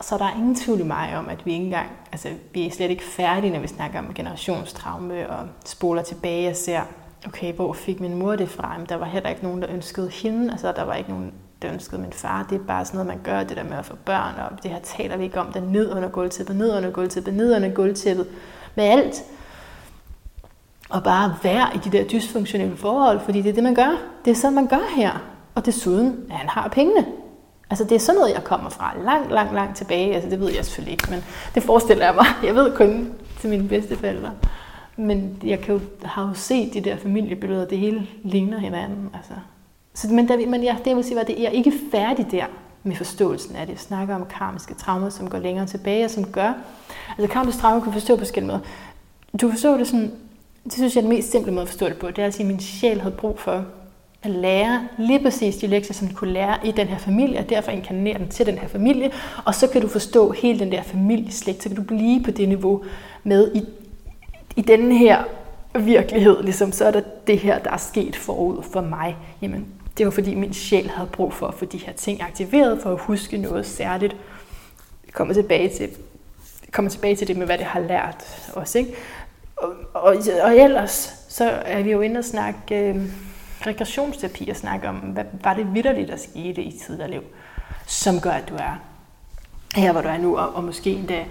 Så 0.00 0.18
der 0.18 0.24
er 0.24 0.34
ingen 0.36 0.54
tvivl 0.54 0.80
i 0.80 0.84
mig 0.84 1.16
om, 1.16 1.28
at 1.28 1.46
vi 1.46 1.52
ikke 1.52 1.64
engang, 1.64 1.90
altså 2.12 2.28
vi 2.52 2.66
er 2.66 2.70
slet 2.70 2.90
ikke 2.90 3.04
færdige, 3.04 3.52
når 3.52 3.60
vi 3.60 3.66
snakker 3.66 3.98
om 3.98 4.14
generationstraume 4.14 5.30
og 5.30 5.48
spoler 5.66 6.02
tilbage 6.02 6.50
og 6.50 6.56
ser, 6.56 6.80
okay, 7.26 7.52
hvor 7.52 7.72
fik 7.72 8.00
min 8.00 8.14
mor 8.14 8.36
det 8.36 8.48
fra? 8.48 8.78
Men 8.78 8.86
der 8.86 8.96
var 8.96 9.06
heller 9.06 9.28
ikke 9.30 9.42
nogen, 9.42 9.62
der 9.62 9.70
ønskede 9.70 10.10
hende. 10.10 10.52
Altså 10.52 10.72
der 10.72 10.82
var 10.82 10.94
ikke 10.94 11.10
nogen, 11.10 11.34
det 11.62 11.72
ønskede 11.72 12.00
min 12.00 12.12
far. 12.12 12.46
Det 12.50 12.60
er 12.60 12.64
bare 12.64 12.84
sådan 12.84 12.98
noget, 12.98 13.06
man 13.06 13.34
gør, 13.34 13.42
det 13.42 13.56
der 13.56 13.64
med 13.64 13.76
at 13.78 13.86
få 13.86 13.96
børn, 14.04 14.34
og 14.50 14.62
det 14.62 14.70
her 14.70 14.78
taler 14.78 15.16
vi 15.16 15.24
ikke 15.24 15.40
om, 15.40 15.52
det 15.52 15.62
ned 15.62 15.92
under 15.92 16.08
gulvtæppet, 16.08 16.56
ned 16.56 16.76
under 16.76 16.90
gulvtæppet, 16.90 17.34
ned 17.34 17.56
under 17.56 17.70
gulvtæppet, 17.70 18.26
med 18.74 18.84
alt. 18.84 19.24
Og 20.90 21.02
bare 21.02 21.34
være 21.42 21.68
i 21.74 21.78
de 21.78 21.90
der 21.90 22.04
dysfunktionelle 22.04 22.76
forhold, 22.76 23.20
fordi 23.20 23.42
det 23.42 23.50
er 23.50 23.54
det, 23.54 23.62
man 23.62 23.74
gør. 23.74 23.96
Det 24.24 24.30
er 24.30 24.34
sådan, 24.34 24.54
man 24.54 24.66
gør 24.66 24.96
her. 24.96 25.10
Og 25.54 25.66
desuden, 25.66 26.26
at 26.30 26.36
han 26.36 26.48
har 26.48 26.68
pengene. 26.68 27.06
Altså 27.70 27.84
det 27.84 27.92
er 27.92 27.98
sådan 27.98 28.18
noget, 28.18 28.34
jeg 28.34 28.44
kommer 28.44 28.70
fra 28.70 28.94
langt, 29.04 29.32
langt, 29.32 29.54
langt 29.54 29.76
tilbage. 29.76 30.14
Altså 30.14 30.30
det 30.30 30.40
ved 30.40 30.50
jeg 30.52 30.64
selvfølgelig 30.64 30.92
ikke, 30.92 31.10
men 31.10 31.24
det 31.54 31.62
forestiller 31.62 32.04
jeg 32.04 32.14
mig. 32.14 32.26
Jeg 32.48 32.54
ved 32.54 32.76
kun 32.76 33.12
til 33.40 33.50
mine 33.50 33.68
bedsteforældre. 33.68 34.30
Men 34.96 35.38
jeg 35.44 35.60
kan 35.60 35.74
jo, 35.74 35.80
har 36.02 36.28
jo 36.28 36.34
set 36.34 36.74
de 36.74 36.80
der 36.80 36.96
familiebilleder, 36.96 37.66
det 37.66 37.78
hele 37.78 38.06
ligner 38.24 38.58
hinanden. 38.58 39.10
Altså. 39.14 39.32
Så, 40.00 40.08
men, 40.08 40.28
der, 40.28 40.46
men 40.46 40.64
jeg, 40.64 40.76
det 40.78 40.86
jeg 40.86 40.96
vil 40.96 41.04
sige, 41.04 41.14
var, 41.14 41.22
at 41.22 41.28
jeg 41.28 41.44
er 41.44 41.50
ikke 41.50 41.72
færdig 41.90 42.26
der 42.30 42.44
med 42.82 42.96
forståelsen 42.96 43.56
af 43.56 43.66
det. 43.66 43.72
Jeg 43.72 43.80
snakker 43.80 44.14
om 44.14 44.26
karmiske 44.38 44.74
traumer, 44.74 45.08
som 45.08 45.30
går 45.30 45.38
længere 45.38 45.66
tilbage, 45.66 46.04
og 46.04 46.10
som 46.10 46.24
gør... 46.24 46.52
Altså 47.18 47.32
karmiske 47.32 47.60
traumer 47.60 47.84
kan 47.84 47.92
forstå 47.92 48.16
på 48.16 48.20
forskellige 48.20 48.46
måder. 48.46 48.60
Du 49.40 49.50
forstår 49.50 49.76
det 49.76 49.86
sådan... 49.86 50.12
Det 50.64 50.72
synes 50.72 50.94
jeg 50.94 51.00
er 51.00 51.02
den 51.02 51.16
mest 51.16 51.30
simple 51.30 51.52
måde 51.52 51.62
at 51.62 51.68
forstå 51.68 51.86
det 51.86 51.96
på. 51.96 52.06
Det 52.06 52.18
er 52.18 52.26
at 52.26 52.34
sige, 52.34 52.44
at 52.44 52.50
min 52.50 52.60
sjæl 52.60 53.00
havde 53.00 53.14
brug 53.14 53.38
for 53.38 53.64
at 54.22 54.30
lære 54.30 54.88
lige 54.98 55.22
præcis 55.22 55.56
de 55.56 55.66
lektier, 55.66 55.94
som 55.94 56.08
du 56.08 56.14
kunne 56.14 56.32
lære 56.32 56.56
i 56.64 56.72
den 56.72 56.86
her 56.86 56.98
familie, 56.98 57.38
og 57.38 57.50
derfor 57.50 57.70
inkarnere 57.70 58.18
den 58.18 58.28
til 58.28 58.46
den 58.46 58.58
her 58.58 58.68
familie, 58.68 59.10
og 59.44 59.54
så 59.54 59.66
kan 59.66 59.82
du 59.82 59.88
forstå 59.88 60.30
hele 60.30 60.58
den 60.58 60.72
der 60.72 60.82
familieslægt, 60.82 61.62
så 61.62 61.68
kan 61.68 61.76
du 61.76 61.82
blive 61.82 62.22
på 62.22 62.30
det 62.30 62.48
niveau 62.48 62.84
med 63.24 63.54
i, 63.54 63.62
i 64.56 64.62
den 64.62 64.92
her 64.92 65.24
virkelighed, 65.78 66.42
ligesom, 66.42 66.72
så 66.72 66.84
er 66.84 66.90
der 66.90 67.00
det 67.26 67.38
her, 67.38 67.58
der 67.58 67.70
er 67.70 67.76
sket 67.76 68.16
forud 68.16 68.62
for 68.62 68.80
mig. 68.80 69.16
Jamen, 69.42 69.66
det 69.98 70.06
var 70.06 70.10
fordi 70.12 70.34
min 70.34 70.54
sjæl 70.54 70.90
havde 70.90 71.08
brug 71.12 71.32
for 71.32 71.46
at 71.46 71.54
få 71.54 71.64
de 71.64 71.78
her 71.78 71.92
ting 71.92 72.22
aktiveret, 72.22 72.82
for 72.82 72.92
at 72.92 73.00
huske 73.00 73.36
noget 73.36 73.66
særligt. 73.66 74.16
Jeg 75.06 75.12
kommer 75.12 75.34
tilbage 75.34 75.68
til, 75.68 75.90
jeg 76.64 76.72
kommer 76.72 76.90
tilbage 76.90 77.16
til 77.16 77.28
det 77.28 77.36
med, 77.36 77.46
hvad 77.46 77.58
det 77.58 77.66
har 77.66 77.80
lært 77.80 78.50
os. 78.54 78.74
Ikke? 78.74 78.94
Og, 79.56 79.72
og, 79.94 80.16
og 80.42 80.56
ellers, 80.56 81.14
så 81.28 81.50
er 81.50 81.82
vi 81.82 81.90
jo 81.90 82.00
inde 82.00 82.18
og 82.18 82.24
snakke 82.24 82.74
øh, 82.74 82.96
regressionsterapi 83.66 84.48
og 84.48 84.56
snakke 84.56 84.88
om, 84.88 84.96
hvad 84.96 85.24
var 85.44 85.54
det 85.54 85.74
vidderligt, 85.74 86.08
der 86.08 86.16
skete 86.16 86.62
i 86.62 86.78
tidligere 86.86 87.10
liv, 87.10 87.22
som 87.86 88.20
gør, 88.20 88.30
at 88.30 88.48
du 88.48 88.54
er 88.54 88.80
her, 89.74 89.92
hvor 89.92 90.00
du 90.00 90.08
er 90.08 90.18
nu, 90.18 90.38
og, 90.38 90.54
og 90.54 90.64
måske 90.64 90.90
endda 90.90 91.24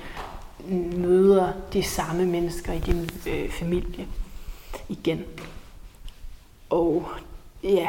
møder 0.98 1.54
de 1.74 1.84
samme 1.84 2.26
mennesker 2.26 2.74
i 2.74 2.80
din 2.80 3.10
øh, 3.28 3.52
familie 3.52 4.08
igen. 4.90 5.24
Og 6.70 7.06
ja, 7.64 7.88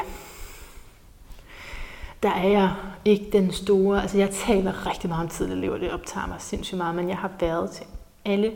der 2.22 2.30
er 2.30 2.48
jeg 2.48 2.74
ikke 3.04 3.28
den 3.32 3.52
store, 3.52 4.02
altså 4.02 4.18
jeg 4.18 4.30
taler 4.30 4.86
rigtig 4.90 5.08
meget 5.08 5.22
om 5.22 5.28
tidligere 5.28 5.60
liv, 5.60 5.70
og 5.70 5.80
det 5.80 5.92
optager 5.92 6.26
mig 6.26 6.36
sindssygt 6.38 6.78
meget, 6.78 6.94
men 6.94 7.08
jeg 7.08 7.16
har 7.16 7.30
været 7.40 7.70
til 7.70 7.86
alle 8.24 8.52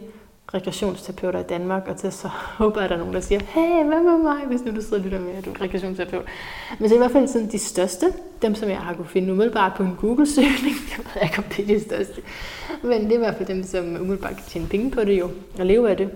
regressionsterapeuter 0.55 1.39
i 1.41 1.43
Danmark, 1.43 1.89
og 1.89 1.97
til 1.97 2.13
så 2.13 2.29
håber 2.59 2.81
jeg, 2.81 2.85
at 2.85 2.91
der 2.91 2.97
er 2.97 3.01
nogen, 3.01 3.15
der 3.15 3.21
siger, 3.21 3.41
hey, 3.49 3.85
hvad 3.87 4.03
med 4.03 4.19
mig, 4.19 4.47
hvis 4.47 4.61
nu 4.65 4.75
du 4.75 4.81
sidder 4.81 4.97
og 4.97 5.05
lytter 5.05 5.21
med, 5.21 5.33
at 5.33 5.45
du 5.45 5.51
er 5.51 5.61
regressionsterapeut. 5.61 6.25
Men 6.79 6.89
så 6.89 6.95
i 6.95 6.99
hvert 6.99 7.11
fald 7.11 7.29
sådan 7.29 7.51
de 7.51 7.59
største, 7.59 8.07
dem 8.43 8.55
som 8.55 8.69
jeg 8.69 8.79
har 8.79 8.95
kunne 8.95 9.09
finde 9.09 9.33
umiddelbart 9.33 9.73
på 9.77 9.83
en 9.83 9.97
Google-søgning, 10.01 10.77
jeg 10.97 11.05
ved 11.15 11.23
ikke, 11.23 11.39
om 11.39 11.45
det 11.45 11.59
er 11.59 11.79
de 11.79 11.85
største, 11.85 12.23
men 12.83 13.05
det 13.05 13.11
er 13.11 13.17
i 13.17 13.19
hvert 13.19 13.37
fald 13.37 13.49
dem, 13.49 13.63
som 13.63 13.85
umiddelbart 13.85 14.37
kan 14.37 14.45
tjene 14.47 14.69
penge 14.69 14.91
på 14.91 15.05
det 15.05 15.19
jo, 15.19 15.31
og 15.59 15.67
leve 15.67 15.91
af 15.91 15.97
det. 15.97 16.11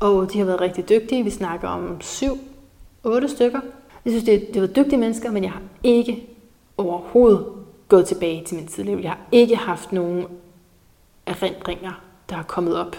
Og 0.00 0.32
de 0.32 0.38
har 0.38 0.44
været 0.44 0.60
rigtig 0.60 0.88
dygtige, 0.88 1.24
vi 1.24 1.30
snakker 1.30 1.68
om 1.68 2.00
syv, 2.00 2.38
otte 3.04 3.28
stykker. 3.28 3.60
Jeg 4.04 4.12
synes, 4.12 4.24
det, 4.24 4.54
det 4.54 4.62
var 4.62 4.68
dygtige 4.68 4.98
mennesker, 4.98 5.30
men 5.30 5.44
jeg 5.44 5.52
har 5.52 5.62
ikke 5.82 6.26
overhovedet 6.76 7.46
gået 7.88 8.06
tilbage 8.06 8.44
til 8.44 8.56
min 8.56 8.66
tidligere 8.66 9.02
Jeg 9.02 9.10
har 9.10 9.20
ikke 9.32 9.56
haft 9.56 9.92
nogen 9.92 10.26
erindringer 11.26 12.00
der 12.30 12.36
er 12.36 12.42
kommet 12.42 12.76
op 12.76 12.96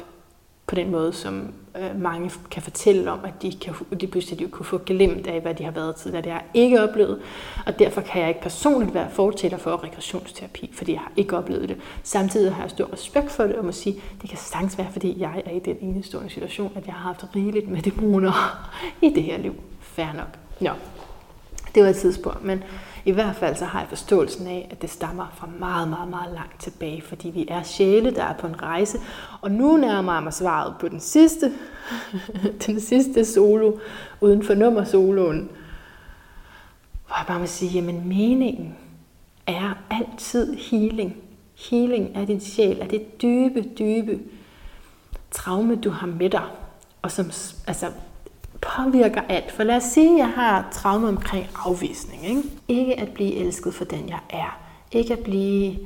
på 0.68 0.76
den 0.76 0.91
måde, 0.91 1.14
som 1.14 1.53
øh, 1.78 2.01
mange 2.01 2.32
kan 2.51 2.62
fortælle 2.62 3.12
om, 3.12 3.20
at 3.26 3.41
de, 3.41 3.53
kan, 3.62 3.74
de 4.01 4.08
pludselig 4.08 4.39
de 4.39 4.47
kunne 4.47 4.66
få 4.66 4.78
glemt 4.78 5.28
af, 5.28 5.41
hvad 5.41 5.56
de 5.56 5.64
har 5.64 5.72
været 5.72 5.95
tidligere. 5.95 6.24
Det 6.24 6.32
har 6.32 6.39
jeg 6.39 6.64
ikke 6.64 6.84
oplevet, 6.84 7.22
og 7.66 7.80
derfor 7.80 8.01
kan 8.01 8.22
jeg 8.22 8.30
ikke 8.30 8.41
personligt 8.41 8.93
være 8.93 9.10
fortæller 9.12 9.58
for 9.58 9.84
regressionsterapi, 9.84 10.72
fordi 10.74 10.91
jeg 10.91 10.99
har 10.99 11.12
ikke 11.16 11.38
oplevet 11.38 11.70
det. 11.70 11.78
Samtidig 12.03 12.53
har 12.53 12.64
jeg 12.64 12.70
stor 12.70 12.93
respekt 12.93 13.32
for 13.32 13.43
det, 13.43 13.56
og 13.56 13.66
må 13.66 13.72
sige, 13.72 14.01
det 14.22 14.30
kan 14.30 14.38
sagtens 14.38 14.78
være, 14.78 14.91
fordi 14.91 15.16
jeg 15.20 15.43
er 15.45 15.51
i 15.51 15.60
den 15.60 15.78
enestående 15.82 16.30
situation, 16.30 16.72
at 16.76 16.86
jeg 16.86 16.93
har 16.93 17.01
haft 17.01 17.26
rigeligt 17.36 17.68
med 17.68 17.82
dæmoner 17.82 18.68
i 19.08 19.10
det 19.10 19.24
her 19.24 19.38
liv. 19.38 19.56
Fair 19.80 20.14
nok. 20.14 20.39
Nå, 20.60 20.72
det 21.76 21.84
var 21.84 21.89
et 21.89 21.95
tidspunkt, 21.95 22.43
men 22.43 22.63
I 23.05 23.11
hvert 23.11 23.36
fald 23.36 23.55
så 23.55 23.65
har 23.65 23.80
jeg 23.80 23.89
forståelsen 23.89 24.47
af, 24.47 24.67
at 24.71 24.82
det 24.82 24.89
stammer 24.89 25.34
fra 25.38 25.49
meget, 25.59 25.88
meget, 25.88 26.07
meget 26.07 26.34
langt 26.34 26.61
tilbage, 26.61 27.01
fordi 27.01 27.30
vi 27.30 27.47
er 27.49 27.63
sjæle, 27.63 28.15
der 28.15 28.23
er 28.23 28.34
på 28.34 28.47
en 28.47 28.61
rejse. 28.61 28.99
Og 29.41 29.51
nu 29.51 29.78
nærmer 29.78 30.13
jeg 30.13 30.23
mig 30.23 30.34
svaret 30.34 30.73
på 30.80 30.88
den 30.88 30.99
sidste, 30.99 31.53
den 32.65 32.80
sidste 32.80 33.26
solo, 33.26 33.78
uden 34.21 34.43
for 34.43 34.53
nummer 34.53 34.84
soloen, 34.84 35.49
hvor 37.07 37.15
jeg 37.17 37.26
bare 37.28 37.39
må 37.39 37.45
sige, 37.45 37.71
jamen 37.71 38.07
meningen 38.07 38.76
er 39.47 39.73
altid 39.89 40.53
healing. 40.53 41.15
Healing 41.69 42.15
af 42.15 42.28
din 42.28 42.39
sjæl, 42.39 42.82
af 42.82 42.89
det 42.89 43.21
dybe, 43.21 43.61
dybe 43.61 44.19
traume, 45.32 45.76
du 45.76 45.89
har 45.89 46.07
med 46.07 46.30
dig, 46.30 46.43
og 47.01 47.11
som 47.11 47.26
altså, 47.67 47.86
påvirker 48.66 49.22
alt. 49.30 49.51
For 49.51 49.63
lad 49.63 49.76
os 49.76 49.84
sige, 49.84 50.13
at 50.13 50.18
jeg 50.18 50.30
har 50.36 50.68
traume 50.72 51.07
omkring 51.07 51.47
afvisning. 51.55 52.28
Ikke? 52.28 52.43
ikke 52.68 52.99
at 52.99 53.09
blive 53.09 53.36
elsket 53.36 53.74
for 53.74 53.86
den, 53.86 54.09
jeg 54.09 54.20
er. 54.30 54.59
Ikke 54.91 55.13
at 55.13 55.20
blive... 55.20 55.78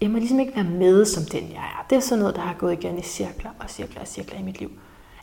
Jeg 0.00 0.10
må 0.10 0.18
ligesom 0.18 0.40
ikke 0.40 0.54
være 0.54 0.64
med 0.64 1.04
som 1.04 1.22
den, 1.24 1.42
jeg 1.42 1.62
er. 1.62 1.86
Det 1.90 1.96
er 1.96 2.00
sådan 2.00 2.18
noget, 2.18 2.36
der 2.36 2.42
har 2.42 2.54
gået 2.54 2.72
igen 2.72 2.98
i 2.98 3.02
cirkler 3.02 3.50
og 3.58 3.70
cirkler 3.70 4.00
og 4.00 4.06
cirkler 4.06 4.38
i 4.38 4.42
mit 4.42 4.58
liv. 4.60 4.70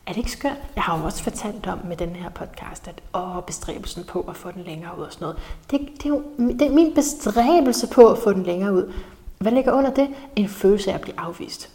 Er 0.05 0.11
det 0.11 0.17
ikke 0.17 0.31
skørt? 0.31 0.57
Jeg 0.75 0.83
har 0.83 0.99
jo 0.99 1.05
også 1.05 1.23
fortalt 1.23 1.67
om 1.67 1.79
med 1.87 1.97
den 1.97 2.09
her 2.09 2.29
podcast, 2.29 2.87
at 2.87 3.01
åh, 3.13 3.43
bestræbelsen 3.43 4.03
på 4.03 4.21
at 4.29 4.35
få 4.35 4.51
den 4.51 4.63
længere 4.63 4.99
ud 4.99 5.03
og 5.03 5.13
sådan 5.13 5.25
noget. 5.25 5.37
Det, 5.71 5.79
det, 5.97 6.05
er 6.05 6.09
jo 6.09 6.23
det 6.37 6.61
er 6.61 6.71
min 6.71 6.93
bestræbelse 6.93 7.87
på 7.87 8.11
at 8.11 8.17
få 8.17 8.33
den 8.33 8.43
længere 8.43 8.73
ud. 8.73 8.93
Hvad 9.37 9.51
ligger 9.51 9.73
under 9.73 9.93
det? 9.93 10.09
En 10.35 10.47
følelse 10.47 10.91
af 10.91 10.95
at 10.95 11.01
blive 11.01 11.19
afvist. 11.19 11.69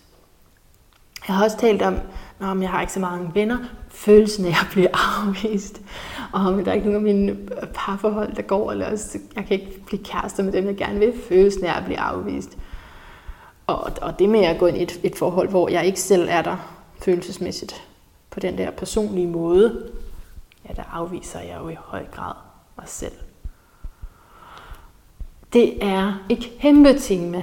Jeg 1.29 1.37
har 1.37 1.45
også 1.45 1.57
talt 1.57 1.83
om, 1.83 1.95
at 2.41 2.61
jeg 2.61 2.71
har 2.71 2.81
ikke 2.81 2.93
så 2.93 3.01
mange 3.01 3.31
venner, 3.35 3.59
følelsen 3.95 4.45
af 4.47 4.51
at 4.51 4.67
blive 4.73 4.89
afvist, 4.93 5.83
og 6.33 6.41
om 6.41 6.65
der 6.65 6.71
er 6.71 6.75
ikke 6.75 6.91
nogen 6.91 7.09
af 7.09 7.15
mine 7.15 7.37
parforhold, 7.75 8.35
der 8.35 8.43
går, 8.43 8.73
eller 8.73 8.91
også, 8.91 9.19
jeg 9.37 9.45
kan 9.47 9.61
ikke 9.61 9.81
blive 9.87 10.05
kærester 10.05 10.43
med 10.43 10.53
dem, 10.53 10.67
jeg 10.67 10.77
gerne 10.77 10.99
vil, 10.99 11.13
følelsen 11.29 11.65
af 11.65 11.77
at 11.77 11.85
blive 11.85 11.99
afvist. 11.99 12.59
Og, 13.67 13.91
og 14.03 14.19
det 14.19 14.29
med 14.29 14.45
at 14.45 14.59
gå 14.59 14.67
ind 14.67 14.77
i 14.77 14.83
et, 14.83 15.01
et 15.03 15.17
forhold, 15.17 15.49
hvor 15.49 15.69
jeg 15.69 15.87
ikke 15.87 16.01
selv 16.01 16.29
er 16.31 16.43
der 16.43 16.57
følelsesmæssigt, 17.03 17.89
på 18.31 18.41
den 18.41 18.59
der 18.59 18.71
personlige 18.71 19.27
måde, 19.27 19.91
ja, 20.69 20.75
der 20.75 20.83
afviser 20.93 21.41
jeg 21.41 21.59
jo 21.63 21.69
i 21.69 21.77
høj 21.79 22.05
grad 22.13 22.35
mig 22.77 22.89
selv. 22.89 23.13
Det 25.53 25.85
er 25.85 26.25
et 26.29 26.53
kæmpe 26.61 26.99
tema 26.99 27.43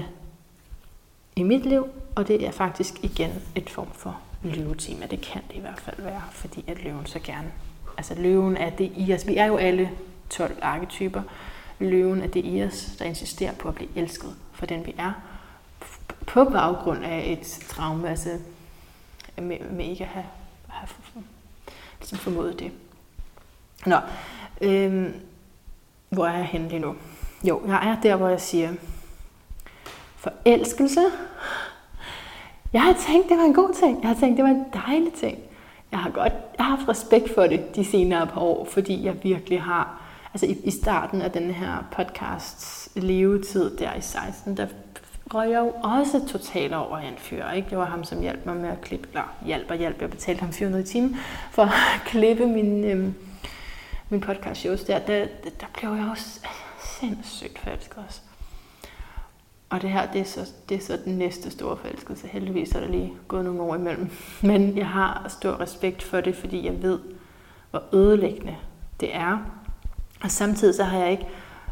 i 1.35 1.43
mit 1.43 1.65
liv, 1.65 1.85
og 2.15 2.27
det 2.27 2.47
er 2.47 2.51
faktisk 2.51 3.03
igen 3.03 3.31
et 3.55 3.69
form 3.69 3.87
for 3.93 4.17
løvetema. 4.43 5.05
Det 5.05 5.21
kan 5.21 5.41
det 5.47 5.55
i 5.55 5.59
hvert 5.59 5.79
fald 5.79 6.01
være, 6.01 6.21
fordi 6.31 6.63
at 6.67 6.83
løven 6.83 7.05
så 7.05 7.19
gerne... 7.19 7.51
Altså 7.97 8.15
løven 8.15 8.57
er 8.57 8.69
det 8.69 8.91
i 8.95 9.13
os. 9.13 9.27
Vi 9.27 9.37
er 9.37 9.45
jo 9.45 9.57
alle 9.57 9.91
12 10.29 10.57
arketyper. 10.61 11.21
Løven 11.79 12.21
er 12.21 12.27
det 12.27 12.41
i 12.45 12.63
os, 12.63 12.95
der 12.99 13.05
insisterer 13.05 13.53
på 13.53 13.67
at 13.67 13.75
blive 13.75 13.89
elsket 13.95 14.35
for 14.61 14.65
den 14.65 14.85
vi 14.85 14.95
er. 14.97 15.11
På 16.27 16.43
baggrund 16.43 17.05
af 17.05 17.23
et 17.27 17.65
traume, 17.69 18.09
altså 18.09 18.29
med, 19.37 19.59
med 19.59 19.85
ikke 19.85 20.03
at 20.03 20.09
have, 20.09 20.25
have 20.67 20.87
ligesom 21.99 22.17
formået 22.17 22.59
det. 22.59 22.71
Nå, 23.85 23.97
øhm, 24.61 25.13
hvor 26.09 26.27
er 26.27 26.37
jeg 26.37 26.45
henne 26.45 26.69
lige 26.69 26.79
nu? 26.79 26.95
Jo, 27.43 27.61
jeg 27.67 27.89
er 27.89 28.01
der, 28.01 28.15
hvor 28.15 28.29
jeg 28.29 28.41
siger, 28.41 28.73
forelskelse 30.15 31.01
jeg 32.73 32.81
har 32.81 32.93
tænkt, 33.07 33.29
det 33.29 33.37
var 33.37 33.43
en 33.43 33.53
god 33.53 33.73
ting. 33.73 34.01
Jeg 34.01 34.09
har 34.09 34.15
tænkt, 34.15 34.37
det 34.37 34.43
var 34.45 34.51
en 34.51 34.65
dejlig 34.87 35.13
ting. 35.13 35.37
Jeg 35.91 35.99
har 35.99 36.09
godt 36.09 36.33
jeg 36.57 36.65
har 36.65 36.75
haft 36.75 36.89
respekt 36.89 37.35
for 37.35 37.41
det 37.41 37.75
de 37.75 37.85
senere 37.85 38.27
par 38.27 38.41
år, 38.41 38.65
fordi 38.65 39.05
jeg 39.05 39.23
virkelig 39.23 39.61
har, 39.61 40.01
altså 40.33 40.45
i, 40.45 40.57
i 40.63 40.71
starten 40.71 41.21
af 41.21 41.31
den 41.31 41.51
her 41.51 41.85
podcasts 41.91 42.89
levetid 42.95 43.77
der 43.77 43.93
i 43.93 44.01
16, 44.01 44.57
der 44.57 44.67
røg 45.33 45.49
jeg 45.49 45.59
jo 45.59 45.73
også 45.83 46.27
totalt 46.27 46.73
over 46.73 46.97
en 46.97 47.13
fyr. 47.17 47.49
Ikke? 47.49 47.69
Det 47.69 47.77
var 47.77 47.85
ham, 47.85 48.03
som 48.03 48.21
hjalp 48.21 48.45
mig 48.45 48.55
med 48.55 48.69
at 48.69 48.81
klippe, 48.81 49.07
eller 49.07 49.35
hjælp 49.45 49.71
og 49.71 49.77
hjælp, 49.77 50.01
jeg 50.01 50.09
betalte 50.09 50.39
ham 50.39 50.53
400 50.53 50.83
timer 50.83 51.17
for 51.51 51.63
at 51.63 52.01
klippe 52.11 52.45
min, 52.45 52.83
øhm, 52.83 53.13
min 54.09 54.21
podcast 54.21 54.61
shows 54.61 54.83
der. 54.83 54.99
Der, 54.99 55.25
der 55.59 55.65
blev 55.73 55.89
jeg 55.89 56.07
også 56.11 56.39
sindssygt 56.99 57.59
falsk 57.59 57.97
også. 58.07 58.21
Og 59.71 59.81
det 59.81 59.89
her, 59.89 60.11
det 60.11 60.21
er, 60.21 60.25
så, 60.25 60.51
det 60.69 60.77
er 60.77 60.81
så 60.81 60.99
den 61.05 61.17
næste 61.17 61.51
store 61.51 61.77
forelskelse. 61.77 62.27
Heldigvis 62.27 62.71
er 62.71 62.79
der 62.79 62.87
lige 62.87 63.13
gået 63.27 63.45
nogle 63.45 63.61
år 63.61 63.75
imellem. 63.75 64.09
Men 64.41 64.77
jeg 64.77 64.87
har 64.87 65.25
stor 65.29 65.59
respekt 65.59 66.03
for 66.03 66.21
det, 66.21 66.35
fordi 66.35 66.65
jeg 66.65 66.81
ved, 66.81 66.99
hvor 67.71 67.83
ødelæggende 67.93 68.55
det 68.99 69.15
er. 69.15 69.37
Og 70.23 70.31
samtidig 70.31 70.75
så 70.75 70.83
har 70.83 70.99
jeg 70.99 71.11
ikke 71.11 71.27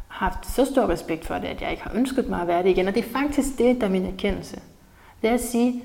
haft 0.07 0.47
så 0.47 0.65
stor 0.65 0.89
respekt 0.89 1.25
for 1.25 1.35
det, 1.35 1.47
at 1.47 1.61
jeg 1.61 1.71
ikke 1.71 1.83
har 1.83 1.91
ønsket 1.95 2.29
mig 2.29 2.41
at 2.41 2.47
være 2.47 2.63
det 2.63 2.69
igen. 2.69 2.87
Og 2.87 2.95
det 2.95 3.05
er 3.05 3.09
faktisk 3.09 3.57
det, 3.57 3.81
der 3.81 3.87
er 3.87 3.91
min 3.91 4.05
erkendelse. 4.05 4.61
Det 5.21 5.29
er 5.29 5.33
at 5.33 5.43
sige, 5.43 5.83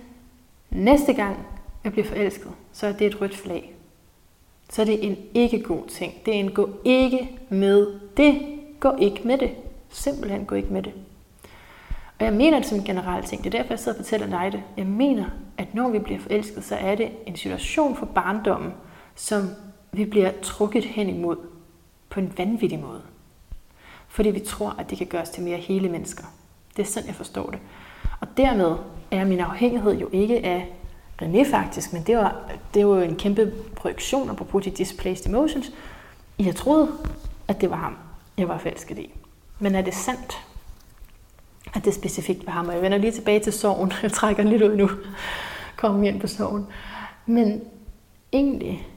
næste 0.70 1.12
gang 1.12 1.46
jeg 1.84 1.92
bliver 1.92 2.06
forelsket, 2.06 2.50
så 2.72 2.86
er 2.86 2.92
det 2.92 3.06
et 3.06 3.20
rødt 3.20 3.36
flag. 3.36 3.74
Så 4.70 4.82
er 4.82 4.86
det 4.86 5.06
en 5.06 5.16
ikke 5.34 5.62
god 5.62 5.86
ting. 5.88 6.14
Det 6.26 6.34
er 6.34 6.38
en 6.38 6.50
gå 6.50 6.70
ikke 6.84 7.38
med 7.48 8.00
det. 8.16 8.42
Gå 8.80 8.96
ikke 8.98 9.20
med 9.24 9.38
det. 9.38 9.50
Simpelthen 9.88 10.44
gå 10.44 10.54
ikke 10.54 10.72
med 10.72 10.82
det. 10.82 10.92
Og 12.18 12.24
jeg 12.24 12.32
mener 12.32 12.58
det 12.58 12.68
som 12.68 12.78
en 12.78 12.84
generel 12.84 13.24
ting. 13.24 13.44
Det 13.44 13.54
er 13.54 13.58
derfor, 13.58 13.72
jeg 13.72 13.78
sidder 13.78 13.98
og 13.98 14.04
fortæller 14.04 14.26
dig 14.26 14.52
det. 14.52 14.62
Jeg 14.76 14.86
mener, 14.86 15.24
at 15.58 15.74
når 15.74 15.88
vi 15.88 15.98
bliver 15.98 16.20
forelsket, 16.20 16.64
så 16.64 16.74
er 16.76 16.94
det 16.94 17.10
en 17.26 17.36
situation 17.36 17.96
for 17.96 18.06
barndommen, 18.06 18.72
som 19.14 19.48
vi 19.92 20.04
bliver 20.04 20.30
trukket 20.42 20.84
hen 20.84 21.08
imod 21.08 21.36
på 22.10 22.20
en 22.20 22.32
vanvittig 22.38 22.78
måde. 22.78 23.02
Fordi 24.08 24.30
vi 24.30 24.40
tror, 24.40 24.76
at 24.78 24.90
det 24.90 24.98
kan 24.98 25.06
gøres 25.06 25.30
til 25.30 25.42
mere 25.42 25.56
hele 25.56 25.88
mennesker. 25.88 26.24
Det 26.76 26.82
er 26.82 26.86
sådan, 26.86 27.06
jeg 27.06 27.14
forstår 27.14 27.50
det. 27.50 27.58
Og 28.20 28.28
dermed 28.36 28.76
er 29.10 29.24
min 29.24 29.40
afhængighed 29.40 29.98
jo 29.98 30.08
ikke 30.12 30.46
af 30.46 30.72
René 31.22 31.50
faktisk, 31.50 31.92
men 31.92 32.02
det 32.02 32.16
var, 32.16 32.50
det 32.74 32.86
var 32.86 32.96
jo 32.96 33.02
en 33.02 33.16
kæmpe 33.16 33.52
projektion 33.76 34.36
på 34.36 34.60
de 34.60 34.70
displaced 34.70 35.26
emotions. 35.26 35.72
Jeg 36.38 36.56
troede, 36.56 36.88
at 37.48 37.60
det 37.60 37.70
var 37.70 37.76
ham, 37.76 37.96
jeg 38.38 38.48
var 38.48 38.58
forelsket 38.58 38.98
i. 38.98 39.14
Men 39.58 39.74
er 39.74 39.82
det 39.82 39.94
sandt? 39.94 40.38
At 41.74 41.84
det 41.84 41.94
specifikt 41.94 42.46
var 42.46 42.52
ham. 42.52 42.68
Og 42.68 42.74
jeg 42.74 42.82
vender 42.82 42.98
lige 42.98 43.12
tilbage 43.12 43.40
til 43.40 43.52
sorgen. 43.52 43.92
Jeg 44.02 44.12
trækker 44.12 44.42
lidt 44.42 44.62
ud 44.62 44.76
nu. 44.76 44.90
Kommer 45.76 46.08
ind 46.08 46.20
på 46.20 46.26
sorgen. 46.26 46.66
Men 47.26 47.62
egentlig, 48.32 48.88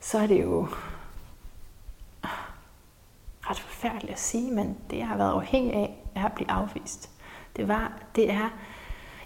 så 0.00 0.18
er 0.18 0.26
det 0.26 0.42
jo 0.42 0.68
ret 3.50 3.58
forfærdeligt 3.58 4.12
at 4.12 4.20
sige, 4.20 4.52
men 4.52 4.76
det 4.90 4.98
jeg 4.98 5.08
har 5.08 5.16
været 5.16 5.32
afhængig 5.32 5.74
af, 5.74 6.02
er 6.14 6.24
at 6.24 6.32
blive 6.32 6.50
afvist. 6.50 7.10
Det 7.56 7.68
var, 7.68 7.92
det 8.14 8.30
er, 8.30 8.50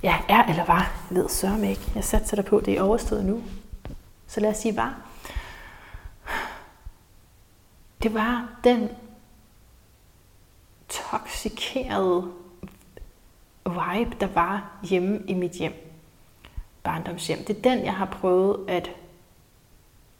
ja, 0.03 0.19
er 0.29 0.45
eller 0.45 0.65
var, 0.65 0.93
jeg 1.11 1.17
ved 1.17 1.29
sørme 1.29 1.71
ikke. 1.71 1.93
Jeg 1.95 2.05
satte 2.05 2.37
dig 2.37 2.45
på, 2.45 2.61
det 2.61 2.79
er 2.79 2.83
overstået 2.83 3.25
nu. 3.25 3.43
Så 4.27 4.41
lad 4.41 4.51
os 4.51 4.57
sige 4.57 4.77
var. 4.77 4.95
Det 8.03 8.15
var 8.15 8.49
den 8.65 8.89
toksikerede 10.89 12.33
vibe, 13.67 14.17
der 14.21 14.27
var 14.27 14.79
hjemme 14.83 15.23
i 15.27 15.35
mit 15.35 15.53
hjem. 15.53 15.89
Barndomshjem. 16.83 17.39
Det 17.39 17.57
er 17.57 17.63
den, 17.63 17.85
jeg 17.85 17.95
har 17.95 18.07
prøvet 18.07 18.57
at 18.69 18.91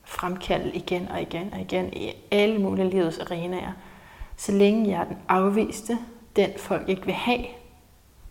fremkalde 0.05 0.73
igen 0.73 1.09
og 1.09 1.23
igen 1.23 1.53
og 1.53 1.61
igen 1.61 1.93
i 1.93 2.13
alle 2.31 2.59
mulige 2.59 2.91
livets 2.91 3.19
arenaer. 3.19 3.73
Så 4.37 4.53
længe 4.53 4.91
jeg 4.91 5.01
er 5.01 5.05
den 5.05 5.19
afviste, 5.29 5.99
den 6.37 6.51
folk 6.57 6.89
ikke 6.89 7.05
vil 7.05 7.15
have, 7.15 7.45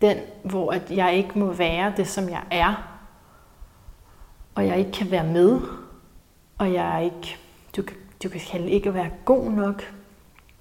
den, 0.00 0.16
hvor 0.42 0.72
at 0.72 0.90
jeg 0.90 1.14
ikke 1.14 1.38
må 1.38 1.52
være 1.52 1.92
det, 1.96 2.08
som 2.08 2.28
jeg 2.28 2.42
er, 2.50 2.88
og 4.54 4.66
jeg 4.66 4.78
ikke 4.78 4.92
kan 4.92 5.10
være 5.10 5.24
med, 5.24 5.60
og 6.58 6.72
jeg 6.72 6.96
er 6.96 6.98
ikke, 6.98 7.36
du, 7.76 7.82
du 8.22 8.28
kan 8.28 8.68
ikke 8.68 8.94
være 8.94 9.10
god 9.24 9.50
nok, 9.50 9.94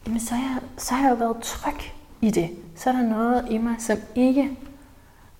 men 0.06 0.20
så 0.20 0.36
har, 0.36 0.54
jeg, 0.54 0.62
så 0.78 0.94
har 0.94 1.04
jeg 1.04 1.12
jo 1.12 1.26
været 1.26 1.44
tryg 1.44 1.92
i 2.22 2.32
det, 2.32 2.50
så 2.76 2.90
er 2.90 2.94
der 2.94 3.04
noget 3.04 3.48
i 3.50 3.58
mig, 3.58 3.76
som 3.80 3.98
ikke 4.16 4.58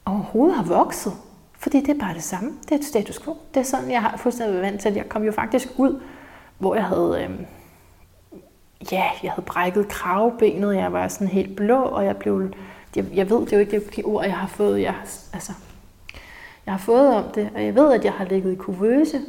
overhovedet 0.06 0.56
har 0.56 0.64
vokset. 0.64 1.14
Fordi 1.60 1.80
det 1.80 1.90
er 1.90 2.00
bare 2.00 2.14
det 2.14 2.24
samme. 2.24 2.52
Det 2.64 2.72
er 2.72 2.76
et 2.76 2.86
status 2.86 3.20
quo. 3.20 3.38
Det 3.54 3.60
er 3.60 3.64
sådan, 3.64 3.92
jeg 3.92 4.02
har 4.02 4.18
fuldstændig 4.18 4.54
været 4.54 4.72
vant 4.72 4.82
til. 4.82 4.94
Jeg 4.94 5.10
kom 5.10 5.24
jo 5.24 5.32
faktisk 5.32 5.68
ud, 5.78 6.02
hvor 6.58 6.76
jeg 6.76 6.86
havde, 6.86 7.28
Øh, 7.30 7.46
ja, 8.92 9.04
jeg 9.24 9.32
havde 9.32 9.46
brækket 9.46 9.88
kravbenet. 9.88 10.76
Jeg 10.76 10.94
var 10.94 11.08
sådan 11.08 11.28
helt 11.28 11.56
blå, 11.56 11.82
og 11.82 12.06
jeg 12.06 12.18
blev, 12.18 12.54
jeg, 12.96 13.06
jeg 13.14 13.30
ved, 13.30 13.40
det 13.40 13.54
er 13.54 13.58
jo 13.58 13.62
ikke 13.62 13.82
de 13.96 14.04
ord, 14.04 14.26
jeg 14.26 14.38
har 14.38 14.48
fået. 14.48 14.82
Jeg, 14.82 14.96
altså, 15.34 15.52
jeg 16.66 16.74
har 16.74 16.80
fået 16.80 17.16
om 17.16 17.24
det, 17.36 17.50
og 17.56 17.64
jeg 17.64 17.76
ved, 17.76 17.94
at 17.94 18.06
jeg 18.06 18.14
har 18.14 18.26
ligget 18.26 18.52
i 18.52 18.56
kuvøse 18.56 19.22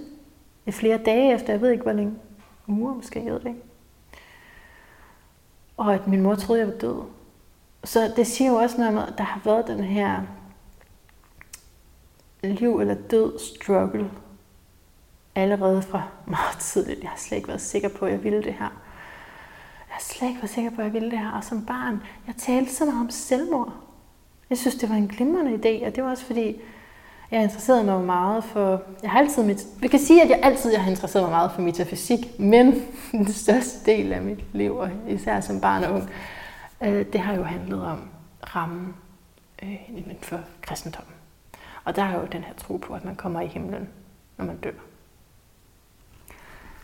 i 0.67 0.71
flere 0.71 0.99
dage 0.99 1.35
efter, 1.35 1.53
jeg 1.53 1.61
ved 1.61 1.71
ikke, 1.71 1.83
hvor 1.83 1.93
længe, 1.93 2.15
uger 2.67 2.95
måske, 2.95 3.25
jeg 3.25 3.33
ved 3.33 3.41
det 3.41 3.47
ikke. 3.47 3.61
Og 5.77 5.95
at 5.95 6.07
min 6.07 6.23
mor 6.23 6.35
troede, 6.35 6.61
jeg 6.61 6.69
var 6.69 6.75
død. 6.75 7.03
Så 7.85 8.13
det 8.17 8.27
siger 8.27 8.51
jo 8.51 8.57
også 8.57 8.79
noget 8.79 8.95
med, 8.95 9.03
at 9.03 9.15
der 9.19 9.25
har 9.25 9.41
været 9.45 9.67
den 9.67 9.85
her 9.85 10.21
liv 12.43 12.81
eller 12.81 12.95
død 12.95 13.39
struggle 13.39 14.11
allerede 15.35 15.83
fra 15.83 16.03
meget 16.27 16.59
tidligt. 16.61 17.03
Jeg 17.03 17.11
har 17.11 17.19
slet 17.19 17.37
ikke 17.37 17.49
været 17.49 17.61
sikker 17.61 17.89
på, 17.89 18.05
at 18.05 18.13
jeg 18.13 18.25
ville 18.25 18.43
det 18.43 18.53
her. 18.53 18.73
Jeg 19.89 19.97
har 19.97 20.01
slet 20.01 20.29
ikke 20.29 20.41
været 20.41 20.51
sikker 20.51 20.71
på, 20.71 20.81
at 20.81 20.85
jeg 20.85 20.93
ville 20.93 21.11
det 21.11 21.19
her. 21.19 21.31
Og 21.31 21.45
som 21.45 21.67
barn, 21.67 22.03
jeg 22.27 22.35
talte 22.39 22.75
så 22.75 22.85
meget 22.85 23.01
om 23.01 23.11
selvmord. 23.11 23.73
Jeg 24.51 24.59
synes, 24.59 24.75
det 24.75 24.89
var 24.89 24.95
en 24.95 25.09
glimrende 25.09 25.53
idé, 25.53 25.87
og 25.87 25.97
det 25.97 26.05
var 26.05 26.11
også 26.11 26.25
fordi, 26.25 26.61
jeg 27.31 27.43
interesserede 27.43 27.85
mig 27.85 28.01
meget 28.01 28.45
for... 28.45 28.83
Jeg 29.03 29.11
har 29.11 29.19
altid 29.19 29.43
mit, 29.43 29.67
vi 29.79 29.89
kan 29.89 30.01
sige, 30.01 30.23
at 30.23 30.31
jeg 30.31 30.41
altid 30.43 30.77
har 30.77 30.91
interesseret 30.91 31.25
mig 31.25 31.31
meget 31.31 31.53
for 31.53 31.63
metafysik, 31.63 32.39
men 32.39 32.83
den 33.13 33.33
største 33.33 33.93
del 33.93 34.13
af 34.13 34.23
mit 34.23 34.45
liv, 34.53 34.77
og 34.77 34.91
især 35.09 35.41
som 35.41 35.61
barn 35.61 35.85
og 35.85 35.95
ung, 35.95 36.11
øh, 36.85 37.07
det 37.13 37.21
har 37.21 37.35
jo 37.35 37.43
handlet 37.43 37.87
om 37.87 38.09
rammen 38.55 38.95
øh, 39.63 39.89
inden 39.89 40.19
for 40.23 40.41
kristendommen. 40.63 41.15
Og 41.85 41.97
der 41.97 42.03
er 42.03 42.21
jo 42.21 42.27
den 42.33 42.45
her 42.45 42.55
tro 42.55 42.77
på, 42.77 42.95
at 42.95 43.05
man 43.05 43.17
kommer 43.17 43.41
i 43.41 43.47
himlen, 43.47 43.89
når 44.39 44.45
man 44.45 44.57
dør. 44.57 44.73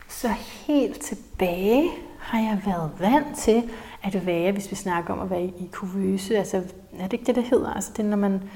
Så 0.07 0.27
helt 0.67 1.01
tilbage 1.01 1.89
har 2.19 2.39
jeg 2.39 2.61
været 2.65 2.91
vant 2.99 3.37
til 3.37 3.69
at 4.03 4.25
være, 4.25 4.51
hvis 4.51 4.71
vi 4.71 4.75
snakker 4.75 5.13
om 5.13 5.19
at 5.19 5.29
være 5.29 5.43
i 5.43 5.69
kuvøse, 5.71 6.37
altså 6.37 6.57
er 6.99 7.03
det 7.03 7.13
ikke 7.13 7.25
det, 7.25 7.35
det 7.35 7.43
hedder? 7.43 7.73
Altså 7.73 7.91
det 7.97 8.05
er, 8.05 8.09
når 8.09 8.17
man 8.17 8.49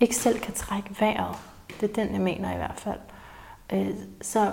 ikke 0.00 0.16
selv 0.16 0.40
kan 0.40 0.54
trække 0.54 0.96
vejret. 1.00 1.36
Det 1.80 1.90
er 1.90 1.94
den, 1.94 2.12
jeg 2.12 2.20
mener 2.20 2.54
i 2.54 2.56
hvert 2.56 2.80
fald. 2.80 3.00
Øh, 3.72 3.94
så 4.22 4.52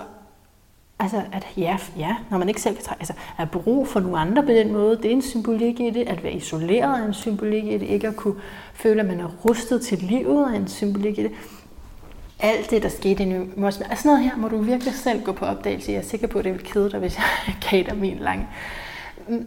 altså, 1.04 1.22
at 1.32 1.46
ja, 1.56 1.78
ja, 1.98 2.16
når 2.30 2.38
man 2.38 2.48
ikke 2.48 2.60
selv 2.60 2.74
kan 2.74 2.84
trække, 2.84 3.00
altså 3.00 3.12
at 3.38 3.50
brug 3.50 3.88
for 3.88 4.00
nogle 4.00 4.18
andre 4.18 4.42
på 4.42 4.48
den 4.48 4.72
måde, 4.72 4.96
det 4.96 5.04
er 5.04 5.10
en 5.10 5.22
symbolik 5.22 5.80
i 5.80 5.90
det. 5.90 6.08
At 6.08 6.22
være 6.22 6.32
isoleret 6.32 7.00
er 7.00 7.06
en 7.06 7.14
symbolik 7.14 7.64
i 7.64 7.78
det. 7.78 7.86
Ikke 7.86 8.08
at 8.08 8.16
kunne 8.16 8.34
føle, 8.74 9.00
at 9.00 9.06
man 9.06 9.20
er 9.20 9.28
rustet 9.44 9.82
til 9.82 9.98
livet 9.98 10.44
er 10.44 10.52
en 10.52 10.68
symbolik 10.68 11.18
i 11.18 11.22
det. 11.22 11.32
Alt 12.40 12.70
det, 12.70 12.82
der 12.82 12.88
skete 12.88 13.22
i 13.22 13.26
New 13.26 13.64
Altså 13.64 13.80
sådan 13.80 13.98
noget 14.04 14.24
her 14.24 14.36
må 14.36 14.48
du 14.48 14.58
virkelig 14.58 14.94
selv 14.94 15.24
gå 15.24 15.32
på 15.32 15.44
opdagelse. 15.44 15.92
Jeg 15.92 15.98
er 15.98 16.02
sikker 16.02 16.26
på, 16.26 16.38
at 16.38 16.44
det 16.44 16.52
vil 16.52 16.62
kede 16.62 16.90
dig, 16.90 16.98
hvis 17.00 17.16
jeg 17.16 17.54
gav 17.70 17.82
dig 17.82 17.98
min 17.98 18.18
lange 18.18 18.46
mm. 19.28 19.46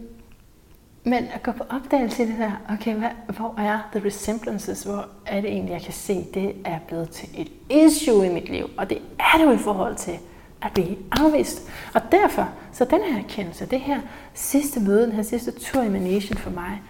men 1.04 1.24
at 1.34 1.42
gå 1.42 1.52
på 1.52 1.64
opdagelse 1.70 2.22
i 2.22 2.26
det 2.26 2.38
der, 2.38 2.50
okay, 2.72 2.94
hvad, 2.94 3.08
hvor 3.36 3.54
er 3.58 3.78
the 3.92 4.06
resemblances? 4.06 4.82
Hvor 4.82 5.06
er 5.26 5.40
det 5.40 5.50
egentlig, 5.50 5.72
jeg 5.72 5.82
kan 5.82 5.92
se, 5.92 6.26
det 6.34 6.52
er 6.64 6.78
blevet 6.88 7.10
til 7.10 7.28
et 7.34 7.48
issue 7.86 8.26
i 8.26 8.28
mit 8.28 8.48
liv. 8.48 8.70
Og 8.76 8.90
det 8.90 8.98
er 9.18 9.38
det 9.38 9.44
jo 9.44 9.52
i 9.52 9.58
forhold 9.58 9.96
til 9.96 10.18
at 10.62 10.72
blive 10.74 10.96
afvist. 11.12 11.70
Og 11.94 12.00
derfor, 12.12 12.48
så 12.72 12.84
den 12.84 13.00
her 13.02 13.18
erkendelse, 13.18 13.66
det 13.66 13.80
her 13.80 14.00
sidste 14.34 14.80
møde, 14.80 15.02
den 15.02 15.12
her 15.12 15.22
sidste 15.22 15.50
tur 15.50 15.82
i 15.82 15.88
Manation 15.88 16.38
for 16.38 16.50
mig, 16.50 16.82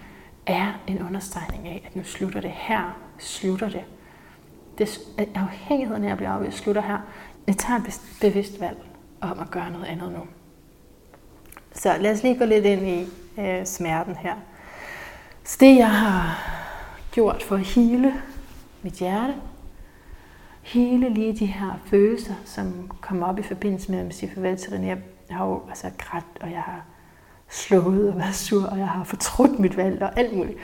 er 0.47 0.73
en 0.87 1.03
understregning 1.03 1.69
af, 1.69 1.83
at 1.87 1.97
nu 1.97 2.05
slutter 2.05 2.41
det 2.41 2.53
her. 2.55 2.99
Slutter 3.19 3.69
det. 3.69 3.85
det 4.79 5.01
afhængigheden 5.35 6.05
af 6.05 6.11
at 6.11 6.17
blive 6.17 6.31
afvist 6.31 6.59
slutter 6.59 6.83
her. 6.83 6.99
Jeg 7.47 7.57
tager 7.57 7.81
et 7.81 8.01
bevidst 8.21 8.61
valg 8.61 8.79
om 9.21 9.39
at 9.41 9.51
gøre 9.51 9.71
noget 9.71 9.87
andet 9.87 10.13
nu. 10.13 10.21
Så 11.75 11.97
lad 12.01 12.13
os 12.13 12.23
lige 12.23 12.39
gå 12.39 12.45
lidt 12.45 12.65
ind 12.65 12.89
i 12.89 13.07
øh, 13.41 13.67
smerten 13.67 14.17
her. 14.17 14.35
Så 15.45 15.57
det, 15.61 15.77
jeg 15.77 15.91
har 15.91 16.39
gjort 17.13 17.43
for 17.43 17.57
at 17.57 17.63
hele 17.63 18.15
mit 18.83 18.93
hjerte, 18.93 19.35
hele 20.69 21.09
lige 21.09 21.37
de 21.37 21.47
her 21.47 21.81
følelser, 21.87 22.35
som 22.45 22.91
kommer 23.01 23.27
op 23.27 23.39
i 23.39 23.43
forbindelse 23.43 23.91
med 23.91 23.99
at 23.99 24.15
sige 24.15 24.33
farvel 24.35 24.57
til 24.57 24.71
René. 24.71 24.87
Jeg 25.29 25.37
har 25.37 25.47
jo 25.47 25.63
altså 25.69 25.91
grædt, 25.99 26.25
og 26.41 26.51
jeg 26.51 26.63
har 26.63 26.85
slået 27.49 28.13
og 28.13 28.19
været 28.19 28.35
sur, 28.35 28.67
og 28.67 28.79
jeg 28.79 28.89
har 28.89 29.05
fortrudt 29.05 29.59
mit 29.59 29.77
valg 29.77 30.03
og 30.03 30.19
alt 30.19 30.37
muligt. 30.37 30.59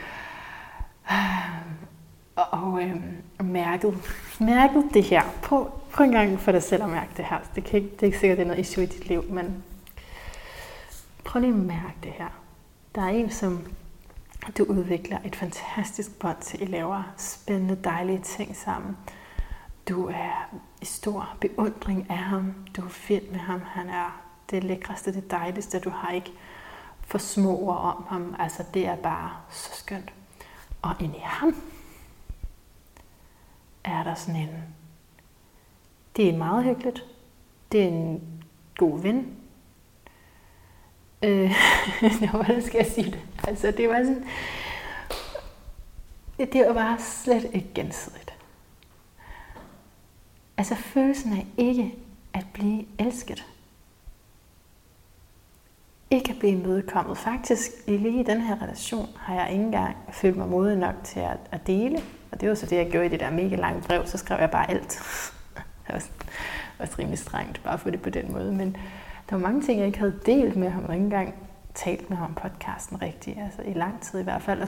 Og, 2.37 2.45
og 2.51 2.83
øh, 2.83 2.97
mærket, 3.45 3.95
mærket 4.41 4.85
det 4.95 5.05
her. 5.05 5.23
Prøv, 5.43 5.71
prøv 5.93 6.07
en 6.07 6.13
gang 6.13 6.41
for 6.41 6.53
dig 6.53 6.63
selv 6.63 6.83
at 6.83 6.89
mærke 6.89 7.11
det 7.17 7.25
her. 7.25 7.39
Det, 7.55 7.65
kan 7.65 7.77
ikke, 7.77 7.91
det 7.91 8.03
er 8.03 8.07
ikke 8.07 8.19
sikkert, 8.19 8.39
det 8.39 8.45
er 8.45 8.49
noget 8.49 8.61
issue 8.61 8.85
i 8.85 8.87
dit 8.87 9.09
liv, 9.09 9.25
men 9.31 9.65
prøv 11.25 11.41
lige 11.41 11.53
at 11.53 11.59
mærke 11.59 11.95
det 12.03 12.13
her. 12.13 12.29
Der 12.95 13.03
er 13.03 13.09
en, 13.09 13.31
som 13.31 13.67
du 14.59 14.65
udvikler 14.65 15.19
et 15.25 15.37
fantastisk 15.37 16.19
bånd 16.19 16.37
til. 16.41 16.63
I 16.63 16.65
laver 16.65 17.15
spændende, 17.17 17.79
dejlige 17.85 18.21
ting 18.21 18.57
sammen. 18.57 18.97
Du 19.89 20.07
er 20.07 20.55
i 20.83 20.85
stor 20.85 21.37
beundring 21.41 22.11
af 22.11 22.19
ham. 22.19 22.55
Du 22.77 22.85
er 22.85 22.89
fed 22.89 23.21
med 23.31 23.39
ham. 23.39 23.61
Han 23.61 23.89
er 23.89 24.21
det 24.51 24.65
lækreste, 24.65 25.15
det 25.15 25.31
dejligste. 25.31 25.81
Du 25.81 25.91
har 25.91 26.11
ikke 26.11 26.33
for 27.01 27.19
små 27.19 27.59
ord 27.59 27.77
om 27.77 28.05
ham. 28.09 28.37
Altså, 28.39 28.65
det 28.75 28.87
er 28.87 28.97
bare 28.97 29.31
så 29.51 29.71
skønt. 29.75 30.13
Og 30.83 30.95
inde 31.01 31.17
i 31.17 31.23
ham 31.23 31.55
er 33.85 34.03
der 34.03 34.15
sådan 34.15 34.41
en... 34.41 34.65
Det 36.17 36.29
er 36.29 36.37
meget 36.37 36.65
hyggeligt. 36.65 37.05
Det 37.73 37.83
er 37.83 37.89
en 37.89 38.23
god 38.77 39.01
ven. 39.01 39.37
Øh, 41.23 41.53
hvordan 42.31 42.63
skal 42.63 42.79
jeg 42.79 42.87
sige 42.87 43.11
det? 43.11 43.21
Altså, 43.49 43.71
det 43.71 43.89
var 43.89 43.99
sådan... 43.99 44.27
Det, 46.39 46.53
det 46.53 46.67
var 46.67 46.73
bare 46.73 46.99
slet 46.99 47.51
ikke 47.53 47.69
gensidigt. 47.75 48.34
Altså, 50.57 50.75
følelsen 50.75 51.33
af 51.33 51.47
ikke 51.57 51.95
at 52.35 52.47
blive 52.53 52.85
elsket. 52.99 53.47
Ikke 56.11 56.31
at 56.31 56.39
blive 56.39 56.53
imødekommet. 56.53 57.19
Faktisk, 57.19 57.71
i 57.87 57.97
lige 57.97 58.25
den 58.25 58.41
her 58.41 58.63
relation, 58.63 59.09
har 59.17 59.35
jeg 59.35 59.53
ikke 59.53 59.65
engang 59.65 59.97
følt 60.13 60.37
mig 60.37 60.49
modig 60.49 60.77
nok 60.77 60.95
til 61.05 61.21
at, 61.21 61.39
at 61.51 61.67
dele. 61.67 62.03
Og 62.33 62.41
det 62.41 62.49
var 62.49 62.55
så 62.55 62.67
det, 62.67 62.77
jeg 62.77 62.91
gjorde 62.91 63.07
i 63.07 63.09
det 63.09 63.21
der 63.21 63.31
mega 63.31 63.57
lange 63.57 63.83
brev. 63.83 64.07
Så 64.07 64.19
skrev 64.19 64.41
jeg 64.41 64.51
bare 64.51 64.71
alt. 64.71 64.89
det 65.87 65.95
var 65.95 66.03
også 66.79 66.95
rimelig 66.99 67.19
strengt, 67.19 67.63
bare 67.65 67.79
for 67.79 67.91
det 67.91 68.03
på 68.03 68.11
den 68.11 68.33
måde. 68.33 68.53
Men, 68.53 68.77
der 69.31 69.37
var 69.37 69.43
mange 69.43 69.63
ting, 69.63 69.79
jeg 69.79 69.87
ikke 69.87 69.99
havde 69.99 70.21
delt 70.27 70.57
med 70.57 70.71
ham, 70.71 70.85
og 70.85 70.95
ikke 70.95 71.05
engang 71.05 71.35
talt 71.75 72.11
med 72.11 72.17
ham 72.17 72.27
om 72.27 72.35
podcasten 72.35 73.03
rigtigt, 73.03 73.39
altså 73.39 73.63
i 73.63 73.73
lang 73.73 74.01
tid 74.03 74.21
i 74.21 74.23
hvert 74.23 74.43
fald. 74.43 74.63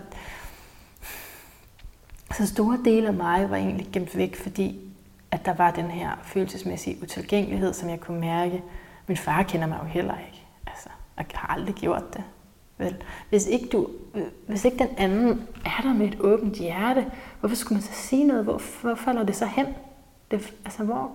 Og 2.28 2.34
så 2.34 2.46
store 2.46 2.78
dele 2.84 3.08
af 3.08 3.14
mig 3.14 3.50
var 3.50 3.56
egentlig 3.56 3.88
gemt 3.92 4.16
væk, 4.16 4.36
fordi 4.36 4.80
at 5.30 5.46
der 5.46 5.54
var 5.54 5.70
den 5.70 5.90
her 5.90 6.10
følelsesmæssige 6.22 7.02
utilgængelighed, 7.02 7.72
som 7.72 7.88
jeg 7.88 8.00
kunne 8.00 8.20
mærke. 8.20 8.62
Min 9.06 9.16
far 9.16 9.42
kender 9.42 9.66
mig 9.66 9.78
jo 9.82 9.88
heller 9.88 10.18
ikke, 10.18 10.46
altså, 10.66 10.88
og 11.16 11.24
har 11.34 11.54
aldrig 11.54 11.74
gjort 11.74 12.14
det. 12.14 12.24
Vel, 12.78 12.96
hvis 13.28 13.46
ikke, 13.46 13.68
du, 13.68 13.90
øh, 14.14 14.26
hvis 14.46 14.64
ikke 14.64 14.78
den 14.78 14.88
anden 14.96 15.48
er 15.64 15.82
der 15.82 15.92
med 15.92 16.08
et 16.08 16.20
åbent 16.20 16.54
hjerte, 16.56 17.06
hvorfor 17.40 17.56
skulle 17.56 17.76
man 17.76 17.82
så 17.82 17.92
sige 17.92 18.24
noget? 18.24 18.44
Hvor, 18.44 18.62
hvor 18.82 18.94
falder 18.94 19.24
det 19.24 19.36
så 19.36 19.46
hen? 19.46 19.66
Det, 20.30 20.54
altså, 20.64 20.84
hvor 20.84 21.10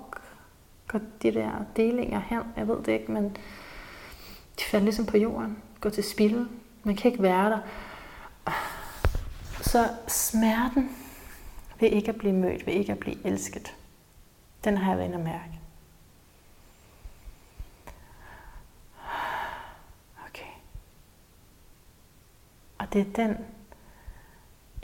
går 0.88 0.99
de 1.22 1.32
der 1.34 1.51
delinger 1.76 2.20
hen? 2.20 2.39
Jeg 2.57 2.68
ved 2.68 2.78
det 2.78 2.88
ikke, 2.88 3.12
men 3.12 3.24
de 4.59 4.64
falder 4.64 4.84
ligesom 4.84 5.05
på 5.05 5.18
jorden. 5.18 5.57
Går 5.82 5.89
til 5.89 6.03
spil. 6.03 6.47
Man 6.84 6.95
kan 6.95 7.12
ikke 7.12 7.24
være 7.24 7.49
der. 7.49 7.59
Så 9.62 9.88
smerten 10.07 10.89
ved 11.80 11.89
ikke 11.89 12.09
at 12.09 12.16
blive 12.16 12.34
mødt, 12.34 12.68
ved 12.68 12.74
ikke 12.74 12.91
at 12.91 12.99
blive 12.99 13.26
elsket, 13.26 13.76
den 14.64 14.78
har 14.78 14.91
jeg 14.91 14.97
været 14.97 15.14
at 15.14 15.20
mærke. 15.20 15.59
Okay. 20.28 20.51
Og 22.78 22.93
det 22.93 23.01
er 23.01 23.14
den, 23.16 23.38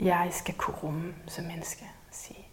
jeg 0.00 0.28
skal 0.32 0.54
kunne 0.54 0.76
rumme 0.76 1.14
som 1.26 1.44
menneske. 1.44 1.84
Sige, 2.10 2.46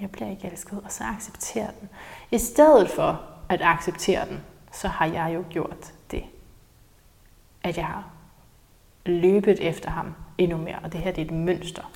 jeg 0.00 0.10
bliver 0.10 0.30
ikke 0.30 0.46
elsket, 0.46 0.80
og 0.84 0.92
så 0.92 1.04
acceptere 1.04 1.70
den. 1.80 1.88
I 2.30 2.38
stedet 2.38 2.90
for 2.90 3.22
at 3.48 3.62
acceptere 3.62 4.28
den, 4.28 4.40
så 4.72 4.88
har 4.88 5.06
jeg 5.06 5.34
jo 5.34 5.44
gjort 5.50 5.92
det, 6.10 6.24
at 7.62 7.76
jeg 7.76 7.86
har 7.86 8.10
løbet 9.06 9.68
efter 9.68 9.90
ham 9.90 10.14
endnu 10.38 10.56
mere. 10.56 10.78
Og 10.78 10.92
det 10.92 11.00
her 11.00 11.12
det 11.12 11.22
er 11.22 11.26
et 11.26 11.32
mønster. 11.32 11.92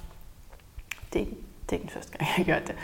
Det 1.12 1.28
det 1.72 1.76
er 1.76 1.80
den 1.80 1.90
første 1.90 2.18
gang, 2.18 2.20
jeg 2.20 2.34
har 2.34 2.44
gjort 2.44 2.66
det. 2.66 2.76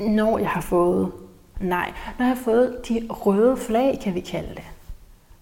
Når 0.00 0.38
jeg 0.38 0.48
har 0.48 0.60
fået 0.60 1.12
nej, 1.60 1.92
når 2.18 2.26
jeg 2.26 2.36
har 2.36 2.42
fået 2.42 2.76
de 2.88 3.06
røde 3.10 3.56
flag, 3.56 4.00
kan 4.02 4.14
vi 4.14 4.20
kalde 4.20 4.54
det. 4.54 4.64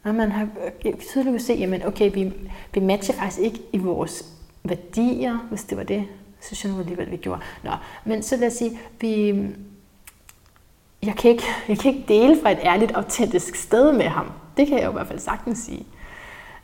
Når 0.04 0.12
man 0.12 0.32
har 0.32 0.48
øh, 0.84 0.94
tydeligt 0.94 1.32
kunne 1.32 1.40
se, 1.40 1.52
at 1.52 1.86
okay, 1.86 2.10
vi, 2.14 2.32
vi 2.74 2.80
matcher 2.80 3.14
faktisk 3.14 3.40
ikke 3.40 3.60
i 3.72 3.78
vores 3.78 4.24
værdier, 4.64 5.38
hvis 5.48 5.64
det 5.64 5.78
var 5.78 5.84
det, 5.84 6.04
så 6.40 6.54
synes 6.54 6.64
jeg 6.64 6.72
nu 6.72 6.78
alligevel, 6.78 7.10
vi 7.10 7.16
gjorde. 7.16 7.40
Nå, 7.64 7.70
men 8.04 8.22
så 8.22 8.36
lad 8.36 8.46
os 8.46 8.52
sige, 8.52 8.78
vi, 9.00 9.28
jeg, 11.02 11.16
kan 11.16 11.30
ikke, 11.30 11.44
jeg 11.68 11.78
kan 11.78 11.94
ikke 11.94 12.04
dele 12.08 12.38
fra 12.42 12.50
et 12.50 12.58
ærligt, 12.62 12.92
autentisk 12.92 13.54
sted 13.54 13.92
med 13.92 14.06
ham. 14.06 14.26
Det 14.56 14.66
kan 14.66 14.78
jeg 14.78 14.84
jo 14.84 14.90
i 14.90 14.92
hvert 14.92 15.06
fald 15.06 15.18
sagtens 15.18 15.58
sige. 15.58 15.86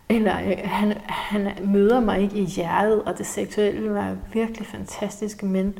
Eller 0.09 0.39
øh, 0.41 0.59
han, 0.65 0.93
han 1.07 1.53
møder 1.65 2.01
mig 2.01 2.21
ikke 2.21 2.37
i 2.37 2.45
hjertet, 2.45 3.03
og 3.03 3.19
det 3.19 3.27
seksuelle 3.27 3.95
var 3.95 4.17
virkelig 4.33 4.67
fantastisk, 4.67 5.43
men 5.43 5.75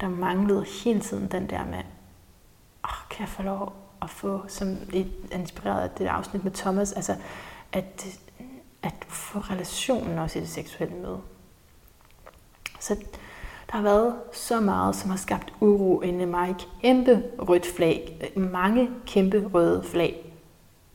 der 0.00 0.08
manglede 0.08 0.64
hele 0.84 1.00
tiden 1.00 1.28
den 1.30 1.50
der 1.50 1.64
med, 1.64 1.82
oh, 2.84 3.08
kan 3.10 3.20
jeg 3.20 3.28
få 3.28 3.42
lov 3.42 3.72
at 4.02 4.10
få, 4.10 4.44
som 4.48 4.76
inspireret 5.32 5.82
af 5.82 5.90
det 5.90 6.06
afsnit 6.06 6.44
med 6.44 6.52
Thomas, 6.52 6.92
altså 6.92 7.16
at, 7.72 8.06
at 8.82 8.94
få 9.08 9.38
relationen 9.38 10.18
også 10.18 10.38
i 10.38 10.42
det 10.42 10.50
seksuelle 10.50 10.96
møde. 10.96 11.20
Så 12.80 12.94
der 13.66 13.76
har 13.76 13.82
været 13.82 14.14
så 14.32 14.60
meget, 14.60 14.96
som 14.96 15.10
har 15.10 15.16
skabt 15.16 15.52
uro 15.60 16.00
inde 16.00 16.22
i 16.22 16.26
mig. 16.26 16.54
Kæmpe 16.82 17.22
rødt 17.38 17.66
flag. 17.66 18.32
Mange 18.36 18.90
kæmpe 19.06 19.50
røde 19.54 19.84
flag. 19.84 20.32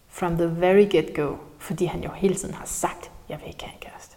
From 0.08 0.38
the 0.38 0.60
very 0.60 0.88
get-go. 0.91 1.36
Fordi 1.58 1.86
han 1.86 2.04
jo 2.04 2.10
hele 2.12 2.36
tiden 2.36 2.54
har 2.54 2.66
sagt, 2.66 3.12
jeg 3.30 3.39
vil 3.39 3.47
ikke 3.47 3.64
have 3.64 3.74
en 3.74 3.80
kæreste. 3.82 4.16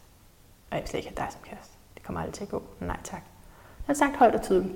Og 0.71 0.77
jeg 0.77 0.81
vil 0.81 0.89
slet 0.89 0.99
ikke 0.99 1.09
have 1.09 1.27
dig 1.27 1.33
som 1.33 1.41
kæreste. 1.45 1.73
Det 1.95 2.03
kommer 2.03 2.21
aldrig 2.21 2.35
til 2.35 2.45
at 2.45 2.51
gå. 2.51 2.63
Nej 2.81 2.99
tak. 3.05 3.32
Han 3.87 3.95
sagt 3.95 4.17
højt 4.17 4.35
og 4.35 4.43
tydeligt. 4.43 4.75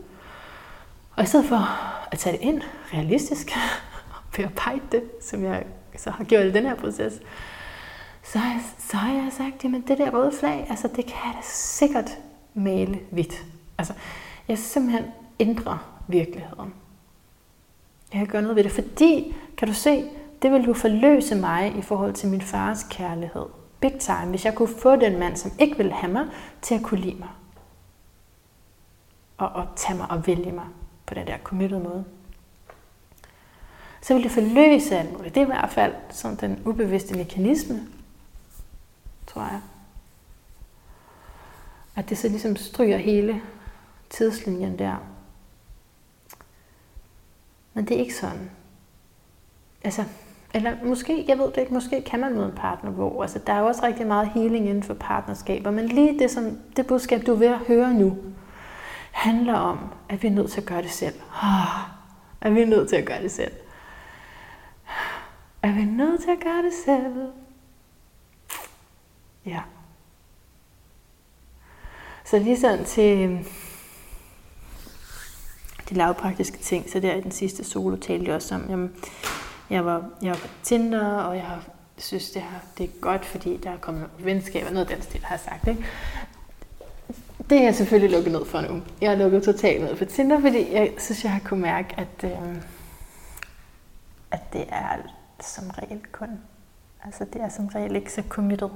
Og 1.16 1.22
i 1.24 1.26
stedet 1.26 1.46
for 1.46 1.68
at 2.10 2.18
tage 2.18 2.36
det 2.36 2.42
ind 2.42 2.62
realistisk, 2.94 3.50
og 4.10 4.16
bearbejde 4.36 4.82
det, 4.92 5.02
som 5.22 5.44
jeg 5.44 5.64
så 5.96 6.10
har 6.10 6.24
gjort 6.24 6.44
i 6.44 6.52
den 6.52 6.64
her 6.66 6.74
proces, 6.74 7.20
så 8.22 8.38
har 8.38 8.52
jeg, 8.52 8.62
så 8.78 8.96
har 8.96 9.12
jeg 9.12 9.32
sagt, 9.32 9.64
jamen 9.64 9.80
det 9.80 9.98
der 9.98 10.10
røde 10.10 10.32
flag, 10.40 10.66
altså 10.70 10.88
det 10.88 11.06
kan 11.06 11.16
jeg 11.24 11.34
da 11.34 11.40
sikkert 11.42 12.10
male 12.54 12.98
hvidt. 13.10 13.44
Altså, 13.78 13.92
jeg 14.48 14.58
simpelthen 14.58 15.04
ændre 15.40 15.78
virkeligheden. 16.08 16.74
Jeg 18.12 18.18
kan 18.18 18.26
gøre 18.26 18.42
noget 18.42 18.56
ved 18.56 18.64
det, 18.64 18.72
fordi, 18.72 19.34
kan 19.56 19.68
du 19.68 19.74
se, 19.74 20.04
det 20.42 20.52
vil 20.52 20.66
du 20.66 20.74
forløse 20.74 21.34
mig 21.34 21.76
i 21.78 21.82
forhold 21.82 22.12
til 22.12 22.28
min 22.28 22.40
fars 22.40 22.86
kærlighed. 22.90 23.46
Big 23.80 23.92
time, 23.98 24.26
hvis 24.26 24.44
jeg 24.44 24.54
kunne 24.54 24.68
få 24.68 24.96
den 24.96 25.18
mand, 25.18 25.36
som 25.36 25.50
ikke 25.58 25.76
ville 25.76 25.92
have 25.92 26.12
mig, 26.12 26.26
til 26.62 26.74
at 26.74 26.82
kunne 26.82 27.00
lide 27.00 27.16
mig. 27.18 27.28
Og, 29.38 29.48
og 29.48 29.66
tage 29.76 29.98
mig 29.98 30.10
og 30.10 30.26
vælge 30.26 30.52
mig 30.52 30.66
på 31.06 31.14
den 31.14 31.26
der 31.26 31.38
committed 31.38 31.78
måde. 31.78 32.04
Så 34.00 34.14
vil 34.14 34.22
det 34.22 34.30
forløse 34.30 34.96
alt 34.96 35.12
muligt. 35.12 35.34
Det 35.34 35.40
er 35.40 35.44
i 35.44 35.50
hvert 35.50 35.70
fald 35.70 35.94
sådan 36.10 36.36
den 36.36 36.62
ubevidste 36.64 37.16
mekanisme, 37.16 37.86
tror 39.26 39.42
jeg. 39.42 39.60
At 41.96 42.08
det 42.08 42.18
så 42.18 42.28
ligesom 42.28 42.56
stryger 42.56 42.96
hele 42.96 43.42
tidslinjen 44.10 44.78
der. 44.78 44.96
Men 47.74 47.84
det 47.84 47.96
er 47.96 48.00
ikke 48.00 48.14
sådan. 48.14 48.50
Altså, 49.84 50.04
eller 50.54 50.76
måske, 50.84 51.24
jeg 51.28 51.38
ved 51.38 51.46
det 51.46 51.58
ikke, 51.58 51.74
måske 51.74 52.02
kan 52.02 52.20
man 52.20 52.34
møde 52.34 52.46
en 52.46 52.52
partner, 52.56 52.90
hvor 52.90 53.22
altså, 53.22 53.38
der 53.46 53.52
er 53.52 53.60
jo 53.60 53.66
også 53.66 53.82
rigtig 53.82 54.06
meget 54.06 54.28
healing 54.28 54.68
inden 54.68 54.82
for 54.82 54.94
partnerskaber, 54.94 55.70
men 55.70 55.88
lige 55.88 56.18
det, 56.18 56.30
som, 56.30 56.58
det 56.76 56.86
budskab, 56.86 57.26
du 57.26 57.32
er 57.32 57.38
ved 57.38 57.46
at 57.46 57.58
høre 57.58 57.94
nu, 57.94 58.16
handler 59.16 59.54
om, 59.54 59.78
at 60.08 60.22
vi 60.22 60.28
er 60.28 60.32
nødt 60.32 60.50
til 60.50 60.60
at 60.60 60.66
gøre 60.66 60.82
det 60.82 60.90
selv. 60.90 61.14
Ah, 61.42 61.80
at 62.40 62.54
vi 62.54 62.60
er 62.60 62.66
nødt 62.66 62.88
til 62.88 62.96
at 62.96 63.04
gøre 63.04 63.22
det 63.22 63.32
selv. 63.32 63.52
At 65.62 65.76
vi 65.76 65.84
nødt 65.84 66.22
til 66.22 66.30
at 66.30 66.40
gøre 66.44 66.62
det 66.62 66.72
selv? 66.84 67.32
Ja. 69.46 69.60
Så 72.24 72.38
lige 72.38 72.60
sådan 72.60 72.84
til 72.84 73.22
øhm, 73.22 73.44
de 75.88 75.94
lavpraktiske 75.94 76.58
ting, 76.58 76.90
så 76.90 77.00
der 77.00 77.14
i 77.14 77.20
den 77.20 77.30
sidste 77.30 77.64
solo 77.64 77.96
talte 77.96 78.26
jeg 78.26 78.34
også 78.34 78.54
om, 78.54 78.66
jamen, 78.70 78.94
jeg 79.70 79.84
var, 79.84 80.10
jeg 80.22 80.30
var 80.30 80.38
på 80.38 80.48
Tinder, 80.62 81.06
og 81.06 81.36
jeg 81.36 81.44
har, 81.44 81.62
synes, 81.98 82.30
det, 82.30 82.42
har, 82.42 82.60
det 82.78 82.84
er 82.84 83.00
godt, 83.00 83.24
fordi 83.24 83.56
der 83.56 83.70
er 83.70 83.76
kommet 83.76 84.02
nogle 84.02 84.24
venskaber, 84.24 84.70
noget 84.70 84.90
af 84.90 84.96
den 84.96 85.02
stil, 85.02 85.24
har 85.24 85.34
jeg 85.34 85.40
sagt. 85.40 85.68
Ikke? 85.68 85.86
Det 87.50 87.58
er 87.58 87.62
jeg 87.62 87.74
selvfølgelig 87.74 88.16
lukket 88.16 88.32
ned 88.32 88.44
for 88.44 88.60
nu. 88.60 88.82
Jeg 89.00 89.10
har 89.10 89.16
lukket 89.16 89.42
totalt 89.42 89.82
ned 89.82 89.96
for 89.96 90.04
Tinder, 90.04 90.40
fordi 90.40 90.72
jeg 90.72 90.92
synes, 90.98 91.24
jeg 91.24 91.32
har 91.32 91.40
kunnet 91.44 91.62
mærke, 91.62 91.94
at, 91.96 92.24
øh, 92.24 92.56
at 94.30 94.52
det 94.52 94.64
er 94.68 94.96
som 95.40 95.70
regel 95.70 96.00
kun, 96.12 96.28
altså 97.04 97.24
det 97.32 97.40
er 97.42 97.48
som 97.48 97.66
regel 97.66 97.96
ikke 97.96 98.12
så 98.12 98.22
committed. 98.28 98.68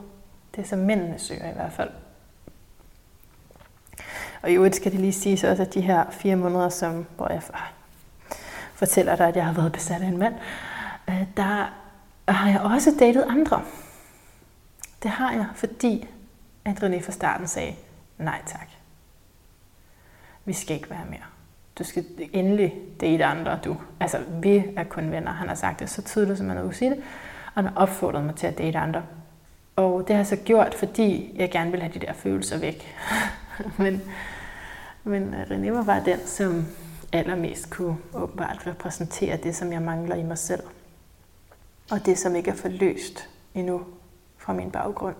Det 0.57 0.63
er 0.63 0.67
som 0.67 0.79
mændene 0.79 1.19
søger 1.19 1.51
i 1.51 1.55
hvert 1.55 1.73
fald. 1.73 1.91
Og 4.43 4.51
i 4.51 4.55
øvrigt 4.55 4.77
skal 4.77 4.93
det 4.93 5.01
lige 5.01 5.13
siges 5.13 5.45
også, 5.45 5.63
at 5.63 5.75
de 5.75 5.81
her 5.81 6.11
fire 6.11 6.37
måneder, 6.37 6.69
som, 6.69 7.07
hvor 7.17 7.33
jeg 7.33 7.43
fortæller 8.75 9.17
dig, 9.17 9.29
at 9.29 9.37
jeg 9.37 9.47
har 9.47 9.53
været 9.53 9.73
besat 9.73 10.03
af 10.03 10.07
en 10.07 10.19
mand, 10.19 10.35
øh, 11.09 11.23
der 11.37 11.73
har 12.29 12.51
jeg 12.51 12.61
også 12.61 12.95
datet 12.99 13.23
andre. 13.29 13.63
Det 15.03 15.11
har 15.11 15.33
jeg, 15.33 15.47
fordi 15.55 16.09
at 16.65 16.83
René 16.83 17.05
fra 17.05 17.13
starten 17.13 17.47
sagde, 17.47 17.75
nej 18.21 18.43
tak. 18.47 18.69
Vi 20.45 20.53
skal 20.53 20.77
ikke 20.77 20.91
være 20.91 21.05
mere. 21.11 21.21
Du 21.79 21.85
skal 21.85 22.05
endelig 22.33 22.75
date 23.01 23.25
andre, 23.25 23.59
du. 23.65 23.77
Altså, 24.01 24.19
vi 24.43 24.65
er 24.77 24.85
kun 24.85 25.11
venner. 25.11 25.33
Han 25.33 25.49
har 25.49 25.55
sagt 25.55 25.81
det 25.81 25.91
så 25.91 26.03
tydeligt, 26.03 26.39
som 26.39 26.47
man 26.47 26.57
har 26.57 26.71
sige 26.71 26.91
det. 26.91 26.99
Og 27.47 27.53
han 27.55 27.65
har 27.65 27.75
opfordret 27.77 28.25
mig 28.25 28.35
til 28.35 28.47
at 28.47 28.59
date 28.59 28.79
andre. 28.79 29.03
Og 29.77 30.01
det 30.01 30.11
har 30.11 30.21
jeg 30.21 30.27
så 30.27 30.37
gjort, 30.37 30.75
fordi 30.75 31.35
jeg 31.37 31.51
gerne 31.51 31.71
vil 31.71 31.83
have 31.83 31.93
de 31.95 31.99
der 31.99 32.13
følelser 32.13 32.59
væk. 32.59 32.97
men, 33.79 34.03
men 35.05 35.35
øh, 35.35 35.43
René 35.43 35.71
var 35.71 35.85
bare 35.85 36.03
den, 36.05 36.19
som 36.27 36.67
allermest 37.13 37.71
kunne 37.71 37.97
åbenbart 38.15 38.67
repræsentere 38.67 39.37
det, 39.37 39.57
som 39.57 39.73
jeg 39.73 39.83
mangler 39.83 40.17
i 40.17 40.23
mig 40.23 40.39
selv. 40.39 40.63
Og 41.91 42.07
det, 42.07 42.19
som 42.19 42.37
ikke 42.37 42.51
er 42.51 42.55
forløst 42.55 43.29
endnu 43.55 43.83
fra 44.39 44.53
min 44.53 44.71
baggrund. 44.71 45.15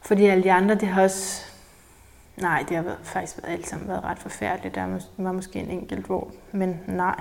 Fordi 0.00 0.26
alle 0.26 0.44
de 0.44 0.52
andre, 0.52 0.74
det 0.74 0.88
har 0.88 1.02
også... 1.02 1.47
Nej, 2.40 2.64
det 2.68 2.76
har 2.76 2.84
været, 2.84 2.98
faktisk 3.02 3.42
været, 3.42 3.52
alt 3.52 3.68
sammen 3.68 3.88
været 3.88 4.04
ret 4.04 4.18
forfærdeligt. 4.18 4.74
Der 4.74 4.98
var 5.16 5.32
måske 5.32 5.58
en 5.58 5.70
enkelt 5.70 6.06
hvor, 6.06 6.30
men 6.52 6.80
nej, 6.86 7.20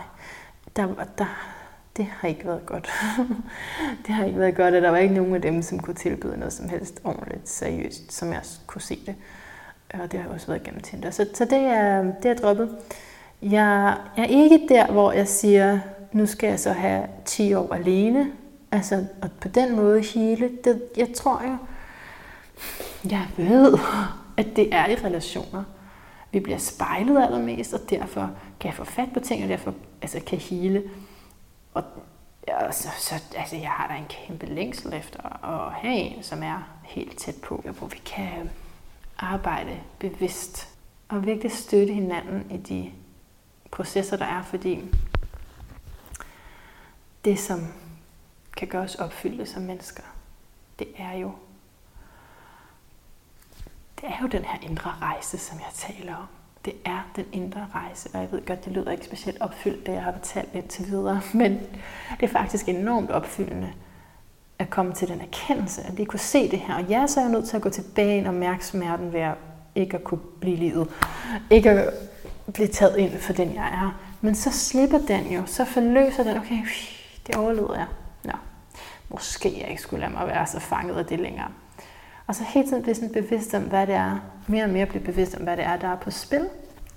der, 0.75 0.87
der, 1.17 1.25
det 1.97 2.05
har 2.05 2.27
ikke 2.27 2.45
været 2.45 2.65
godt. 2.65 2.91
det 4.07 4.15
har 4.15 4.25
ikke 4.25 4.39
været 4.39 4.55
godt, 4.55 4.75
og 4.75 4.81
der 4.81 4.89
var 4.89 4.97
ikke 4.97 5.15
nogen 5.15 5.35
af 5.35 5.41
dem, 5.41 5.61
som 5.61 5.79
kunne 5.79 5.95
tilbyde 5.95 6.37
noget 6.37 6.53
som 6.53 6.69
helst 6.69 7.01
ordentligt, 7.03 7.49
seriøst, 7.49 8.13
som 8.13 8.31
jeg 8.31 8.41
kunne 8.67 8.81
se 8.81 8.99
det. 9.05 9.15
Og 9.93 10.11
det 10.11 10.19
har 10.19 10.29
også 10.29 10.47
været 10.47 10.63
gennem 10.63 10.81
Tinder. 10.81 11.11
Så, 11.11 11.27
så 11.33 11.45
det, 11.45 11.59
er, 11.59 12.01
det 12.23 12.31
er 12.31 12.35
droppet. 12.35 12.77
Jeg 13.41 13.97
er 14.17 14.25
ikke 14.25 14.65
der, 14.69 14.91
hvor 14.91 15.11
jeg 15.11 15.27
siger, 15.27 15.79
nu 16.11 16.25
skal 16.25 16.49
jeg 16.49 16.59
så 16.59 16.71
have 16.71 17.03
10 17.25 17.53
år 17.53 17.73
alene. 17.73 18.31
Altså, 18.71 19.05
og 19.21 19.29
på 19.41 19.47
den 19.47 19.75
måde 19.75 20.01
hele. 20.01 20.49
Det, 20.63 20.81
jeg 20.97 21.07
tror 21.15 21.43
jo, 21.43 21.57
jeg 23.11 23.27
ved, 23.37 23.77
at 24.37 24.47
det 24.55 24.73
er 24.73 24.87
i 24.87 24.95
relationer. 24.95 25.63
Vi 26.31 26.39
bliver 26.39 26.57
spejlet 26.57 27.23
allermest, 27.23 27.73
og 27.73 27.79
derfor 27.89 28.31
kan 28.59 28.67
jeg 28.67 28.73
få 28.73 28.83
fat 28.83 29.09
på 29.13 29.19
ting, 29.19 29.43
og 29.43 29.49
derfor 29.49 29.73
altså, 30.01 30.19
kan 30.25 30.37
hele. 30.37 30.83
Og 31.73 31.83
og 32.47 32.73
så, 32.73 32.89
så, 32.99 33.15
altså, 33.35 33.55
jeg 33.55 33.69
har 33.69 33.87
da 33.87 33.93
en 33.93 34.05
kæmpe 34.09 34.45
længsel 34.45 34.93
efter 34.93 35.45
at 35.45 35.73
have 35.73 35.95
en, 35.95 36.23
som 36.23 36.43
er 36.43 36.79
helt 36.83 37.17
tæt 37.17 37.35
på, 37.35 37.63
hvor 37.77 37.87
vi 37.87 37.97
kan 38.05 38.49
arbejde 39.17 39.79
bevidst 39.99 40.69
og 41.09 41.25
virkelig 41.25 41.51
støtte 41.51 41.93
hinanden 41.93 42.51
i 42.51 42.57
de 42.57 42.91
processer, 43.71 44.17
der 44.17 44.25
er, 44.25 44.43
fordi 44.43 44.83
det, 47.25 47.39
som 47.39 47.59
kan 48.57 48.67
gøre 48.67 48.83
os 48.83 48.95
opfyldte 48.95 49.45
som 49.45 49.61
mennesker, 49.61 50.03
det 50.79 50.87
er 50.97 51.13
jo 51.13 51.31
det 54.01 54.09
er 54.09 54.21
jo 54.21 54.27
den 54.27 54.43
her 54.43 54.69
indre 54.69 54.93
rejse, 55.01 55.37
som 55.37 55.57
jeg 55.59 55.67
taler 55.73 56.15
om. 56.15 56.25
Det 56.65 56.73
er 56.85 57.09
den 57.15 57.25
indre 57.31 57.67
rejse, 57.75 58.09
og 58.13 58.21
jeg 58.21 58.31
ved 58.31 58.45
godt, 58.45 58.65
det 58.65 58.73
lyder 58.73 58.91
ikke 58.91 59.05
specielt 59.05 59.41
opfyldt, 59.41 59.85
det 59.85 59.93
jeg 59.93 60.03
har 60.03 60.11
fortalt 60.11 60.49
indtil 60.53 60.87
videre, 60.87 61.21
men 61.33 61.59
det 62.19 62.23
er 62.23 62.27
faktisk 62.27 62.69
enormt 62.69 63.11
opfyldende 63.11 63.73
at 64.59 64.69
komme 64.69 64.93
til 64.93 65.07
den 65.07 65.21
erkendelse, 65.21 65.81
at 65.81 65.93
lige 65.93 66.05
kunne 66.05 66.19
se 66.19 66.51
det 66.51 66.59
her. 66.59 66.75
Og 66.75 66.83
ja, 66.83 67.07
så 67.07 67.19
er 67.19 67.23
jeg 67.23 67.31
nødt 67.31 67.47
til 67.47 67.55
at 67.55 67.61
gå 67.61 67.69
tilbage 67.69 68.27
og 68.27 68.33
mærke 68.33 68.65
smerten 68.65 69.13
ved 69.13 69.19
at 69.19 69.35
ikke 69.75 69.97
at 69.97 70.03
kunne 70.03 70.21
blive 70.41 70.55
livet. 70.55 70.87
Ikke 71.49 71.69
at 71.69 71.93
blive 72.53 72.67
taget 72.67 72.97
ind 72.97 73.17
for 73.17 73.33
den, 73.33 73.55
jeg 73.55 73.67
er. 73.67 73.99
Men 74.21 74.35
så 74.35 74.51
slipper 74.51 74.97
den 74.97 75.31
jo, 75.31 75.45
så 75.45 75.65
forløser 75.65 76.23
den, 76.23 76.37
okay, 76.37 76.59
det 77.27 77.35
overlevede 77.35 77.77
jeg. 77.77 77.87
Nå, 78.23 78.31
måske 79.09 79.59
jeg 79.61 79.69
ikke 79.69 79.81
skulle 79.81 79.99
lade 79.99 80.13
mig 80.13 80.27
være 80.27 80.47
så 80.47 80.59
fanget 80.59 80.95
af 80.95 81.05
det 81.05 81.19
længere. 81.19 81.47
Og 82.27 82.35
så 82.35 82.43
hele 82.43 82.67
tiden 82.67 82.83
blive 82.83 82.95
sådan 82.95 83.13
bevidst 83.13 83.53
om, 83.53 83.61
hvad 83.61 83.87
det 83.87 83.95
er, 83.95 84.19
mere 84.47 84.63
og 84.63 84.69
mere 84.69 84.85
blive 84.85 85.03
bevidst 85.03 85.35
om, 85.35 85.43
hvad 85.43 85.57
det 85.57 85.65
er, 85.65 85.77
der 85.77 85.87
er 85.87 85.95
på 85.95 86.11
spil 86.11 86.47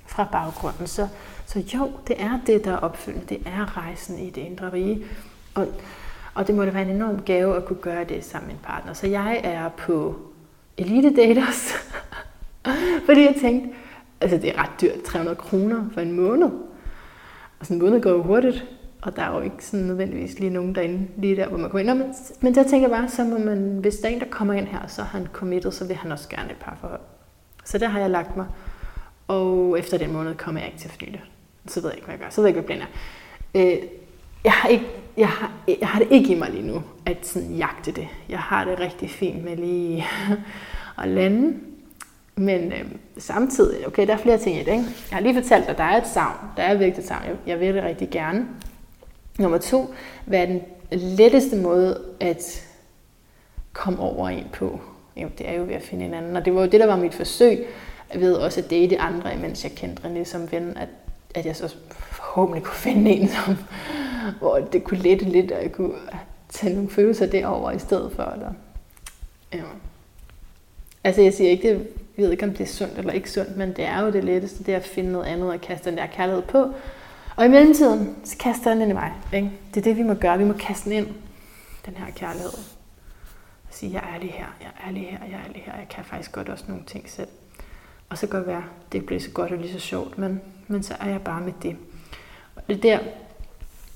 fra 0.06 0.28
baggrunden. 0.32 0.86
Så, 0.86 1.08
så 1.46 1.58
jo, 1.74 1.90
det 2.06 2.22
er 2.22 2.40
det, 2.46 2.64
der 2.64 2.72
er 2.72 2.76
opfyldt. 2.76 3.28
Det 3.28 3.38
er 3.46 3.76
rejsen 3.76 4.18
i 4.18 4.30
det 4.30 4.40
indre 4.40 4.72
rige. 4.72 5.04
Og, 5.54 5.66
og 6.34 6.46
det 6.46 6.54
må 6.54 6.64
da 6.64 6.70
være 6.70 6.82
en 6.82 6.96
enorm 6.96 7.22
gave 7.22 7.56
at 7.56 7.64
kunne 7.64 7.80
gøre 7.80 8.04
det 8.04 8.24
sammen 8.24 8.46
med 8.46 8.54
en 8.54 8.60
partner. 8.62 8.92
Så 8.92 9.06
jeg 9.06 9.40
er 9.44 9.68
på 9.68 10.16
Elite 10.78 11.16
Daters, 11.16 11.72
fordi 13.06 13.20
jeg 13.20 13.34
tænkte, 13.40 13.76
altså 14.20 14.36
det 14.36 14.50
er 14.50 14.62
ret 14.62 14.80
dyrt, 14.80 15.02
300 15.02 15.36
kroner 15.36 15.84
for 15.94 16.00
en 16.00 16.12
måned. 16.12 16.50
Og 17.60 17.66
sådan 17.66 17.76
en 17.76 17.82
måned 17.82 18.02
går 18.02 18.10
jo 18.10 18.22
hurtigt, 18.22 18.64
og 19.02 19.16
der 19.16 19.22
er 19.22 19.36
jo 19.36 19.40
ikke 19.40 19.64
sådan 19.64 19.86
nødvendigvis 19.86 20.38
lige 20.38 20.50
nogen 20.50 20.74
derinde, 20.74 21.06
lige 21.16 21.36
der, 21.36 21.48
hvor 21.48 21.58
man 21.58 21.70
kommer 21.70 21.92
ind. 21.92 21.98
men, 21.98 22.14
men 22.40 22.54
der 22.54 22.62
tænker 22.62 22.88
jeg 22.88 22.98
bare, 22.98 23.08
så 23.08 23.24
må 23.24 23.38
man, 23.38 23.78
hvis 23.80 23.96
der 23.96 24.08
er 24.08 24.12
en, 24.12 24.20
der 24.20 24.26
kommer 24.30 24.54
ind 24.54 24.66
her, 24.66 24.86
så 24.86 25.02
har 25.02 25.18
han 25.18 25.28
committed, 25.32 25.72
så 25.72 25.86
vil 25.86 25.96
han 25.96 26.12
også 26.12 26.28
gerne 26.28 26.50
et 26.50 26.56
par 26.60 26.76
forhold. 26.80 27.00
Så 27.64 27.78
der 27.78 27.88
har 27.88 28.00
jeg 28.00 28.10
lagt 28.10 28.36
mig. 28.36 28.46
Og 29.28 29.78
efter 29.78 29.98
den 29.98 30.12
måned 30.12 30.34
kommer 30.34 30.60
jeg 30.60 30.68
ikke 30.68 30.80
til 30.80 30.88
at 30.88 30.92
forny 30.92 31.12
det. 31.12 31.20
Så 31.66 31.80
ved 31.80 31.90
jeg 31.90 31.96
ikke, 31.96 32.06
hvad 32.06 32.14
jeg 32.14 32.20
gør. 32.20 32.30
Så 32.30 32.40
ved 32.40 32.48
jeg 32.48 32.56
ikke, 32.56 32.66
hvad 32.66 32.76
planen 32.76 32.86
er. 33.54 33.72
Øh, 33.74 33.82
jeg 34.44 34.52
har, 34.52 34.68
ikke, 34.68 34.86
jeg, 35.16 35.28
har, 35.28 35.52
jeg 35.80 35.88
har 35.88 35.98
det 35.98 36.08
ikke 36.10 36.32
i 36.32 36.38
mig 36.38 36.50
lige 36.50 36.66
nu, 36.66 36.82
at 37.06 37.26
sådan 37.26 37.50
jagte 37.50 37.92
det. 37.92 38.08
Jeg 38.28 38.38
har 38.38 38.64
det 38.64 38.80
rigtig 38.80 39.10
fint 39.10 39.44
med 39.44 39.56
lige 39.56 40.06
at 41.02 41.08
lande. 41.08 41.54
Men 42.36 42.72
øh, 42.72 42.84
samtidig, 43.18 43.86
okay, 43.86 44.06
der 44.06 44.12
er 44.12 44.18
flere 44.18 44.38
ting 44.38 44.56
i 44.56 44.58
det. 44.58 44.72
Ikke? 44.72 44.84
Jeg 45.10 45.16
har 45.16 45.20
lige 45.20 45.34
fortalt 45.34 45.64
dig, 45.64 45.70
at 45.70 45.78
der 45.78 45.84
er 45.84 45.96
et 45.96 46.06
savn. 46.06 46.36
Der 46.56 46.62
er 46.62 46.74
virkelig 46.74 47.02
et 47.02 47.08
savn. 47.08 47.22
Jeg, 47.24 47.36
jeg 47.46 47.60
vil 47.60 47.74
det 47.74 47.84
rigtig 47.84 48.10
gerne. 48.10 48.46
Nummer 49.38 49.58
to, 49.58 49.94
hvad 50.24 50.42
er 50.42 50.46
den 50.46 50.62
letteste 50.90 51.56
måde 51.56 52.04
at 52.20 52.66
komme 53.72 54.00
over 54.00 54.28
en 54.28 54.46
på. 54.52 54.80
Jo, 55.16 55.28
det 55.38 55.48
er 55.48 55.52
jo 55.52 55.62
ved 55.62 55.74
at 55.74 55.82
finde 55.82 56.04
hinanden. 56.04 56.36
Og 56.36 56.44
det 56.44 56.54
var 56.54 56.60
jo 56.60 56.66
det, 56.66 56.80
der 56.80 56.86
var 56.86 56.96
mit 56.96 57.14
forsøg. 57.14 57.66
Jeg 58.12 58.20
ved 58.20 58.34
også 58.34 58.60
at 58.60 58.70
date 58.70 58.98
andre, 58.98 59.36
mens 59.36 59.64
jeg 59.64 59.72
kendte 59.72 60.02
René 60.02 60.24
som 60.24 60.52
ven, 60.52 60.76
at, 60.76 60.88
at 61.34 61.46
jeg 61.46 61.56
så 61.56 61.74
forhåbentlig 61.90 62.64
kunne 62.64 62.76
finde 62.76 63.10
en, 63.10 63.28
som, 63.28 63.56
hvor 64.38 64.58
det 64.58 64.84
kunne 64.84 65.00
lette 65.00 65.24
lidt, 65.24 65.52
og 65.52 65.62
jeg 65.62 65.72
kunne 65.72 65.94
tage 66.48 66.74
nogle 66.74 66.90
følelser 66.90 67.26
derover 67.26 67.70
i 67.70 67.78
stedet 67.78 68.12
for. 68.12 68.22
Eller, 68.22 68.52
ja. 69.54 69.62
Altså 71.04 71.22
jeg 71.22 71.34
siger 71.34 71.50
ikke, 71.50 71.68
det, 71.68 71.76
jeg 72.16 72.24
ved 72.24 72.30
ikke, 72.30 72.44
om 72.44 72.50
det 72.50 72.60
er 72.60 72.66
sundt 72.66 72.98
eller 72.98 73.12
ikke 73.12 73.30
sundt, 73.30 73.56
men 73.56 73.68
det 73.68 73.84
er 73.84 74.00
jo 74.00 74.12
det 74.12 74.24
letteste, 74.24 74.64
det 74.64 74.74
er 74.74 74.78
at 74.78 74.84
finde 74.84 75.12
noget 75.12 75.26
andet 75.26 75.50
og 75.50 75.60
kaste 75.60 75.90
den 75.90 75.98
der 75.98 76.06
kærlighed 76.06 76.42
på. 76.42 76.72
Og 77.40 77.46
i 77.46 77.48
mellemtiden, 77.48 78.16
så 78.24 78.36
kaster 78.38 78.70
den 78.70 78.80
ind 78.80 78.90
i 78.90 78.94
mig. 78.94 79.12
Ikke? 79.32 79.50
Det 79.74 79.80
er 79.80 79.84
det, 79.84 79.96
vi 79.96 80.02
må 80.02 80.14
gøre. 80.14 80.38
Vi 80.38 80.44
må 80.44 80.52
kaste 80.52 80.90
den 80.90 80.98
ind, 80.98 81.06
den 81.86 81.94
her 81.96 82.10
kærlighed. 82.16 82.50
Og 83.68 83.70
sige, 83.70 83.92
jeg 83.92 84.14
er 84.14 84.20
lige 84.20 84.32
her, 84.32 84.46
jeg 84.60 84.70
er 84.86 84.90
lige 84.90 85.06
her, 85.06 85.18
jeg 85.30 85.40
er 85.48 85.52
lige 85.52 85.62
her. 85.66 85.76
Jeg 85.76 85.86
kan 85.90 86.04
faktisk 86.04 86.32
godt 86.32 86.48
også 86.48 86.64
nogle 86.68 86.82
ting 86.86 87.10
selv. 87.10 87.28
Og 88.08 88.18
så 88.18 88.26
kan 88.26 88.38
det 88.38 88.46
være, 88.46 88.64
det 88.92 89.06
bliver 89.06 89.20
så 89.20 89.30
godt 89.30 89.52
og 89.52 89.58
lige 89.58 89.72
så 89.72 89.78
sjovt, 89.78 90.18
men, 90.18 90.40
men 90.68 90.82
så 90.82 90.94
er 91.00 91.08
jeg 91.08 91.22
bare 91.22 91.40
med 91.40 91.52
det. 91.62 91.76
Og 92.56 92.62
det 92.68 92.82
der, 92.82 92.98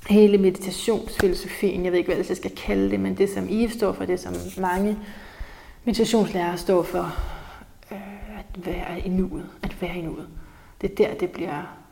hele 0.09 0.38
meditationsfilosofien, 0.38 1.84
jeg 1.84 1.92
ved 1.92 1.99
ikke, 1.99 2.14
hvad 2.14 2.24
jeg 2.28 2.36
skal 2.36 2.57
kalde 2.57 2.90
det, 2.90 3.01
men 3.01 3.18
det 3.18 3.30
som 3.30 3.49
I 3.49 3.68
står 3.68 3.92
for, 3.92 4.05
det 4.05 4.20
som 4.20 4.34
mange 4.59 4.99
meditationslærere 5.84 6.59
står 6.59 6.82
for, 6.82 7.16
øh, 7.92 8.38
at 8.38 8.66
være 8.66 9.01
i 9.01 9.09
nuet, 9.09 9.47
at 9.62 9.82
være 9.82 9.97
i 9.97 10.03
nuet. 10.03 10.28
Det 10.80 10.90
er 10.90 10.95
der, 10.95 11.14
det 11.14 11.30
bliver 11.30 11.84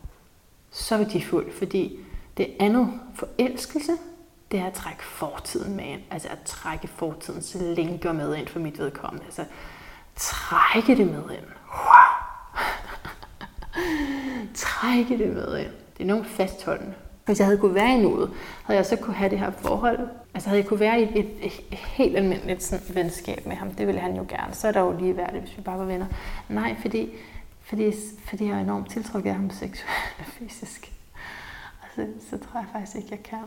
så 0.73 0.97
værdifuld, 0.97 1.53
fordi 1.53 1.99
det 2.37 2.47
andet, 2.61 3.01
forelskelse, 3.15 3.93
det 4.51 4.61
er 4.61 4.67
at 4.67 4.73
trække 4.73 5.05
fortiden 5.05 5.77
med 5.77 5.85
ind. 5.85 6.01
Altså 6.11 6.29
at 6.29 6.39
trække 6.45 6.89
fortidens 6.89 7.57
linker 7.61 8.13
med 8.13 8.37
ind 8.37 8.49
for 8.49 8.59
mit 8.59 8.79
vedkommende. 8.79 9.25
Altså 9.25 9.45
trække 10.17 10.97
det 10.97 11.07
med 11.07 11.23
ind. 11.23 11.47
Wow. 11.73 12.13
trække 14.55 15.19
det 15.19 15.35
med 15.35 15.59
ind. 15.59 15.73
Det 15.99 16.03
er 16.03 16.07
nogen 16.07 16.25
fastholdende. 16.25 16.95
Hvis 17.25 17.39
jeg 17.39 17.47
havde 17.47 17.59
kunne 17.59 17.75
være 17.75 17.99
i 17.99 18.03
nuet, 18.03 18.31
havde 18.65 18.77
jeg 18.77 18.87
så 18.87 18.97
kunne 18.97 19.15
have 19.15 19.31
det 19.31 19.39
her 19.39 19.51
forhold. 19.51 19.99
Altså 20.35 20.49
havde 20.49 20.61
jeg 20.61 20.69
kunne 20.69 20.81
være 20.81 21.01
i 21.01 21.03
et, 21.03 21.17
et, 21.17 21.31
et 21.43 21.79
helt 21.79 22.17
almindeligt 22.17 22.63
sådan, 22.63 22.95
venskab 22.95 23.47
med 23.47 23.57
ham. 23.57 23.71
Det 23.71 23.87
ville 23.87 24.01
han 24.01 24.17
jo 24.17 24.27
gerne. 24.29 24.55
Så 24.55 24.69
er 24.69 24.73
der 24.73 24.81
jo 24.81 24.97
lige 24.99 25.17
værd 25.17 25.33
hvis 25.33 25.57
vi 25.57 25.63
bare 25.63 25.79
var 25.79 25.85
venner. 25.85 26.07
Nej, 26.49 26.77
fordi, 26.81 27.09
fordi, 27.73 27.93
fordi 28.25 28.45
jeg 28.45 28.57
er 28.57 28.61
enormt 28.61 28.91
tiltrukket 28.91 29.31
af 29.31 29.37
ham 29.37 29.51
seksuelt 29.51 30.17
og 30.19 30.25
fysisk. 30.25 30.93
Og 31.83 31.89
så, 31.95 32.07
så 32.31 32.39
tror 32.39 32.61
jeg 32.61 32.67
faktisk 32.73 32.97
ikke, 32.97 33.09
jeg 33.11 33.23
kan. 33.23 33.39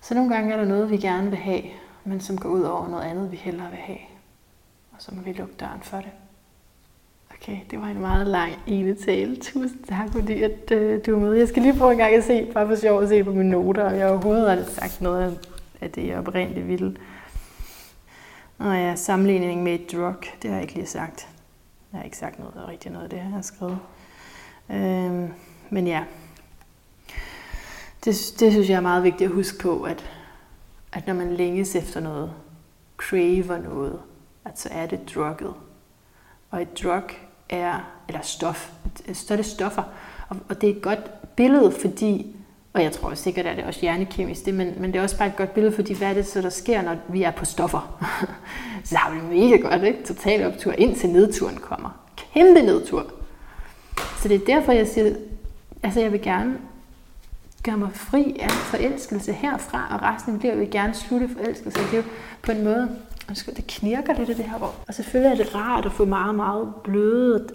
Så 0.00 0.14
nogle 0.14 0.34
gange 0.34 0.52
er 0.52 0.56
der 0.56 0.64
noget, 0.64 0.90
vi 0.90 0.96
gerne 0.96 1.30
vil 1.30 1.38
have, 1.38 1.62
men 2.04 2.20
som 2.20 2.38
går 2.38 2.48
ud 2.48 2.62
over 2.62 2.88
noget 2.88 3.04
andet, 3.04 3.32
vi 3.32 3.36
hellere 3.36 3.70
vil 3.70 3.78
have. 3.78 3.98
Og 4.92 4.96
så 4.98 5.14
må 5.14 5.22
vi 5.22 5.32
lukke 5.32 5.54
døren 5.60 5.80
for 5.82 5.96
det. 5.96 6.10
Okay, 7.34 7.58
det 7.70 7.80
var 7.80 7.86
en 7.86 8.00
meget 8.00 8.26
lang 8.26 8.52
ene 8.66 8.94
tale. 8.94 9.36
Tusind 9.36 9.84
tak, 9.84 10.12
fordi 10.12 10.42
at, 10.42 10.70
øh, 10.70 11.00
du 11.06 11.14
er 11.14 11.20
med. 11.20 11.34
Jeg 11.34 11.48
skal 11.48 11.62
lige 11.62 11.78
prøve 11.78 11.92
en 11.92 11.98
gang 11.98 12.14
at 12.14 12.24
se, 12.24 12.50
bare 12.54 12.68
for 12.68 12.76
sjov 12.76 13.02
at 13.02 13.08
se 13.08 13.24
på 13.24 13.30
mine 13.30 13.50
noter, 13.50 13.84
om 13.84 13.94
jeg 13.94 14.08
overhovedet 14.08 14.48
har 14.50 14.64
sagt 14.64 15.00
noget 15.00 15.38
af 15.80 15.90
det, 15.90 16.06
jeg 16.06 16.18
oprindeligt 16.18 16.68
ville. 16.68 16.96
Og 18.58 18.74
ja, 18.74 18.96
sammenligning 18.96 19.62
med 19.62 19.74
et 19.74 19.92
drug, 19.92 20.20
det 20.42 20.50
har 20.50 20.52
jeg 20.52 20.62
ikke 20.62 20.74
lige 20.74 20.86
sagt. 20.86 21.31
Jeg 21.92 21.98
har 21.98 22.04
ikke 22.04 22.16
sagt 22.16 22.38
noget 22.38 22.54
der 22.54 22.68
rigtig 22.68 22.90
noget 22.90 23.04
af 23.04 23.10
det, 23.10 23.16
jeg 23.16 23.26
har 23.26 23.42
skrevet. 23.42 23.78
Øhm, 24.70 25.32
men 25.70 25.86
ja, 25.86 26.04
det, 28.04 28.34
det 28.40 28.52
synes 28.52 28.68
jeg 28.68 28.76
er 28.76 28.80
meget 28.80 29.02
vigtigt 29.02 29.28
at 29.28 29.34
huske 29.34 29.58
på, 29.58 29.82
at, 29.82 30.10
at 30.92 31.06
når 31.06 31.14
man 31.14 31.34
længes 31.34 31.74
efter 31.74 32.00
noget, 32.00 32.32
craver 32.96 33.58
noget, 33.58 34.00
at 34.44 34.60
så 34.60 34.68
er 34.72 34.86
det 34.86 35.14
drugget. 35.14 35.54
Og 36.50 36.62
et 36.62 36.82
drug 36.82 37.10
er, 37.48 37.80
eller 38.08 38.22
stof, 38.22 38.72
så 39.12 39.34
er 39.34 39.36
det 39.36 39.46
stoffer. 39.46 39.82
Og, 40.28 40.36
og 40.48 40.60
det 40.60 40.70
er 40.70 40.74
et 40.74 40.82
godt 40.82 41.34
billede, 41.36 41.72
fordi, 41.72 42.36
og 42.74 42.82
jeg 42.82 42.92
tror 42.92 43.14
sikkert, 43.14 43.46
at 43.46 43.56
det 43.56 43.62
er 43.62 43.66
også 43.66 43.80
hjernekemisk, 43.80 44.44
det, 44.44 44.54
men, 44.54 44.74
men 44.78 44.92
det 44.92 44.98
er 44.98 45.02
også 45.02 45.18
bare 45.18 45.28
et 45.28 45.36
godt 45.36 45.54
billede, 45.54 45.74
fordi 45.74 45.94
hvad 45.94 46.08
er 46.08 46.14
det 46.14 46.26
så, 46.26 46.40
der 46.40 46.50
sker, 46.50 46.82
når 46.82 46.96
vi 47.08 47.22
er 47.22 47.30
på 47.30 47.44
stoffer? 47.44 48.00
så 48.84 48.96
har 48.96 49.10
vi 49.10 49.20
det 49.20 49.28
mega 49.28 49.56
godt, 49.56 49.82
ikke? 49.82 50.04
Total 50.04 50.46
optur, 50.46 50.72
indtil 50.72 51.08
nedturen 51.10 51.56
kommer. 51.56 51.90
Kæmpe 52.34 52.62
nedtur. 52.62 53.06
Så 54.22 54.28
det 54.28 54.34
er 54.34 54.44
derfor, 54.46 54.72
jeg 54.72 54.86
siger, 54.86 55.14
altså 55.82 56.00
jeg 56.00 56.12
vil 56.12 56.22
gerne 56.22 56.58
gøre 57.62 57.76
mig 57.76 57.88
fri 57.94 58.36
af 58.40 58.50
forelskelse 58.50 59.32
herfra, 59.32 59.88
og 59.90 60.02
resten 60.02 60.30
af 60.30 60.34
mit 60.34 60.42
liv 60.42 60.60
vil 60.60 60.70
gerne 60.70 60.94
slutte 60.94 61.28
forelskelse. 61.28 61.78
Det 61.78 61.92
er 61.92 61.96
jo 61.96 62.02
på 62.42 62.52
en 62.52 62.64
måde, 62.64 62.96
det 63.28 63.66
knirker 63.68 64.18
lidt 64.18 64.28
i 64.28 64.34
det 64.34 64.44
her 64.44 64.58
rum. 64.58 64.70
Og 64.88 64.94
selvfølgelig 64.94 65.40
er 65.40 65.44
det 65.44 65.54
rart 65.54 65.86
at 65.86 65.92
få 65.92 66.04
meget, 66.04 66.34
meget 66.34 66.74
bløde 66.84 67.48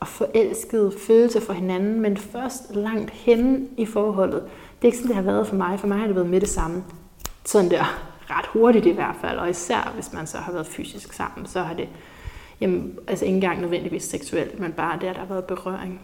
og 0.00 0.08
forelskede 0.08 0.92
følelser 1.06 1.40
for 1.40 1.52
hinanden, 1.52 2.00
men 2.00 2.16
først 2.16 2.74
langt 2.74 3.10
hen 3.10 3.68
i 3.76 3.86
forholdet. 3.86 4.42
Det 4.42 4.82
er 4.82 4.86
ikke 4.86 4.98
sådan, 4.98 5.08
det 5.08 5.16
har 5.16 5.22
været 5.32 5.46
for 5.46 5.56
mig. 5.56 5.80
For 5.80 5.86
mig 5.86 5.98
har 5.98 6.06
det 6.06 6.16
været 6.16 6.30
med 6.30 6.40
det 6.40 6.48
samme. 6.48 6.84
Sådan 7.44 7.70
der 7.70 7.84
ret 8.30 8.46
hurtigt 8.46 8.86
i 8.86 8.90
hvert 8.90 9.16
fald, 9.20 9.38
og 9.38 9.50
især 9.50 9.92
hvis 9.94 10.12
man 10.12 10.26
så 10.26 10.38
har 10.38 10.52
været 10.52 10.66
fysisk 10.66 11.12
sammen, 11.12 11.46
så 11.46 11.62
har 11.62 11.74
det, 11.74 11.88
jamen, 12.60 12.98
altså 13.06 13.24
ikke 13.24 13.34
engang 13.34 13.60
nødvendigvis 13.60 14.02
seksuelt, 14.02 14.60
men 14.60 14.72
bare 14.72 14.98
det, 15.00 15.06
at 15.06 15.14
der 15.14 15.20
har 15.20 15.28
været 15.28 15.44
berøring 15.44 16.00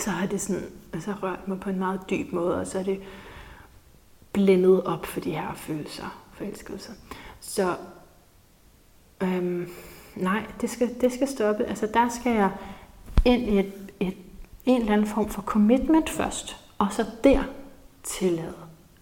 så 0.00 0.10
har 0.10 0.26
det 0.26 0.40
sådan, 0.40 0.62
altså 0.92 1.12
rørt 1.22 1.48
mig 1.48 1.60
på 1.60 1.70
en 1.70 1.78
meget 1.78 2.00
dyb 2.10 2.32
måde, 2.32 2.60
og 2.60 2.66
så 2.66 2.78
er 2.78 2.82
det 2.82 3.00
blændet 4.32 4.84
op 4.84 5.06
for 5.06 5.20
de 5.20 5.30
her 5.30 5.54
følelser, 5.54 6.22
forelskelser. 6.32 6.92
Så 7.40 7.74
øhm, 9.22 9.68
nej, 10.16 10.42
det 10.60 10.70
skal, 10.70 11.00
det 11.00 11.12
skal 11.12 11.28
stoppe. 11.28 11.64
Altså 11.64 11.88
der 11.94 12.08
skal 12.08 12.32
jeg 12.32 12.50
ind 13.24 13.42
i 13.42 13.58
et, 13.58 13.72
et, 14.00 14.14
en 14.66 14.80
eller 14.80 14.92
anden 14.92 15.06
form 15.06 15.28
for 15.28 15.42
commitment 15.42 16.10
først, 16.10 16.56
og 16.78 16.86
så 16.90 17.04
der 17.24 17.42
tillade 18.02 18.54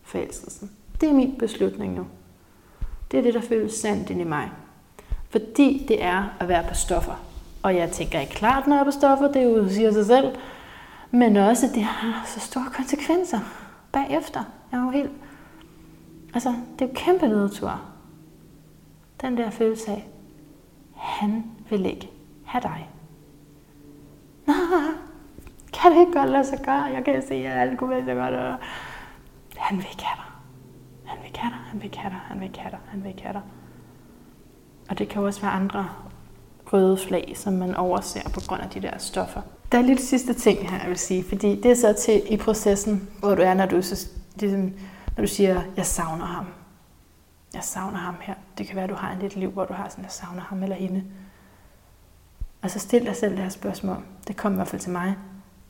forelskelsen. 0.03 0.71
Det 1.01 1.09
er 1.09 1.13
min 1.13 1.37
beslutning 1.39 1.95
nu. 1.95 2.07
Det 3.11 3.19
er 3.19 3.23
det, 3.23 3.35
der 3.35 3.41
føles 3.41 3.73
sandt 3.73 4.11
ind 4.11 4.21
i 4.21 4.25
mig. 4.25 4.51
Fordi 5.31 5.85
det 5.89 6.03
er 6.03 6.25
at 6.41 6.49
være 6.49 6.65
på 6.69 6.75
stoffer. 6.75 7.23
Og 7.63 7.77
jeg 7.77 7.91
tænker 7.91 8.21
ikke 8.21 8.35
klart, 8.35 8.67
når 8.67 8.77
jeg 8.77 8.81
er 8.81 8.85
på 8.85 8.91
stoffer, 8.91 9.33
det 9.33 9.45
jo 9.45 9.69
siger 9.69 9.93
sig 9.93 10.07
selv. 10.07 10.37
Men 11.11 11.37
også, 11.37 11.67
det 11.75 11.83
har 11.83 12.27
så 12.27 12.41
store 12.41 12.67
konsekvenser 12.75 13.41
bagefter. 13.93 14.45
Jeg 14.73 14.79
er 14.79 14.85
jo 14.85 14.91
helt... 14.91 15.11
Altså, 16.35 16.55
det 16.79 16.85
er 16.85 16.89
jo 16.89 16.93
kæmpe 16.95 17.29
nedtur. 17.29 17.81
Den 19.21 19.37
der 19.37 19.51
følelse 19.51 19.91
af, 19.91 20.09
han 20.95 21.45
vil 21.71 21.87
ikke 21.87 22.11
have 22.45 22.63
dig. 22.63 22.91
Nå, 24.47 24.53
kan 25.73 25.93
det 25.93 26.01
ikke 26.01 26.13
godt 26.13 26.31
lade 26.31 26.45
sig 26.45 26.59
gøre? 26.65 26.83
Jeg 26.83 27.05
kan 27.05 27.23
se, 27.29 27.35
at 27.35 27.59
alle 27.61 27.77
kunne 27.77 28.07
være 28.07 28.17
godt. 28.17 28.35
Og 28.35 28.57
han 29.57 29.79
vil 29.79 29.87
ikke 29.91 30.05
have 30.05 30.17
dig. 30.17 30.33
Han 31.07 31.19
vil 31.19 31.27
ikke 31.27 31.39
have 31.39 31.51
dig, 31.51 31.59
han 31.59 31.81
vil 31.81 31.85
ikke 31.85 31.99
have 31.99 32.11
dig, 32.11 32.21
han 32.29 32.41
vil 32.41 32.47
ikke 32.47 32.59
have 32.59 32.71
dig, 32.71 32.79
han 32.89 33.03
vil 33.03 33.09
ikke 33.09 33.23
have 33.23 33.33
dig. 33.33 33.43
Og 34.91 34.99
det 34.99 35.09
kan 35.09 35.23
også 35.23 35.41
være 35.41 35.51
andre 35.51 35.89
røde 36.73 36.97
flag, 36.97 37.33
som 37.37 37.53
man 37.53 37.75
overser 37.75 38.31
på 38.31 38.41
grund 38.49 38.63
af 38.63 38.71
de 38.71 38.83
der 38.83 38.99
stoffer. 38.99 39.41
Der 39.73 39.79
er 39.79 39.83
lidt 39.83 40.01
sidste 40.01 40.35
ting 40.35 40.71
her, 40.71 40.79
jeg 40.79 40.89
vil 40.89 40.99
sige, 40.99 41.25
fordi 41.25 41.61
det 41.61 41.71
er 41.71 41.75
så 41.75 41.93
til 41.93 42.23
i 42.31 42.37
processen, 42.37 43.09
hvor 43.19 43.35
du 43.35 43.43
er, 43.43 43.55
når 43.55 43.67
du, 43.67 43.83
så, 43.83 44.09
ligesom, 44.41 44.73
når 45.17 45.23
du 45.23 45.27
siger, 45.27 45.63
jeg 45.77 45.87
savner 45.87 46.25
ham. 46.25 46.47
Jeg 47.57 47.65
savner 47.65 47.99
ham 47.99 48.15
her. 48.21 48.35
Det 48.59 48.67
kan 48.67 48.77
være, 48.77 48.85
at 48.85 48.91
du 48.91 48.95
har 48.95 49.13
en 49.13 49.19
lidt 49.19 49.37
liv, 49.37 49.51
hvor 49.51 49.65
du 49.65 49.73
har 49.73 49.89
sådan, 49.89 50.05
jeg 50.05 50.13
savner 50.13 50.43
ham 50.43 50.63
eller 50.63 50.77
hende. 50.77 51.05
Og 52.63 52.71
så 52.71 52.79
stil 52.79 53.07
dig 53.07 53.17
selv 53.17 53.33
det 53.33 53.43
her 53.43 53.49
spørgsmål. 53.49 54.05
Det 54.29 54.37
kommer 54.37 54.57
i 54.57 54.59
hvert 54.59 54.69
fald 54.69 54.81
til 54.83 54.93
mig. 54.93 55.17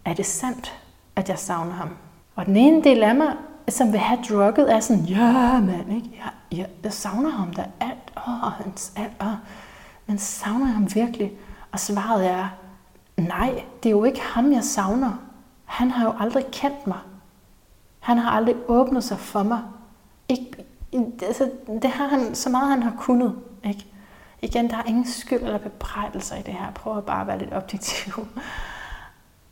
Er 0.04 0.14
det 0.14 0.26
sandt, 0.26 0.82
at 1.16 1.28
jeg 1.28 1.38
savner 1.38 1.72
ham? 1.72 1.88
Og 2.34 2.46
den 2.46 2.56
ene 2.56 2.84
del 2.84 3.02
af 3.02 3.14
mig, 3.14 3.32
som 3.68 3.92
vil 3.92 4.00
have 4.00 4.20
drukket, 4.30 4.72
er 4.72 4.80
sådan, 4.80 5.02
ja 5.02 5.60
mand, 5.60 5.92
ikke? 5.92 6.10
Jeg, 6.24 6.58
jeg, 6.58 6.68
jeg 6.82 6.92
savner 6.92 7.30
ham 7.30 7.54
der 7.54 7.64
alt. 7.80 8.12
og 8.16 8.52
hans 8.52 8.92
alt. 8.96 9.12
Åh. 9.20 9.28
Men 10.06 10.18
savner 10.18 10.66
jeg 10.66 10.74
ham 10.74 10.94
virkelig? 10.94 11.32
Og 11.72 11.80
svaret 11.80 12.26
er, 12.26 12.48
nej, 13.16 13.64
det 13.82 13.88
er 13.88 13.90
jo 13.90 14.04
ikke 14.04 14.20
ham, 14.20 14.52
jeg 14.52 14.64
savner. 14.64 15.12
Han 15.64 15.90
har 15.90 16.04
jo 16.04 16.14
aldrig 16.18 16.46
kendt 16.52 16.86
mig. 16.86 16.98
Han 18.00 18.18
har 18.18 18.30
aldrig 18.30 18.56
åbnet 18.68 19.04
sig 19.04 19.18
for 19.18 19.42
mig. 19.42 19.60
Ikke, 20.28 20.65
altså, 21.22 21.50
det 21.82 21.90
har 21.90 22.08
han, 22.08 22.34
så 22.34 22.50
meget 22.50 22.68
han 22.68 22.82
har 22.82 22.96
kunnet. 22.98 23.38
Ikke? 23.64 23.86
Igen, 24.42 24.70
der 24.70 24.76
er 24.76 24.84
ingen 24.84 25.06
skyld 25.06 25.42
eller 25.42 25.58
bebrejdelser 25.58 26.36
i 26.36 26.42
det 26.42 26.54
her. 26.54 26.72
Prøv 26.72 26.98
at 26.98 27.04
bare 27.04 27.26
være 27.26 27.38
lidt 27.38 27.54
objektiv. 27.54 28.12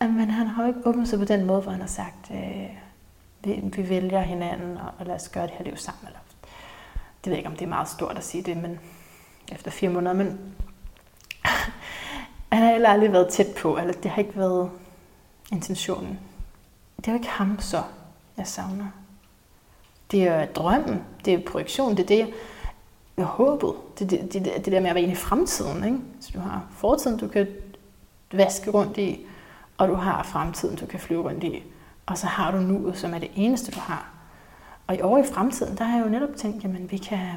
Men 0.00 0.30
han 0.30 0.46
har 0.46 0.62
jo 0.62 0.68
ikke 0.68 0.88
åbnet 0.88 1.08
sig 1.08 1.18
på 1.18 1.24
den 1.24 1.44
måde, 1.44 1.60
hvor 1.60 1.72
han 1.72 1.80
har 1.80 1.88
sagt, 1.88 2.30
øh, 2.30 2.68
vi, 3.44 3.60
vi 3.62 3.88
vælger 3.88 4.20
hinanden, 4.20 4.76
og, 4.76 4.90
og 4.98 5.06
lad 5.06 5.14
os 5.14 5.28
gøre 5.28 5.46
det 5.46 5.54
her 5.58 5.64
liv 5.64 5.76
sammen. 5.76 6.06
Eller, 6.06 6.18
det 7.24 7.30
ved 7.30 7.32
jeg 7.32 7.38
ikke, 7.38 7.50
om 7.50 7.56
det 7.56 7.64
er 7.64 7.68
meget 7.68 7.88
stort 7.88 8.16
at 8.16 8.24
sige 8.24 8.42
det, 8.42 8.56
men 8.56 8.80
efter 9.52 9.70
fire 9.70 9.90
måneder, 9.90 10.12
men 10.12 10.54
han 12.52 12.62
har 12.62 12.70
heller 12.70 12.88
aldrig 12.88 13.12
været 13.12 13.28
tæt 13.28 13.46
på, 13.56 13.76
eller 13.76 13.92
det 13.92 14.10
har 14.10 14.22
ikke 14.22 14.36
været 14.36 14.70
intentionen. 15.52 16.18
Det 16.96 17.08
er 17.08 17.12
jo 17.12 17.18
ikke 17.18 17.30
ham 17.30 17.60
så, 17.60 17.82
jeg 18.36 18.46
savner. 18.46 18.86
Det 20.14 20.22
er 20.22 20.46
drømmen, 20.46 21.04
det 21.24 21.34
er 21.34 21.38
projektion, 21.46 21.96
det 21.96 22.10
er 22.10 22.24
det, 22.24 22.34
håbet. 23.24 23.74
Det, 23.98 24.10
det, 24.10 24.32
det, 24.32 24.44
det 24.44 24.72
der 24.72 24.80
med 24.80 24.88
at 24.88 24.94
være 24.94 25.02
inde 25.02 25.12
i 25.12 25.16
fremtiden. 25.16 25.84
Ikke? 25.84 25.98
Så 26.20 26.30
du 26.34 26.38
har 26.38 26.66
fortiden, 26.70 27.18
du 27.18 27.28
kan 27.28 27.46
vaske 28.32 28.70
rundt 28.70 28.98
i, 28.98 29.26
og 29.78 29.88
du 29.88 29.94
har 29.94 30.22
fremtiden, 30.22 30.76
du 30.76 30.86
kan 30.86 31.00
flyve 31.00 31.22
rundt 31.22 31.44
i. 31.44 31.62
Og 32.06 32.18
så 32.18 32.26
har 32.26 32.50
du 32.50 32.58
nuet, 32.58 32.98
som 32.98 33.14
er 33.14 33.18
det 33.18 33.30
eneste, 33.36 33.72
du 33.72 33.80
har. 33.80 34.08
Og 34.86 34.96
i 34.96 35.00
år 35.00 35.18
i 35.18 35.24
fremtiden, 35.32 35.78
der 35.78 35.84
har 35.84 35.96
jeg 35.96 36.04
jo 36.06 36.10
netop 36.10 36.36
tænkt, 36.36 36.64
jamen 36.64 36.90
vi 36.90 36.96
kan, 36.96 37.28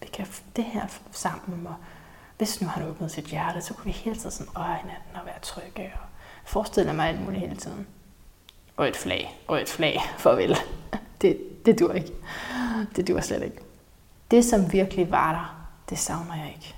vi 0.00 0.06
kan 0.06 0.26
det 0.56 0.64
her 0.64 0.86
sammen, 1.10 1.66
og 1.66 1.74
hvis 2.38 2.60
nu 2.60 2.68
han 2.68 2.88
åbnet 2.88 3.10
sit 3.10 3.24
hjerte, 3.24 3.60
så 3.60 3.74
kunne 3.74 3.84
vi 3.84 3.90
hele 3.90 4.16
tiden 4.16 4.30
sådan 4.30 4.52
øjne 4.56 4.92
og 5.14 5.20
være 5.24 5.40
trygge, 5.42 5.92
og 5.94 6.08
forestille 6.44 6.92
mig 6.92 7.08
alt 7.08 7.24
muligt 7.24 7.40
hele 7.40 7.56
tiden. 7.56 7.86
Og 8.76 8.88
et 8.88 8.96
flag, 8.96 9.40
og 9.48 9.62
et 9.62 9.68
flag, 9.68 10.00
farvel. 10.18 10.56
Det, 11.22 11.51
det 11.66 11.78
dur 11.78 11.92
ikke. 11.92 12.12
Det 12.96 13.08
dur 13.08 13.20
slet 13.20 13.42
ikke. 13.42 13.58
Det, 14.30 14.44
som 14.44 14.72
virkelig 14.72 15.10
var 15.10 15.32
der, 15.32 15.66
det 15.90 15.98
savner 15.98 16.34
jeg 16.34 16.52
ikke. 16.56 16.74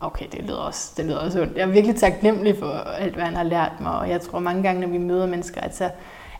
Okay, 0.00 0.26
det 0.32 0.42
lyder 0.42 0.56
også, 0.56 0.92
det 0.96 1.04
lyder 1.04 1.18
også 1.18 1.42
ondt. 1.42 1.56
Jeg 1.56 1.62
er 1.62 1.72
virkelig 1.72 1.96
taknemmelig 1.96 2.58
for 2.58 2.72
alt, 2.72 3.14
hvad 3.14 3.24
han 3.24 3.34
har 3.34 3.42
lært 3.42 3.72
mig, 3.80 3.98
og 3.98 4.10
jeg 4.10 4.20
tror 4.20 4.38
mange 4.38 4.62
gange, 4.62 4.80
når 4.80 4.88
vi 4.88 4.98
møder 4.98 5.26
mennesker, 5.26 5.60
at 5.60 5.76
så 5.76 5.90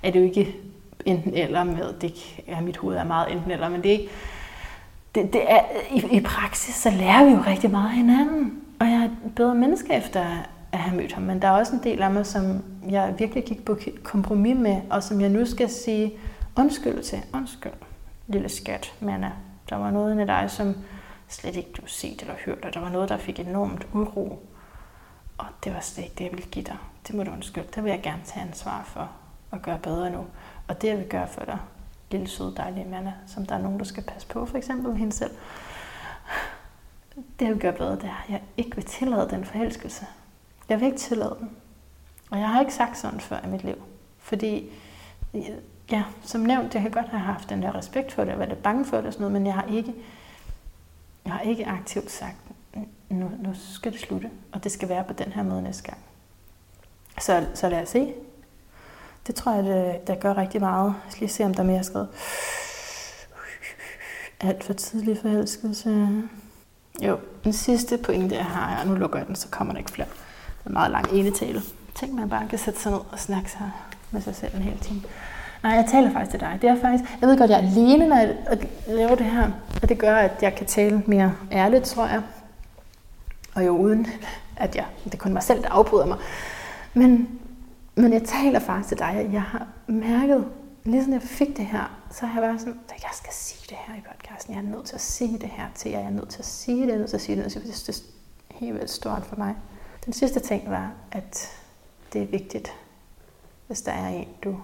er 0.02 0.10
det 0.10 0.20
jo 0.20 0.24
ikke 0.24 0.56
enten 1.04 1.34
eller 1.34 1.64
med, 1.64 1.92
det 2.00 2.40
ja, 2.48 2.60
mit 2.60 2.76
hoved 2.76 2.96
er 2.96 3.04
meget 3.04 3.32
enten 3.32 3.50
eller, 3.50 3.68
men 3.68 3.82
det 3.82 3.88
er 3.88 3.92
ikke, 3.92 4.08
det, 5.14 5.32
det 5.32 5.52
er, 5.52 5.60
i, 5.90 6.16
i 6.16 6.20
praksis, 6.20 6.74
så 6.74 6.90
lærer 6.90 7.24
vi 7.24 7.30
jo 7.30 7.42
rigtig 7.46 7.70
meget 7.70 7.88
af 7.88 7.94
hinanden. 7.94 8.62
Og 8.80 8.86
jeg 8.86 8.96
er 8.96 9.04
et 9.04 9.34
bedre 9.36 9.54
menneske 9.54 9.94
efter 9.94 10.20
at 10.72 10.78
have 10.78 10.96
mødt 10.96 11.12
ham, 11.12 11.22
men 11.22 11.42
der 11.42 11.48
er 11.48 11.52
også 11.52 11.74
en 11.74 11.80
del 11.84 12.02
af 12.02 12.10
mig, 12.10 12.26
som 12.26 12.62
jeg 12.90 13.14
virkelig 13.18 13.44
gik 13.44 13.64
på 13.64 13.78
kompromis 14.02 14.56
med, 14.56 14.76
og 14.90 15.02
som 15.02 15.20
jeg 15.20 15.28
nu 15.28 15.46
skal 15.46 15.68
sige 15.68 16.12
undskyld 16.56 17.02
til. 17.02 17.22
Undskyld, 17.34 17.72
lille 18.26 18.48
skat, 18.48 18.94
Manna. 19.00 19.32
Der 19.70 19.76
var 19.76 19.90
noget 19.90 20.22
i 20.22 20.26
dig, 20.26 20.50
som 20.50 20.74
slet 21.28 21.56
ikke 21.56 21.70
du 21.76 21.86
set 21.86 22.20
eller 22.20 22.34
hørt, 22.44 22.64
og 22.64 22.74
der 22.74 22.80
var 22.80 22.88
noget, 22.88 23.08
der 23.08 23.18
fik 23.18 23.40
enormt 23.40 23.86
uro. 23.92 24.48
Og 25.38 25.46
det 25.64 25.74
var 25.74 25.80
slet 25.80 26.04
ikke 26.04 26.14
det, 26.18 26.24
jeg 26.24 26.32
ville 26.32 26.46
give 26.46 26.64
dig. 26.64 26.76
Det 27.06 27.14
må 27.14 27.22
du 27.22 27.30
undskylde. 27.30 27.68
Det 27.74 27.84
vil 27.84 27.90
jeg 27.90 28.02
gerne 28.02 28.22
tage 28.24 28.46
ansvar 28.46 28.84
for 28.84 29.10
og 29.50 29.62
gøre 29.62 29.78
bedre 29.78 30.10
nu. 30.10 30.26
Og 30.68 30.82
det, 30.82 30.88
jeg 30.88 30.98
vil 30.98 31.08
gøre 31.08 31.28
for 31.28 31.44
dig, 31.44 31.58
lille 32.10 32.28
søde 32.28 32.54
dejlige 32.56 32.88
Manna, 32.88 33.14
som 33.26 33.46
der 33.46 33.54
er 33.54 33.62
nogen, 33.62 33.78
der 33.78 33.84
skal 33.84 34.02
passe 34.02 34.28
på, 34.28 34.46
for 34.46 34.56
eksempel 34.56 34.96
hende 34.96 35.12
selv. 35.12 35.30
Det, 37.16 37.44
jeg 37.44 37.48
vil 37.48 37.60
gøre 37.60 37.72
bedre, 37.72 37.96
det 37.96 38.04
er, 38.04 38.24
at 38.24 38.30
jeg 38.30 38.42
ikke 38.56 38.76
vil 38.76 38.84
tillade 38.84 39.30
den 39.30 39.44
forelskelse. 39.44 40.06
Jeg 40.68 40.80
vil 40.80 40.86
ikke 40.86 40.98
tillade 40.98 41.36
den. 41.40 41.50
Og 42.30 42.38
jeg 42.38 42.48
har 42.48 42.60
ikke 42.60 42.74
sagt 42.74 42.98
sådan 42.98 43.20
før 43.20 43.44
i 43.44 43.46
mit 43.46 43.64
liv. 43.64 43.82
Fordi, 44.18 44.70
ja, 45.90 46.04
som 46.22 46.40
nævnt, 46.40 46.74
jeg 46.74 46.82
kan 46.82 46.90
godt 46.90 47.08
have 47.08 47.22
haft 47.22 47.50
den 47.50 47.62
der 47.62 47.74
respekt 47.74 48.12
for 48.12 48.24
det, 48.24 48.32
og 48.32 48.38
været 48.38 48.48
lidt 48.48 48.62
bange 48.62 48.84
for 48.84 48.96
det 48.96 49.06
og 49.06 49.12
sådan 49.12 49.22
noget, 49.22 49.32
men 49.32 49.46
jeg 49.46 49.54
har 49.54 49.64
ikke, 49.70 49.94
jeg 51.24 51.32
har 51.32 51.40
ikke 51.40 51.66
aktivt 51.66 52.10
sagt, 52.10 52.36
nu, 53.08 53.30
nu 53.38 53.54
skal 53.54 53.92
det 53.92 54.00
slutte, 54.00 54.30
og 54.52 54.64
det 54.64 54.72
skal 54.72 54.88
være 54.88 55.04
på 55.04 55.12
den 55.12 55.32
her 55.32 55.42
måde 55.42 55.62
næste 55.62 55.82
gang. 55.82 55.98
Så, 57.20 57.46
så 57.54 57.68
lad 57.68 57.82
os 57.82 57.88
se. 57.88 58.12
Det 59.26 59.34
tror 59.34 59.54
jeg, 59.54 59.64
det, 59.64 60.06
der 60.06 60.14
gør 60.14 60.36
rigtig 60.36 60.60
meget. 60.60 60.94
Jeg 61.04 61.12
skal 61.12 61.20
lige 61.20 61.34
se, 61.34 61.44
om 61.44 61.54
der 61.54 61.62
er 61.62 61.66
mere 61.66 61.84
skrevet. 61.84 62.08
Alt 64.40 64.64
for 64.64 64.72
tidlig 64.72 65.18
forelskelse. 65.22 66.08
Jo, 67.02 67.18
den 67.44 67.52
sidste 67.52 67.98
pointe, 67.98 68.36
jeg 68.36 68.44
har, 68.44 68.80
og 68.80 68.86
nu 68.86 68.94
lukker 68.94 69.18
jeg 69.18 69.26
den, 69.26 69.36
så 69.36 69.48
kommer 69.48 69.72
der 69.72 69.78
ikke 69.78 69.90
flere. 69.90 70.08
Det 70.08 70.64
er 70.64 70.68
en 70.68 70.72
meget 70.72 70.90
lang 70.90 71.12
enetale. 71.12 71.62
Tænk, 71.94 72.12
man 72.12 72.28
bare 72.28 72.48
kan 72.48 72.58
sætte 72.58 72.80
sig 72.80 72.92
ned 72.92 73.00
og 73.12 73.18
snakke 73.18 73.50
sig 73.50 73.70
med 74.10 74.20
sig 74.20 74.34
selv 74.34 74.54
en 74.54 74.62
hel 74.62 74.78
time. 74.78 75.02
Nej, 75.66 75.74
jeg 75.74 75.86
taler 75.90 76.12
faktisk 76.12 76.30
til 76.30 76.40
dig. 76.40 76.58
Det 76.62 76.70
er 76.70 76.80
faktisk, 76.80 77.04
jeg 77.20 77.28
ved 77.28 77.38
godt, 77.38 77.50
jeg 77.50 77.60
er 77.60 77.70
alene, 77.70 78.08
når 78.08 78.16
jeg 78.16 78.36
laver 78.86 79.14
det 79.14 79.26
her. 79.26 79.50
Og 79.82 79.88
det 79.88 79.98
gør, 79.98 80.16
at 80.16 80.42
jeg 80.42 80.54
kan 80.54 80.66
tale 80.66 81.02
mere 81.06 81.34
ærligt, 81.52 81.84
tror 81.84 82.06
jeg. 82.06 82.22
Og 83.54 83.66
jo 83.66 83.76
uden, 83.76 84.06
at 84.56 84.76
jeg, 84.76 84.84
det 85.04 85.14
er 85.14 85.18
kun 85.18 85.32
mig 85.32 85.42
selv, 85.42 85.62
der 85.62 85.68
afbryder 85.68 86.06
mig. 86.06 86.18
Men, 86.94 87.28
men 87.94 88.12
jeg 88.12 88.22
taler 88.22 88.58
faktisk 88.58 88.88
til 88.88 88.98
dig. 88.98 89.30
Jeg 89.32 89.42
har 89.42 89.66
mærket, 89.86 90.46
lige 90.84 91.02
sådan 91.02 91.14
jeg 91.14 91.22
fik 91.22 91.56
det 91.56 91.66
her, 91.66 92.00
så 92.10 92.26
har 92.26 92.40
jeg 92.40 92.48
været 92.48 92.60
sådan, 92.60 92.80
at 92.88 93.02
jeg 93.02 93.10
skal 93.12 93.32
sige 93.32 93.66
det 93.68 93.76
her 93.86 93.94
i 93.94 94.02
podcasten. 94.10 94.54
Jeg 94.54 94.60
er 94.60 94.76
nødt 94.76 94.86
til 94.86 94.94
at 94.94 95.00
sige 95.00 95.38
det 95.38 95.48
her 95.48 95.66
til 95.74 95.90
jer. 95.90 95.98
Jeg 95.98 96.06
er 96.06 96.10
nødt 96.10 96.28
til 96.28 96.38
at 96.38 96.46
sige 96.46 96.80
det. 96.80 96.88
Jeg 96.88 96.94
er 96.94 96.98
nødt 96.98 97.10
til 97.10 97.16
at 97.16 97.22
sige 97.22 97.36
det. 97.36 97.54
Det 97.54 97.88
er 97.88 98.02
helt 98.54 98.74
vildt 98.74 98.90
stort 98.90 99.22
for 99.24 99.36
mig. 99.36 99.54
Den 100.04 100.12
sidste 100.12 100.40
ting 100.40 100.70
var, 100.70 100.92
at 101.12 101.48
det 102.12 102.22
er 102.22 102.26
vigtigt, 102.26 102.72
hvis 103.66 103.82
der 103.82 103.92
er 103.92 104.08
en, 104.08 104.28
du 104.44 104.56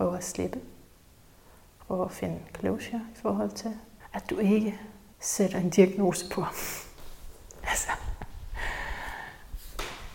prøver 0.00 0.16
at 0.16 0.24
slippe. 0.24 0.58
Prøver 1.86 2.04
at 2.04 2.12
finde 2.12 2.38
closure 2.60 3.00
i 3.14 3.18
forhold 3.22 3.50
til, 3.50 3.70
at 4.12 4.30
du 4.30 4.38
ikke 4.38 4.80
sætter 5.18 5.58
en 5.58 5.70
diagnose 5.70 6.30
på. 6.30 6.44
altså, 7.70 7.90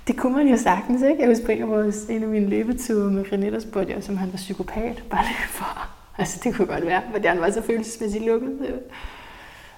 det 0.07 0.17
kunne 0.17 0.37
man 0.37 0.47
jo 0.47 0.57
sagtens, 0.57 1.01
ikke? 1.01 1.21
Jeg 1.21 1.29
husker 1.29 1.65
på 1.65 2.11
en 2.13 2.23
af, 2.23 2.29
mine 2.29 2.45
løbeture 2.45 3.11
med 3.11 3.25
René, 3.25 3.45
der 3.45 3.59
spurgte 3.59 3.93
jeg, 3.93 4.09
om 4.09 4.17
han 4.17 4.31
var 4.31 4.37
psykopat. 4.37 5.03
Bare 5.09 5.23
lige 5.25 5.47
for. 5.49 5.89
Altså, 6.17 6.41
det 6.43 6.55
kunne 6.55 6.67
godt 6.67 6.85
være, 6.85 7.01
fordi 7.11 7.27
han 7.27 7.39
var 7.39 7.51
så 7.51 7.61
følelsesmæssigt 7.61 8.25
lukket. 8.25 8.81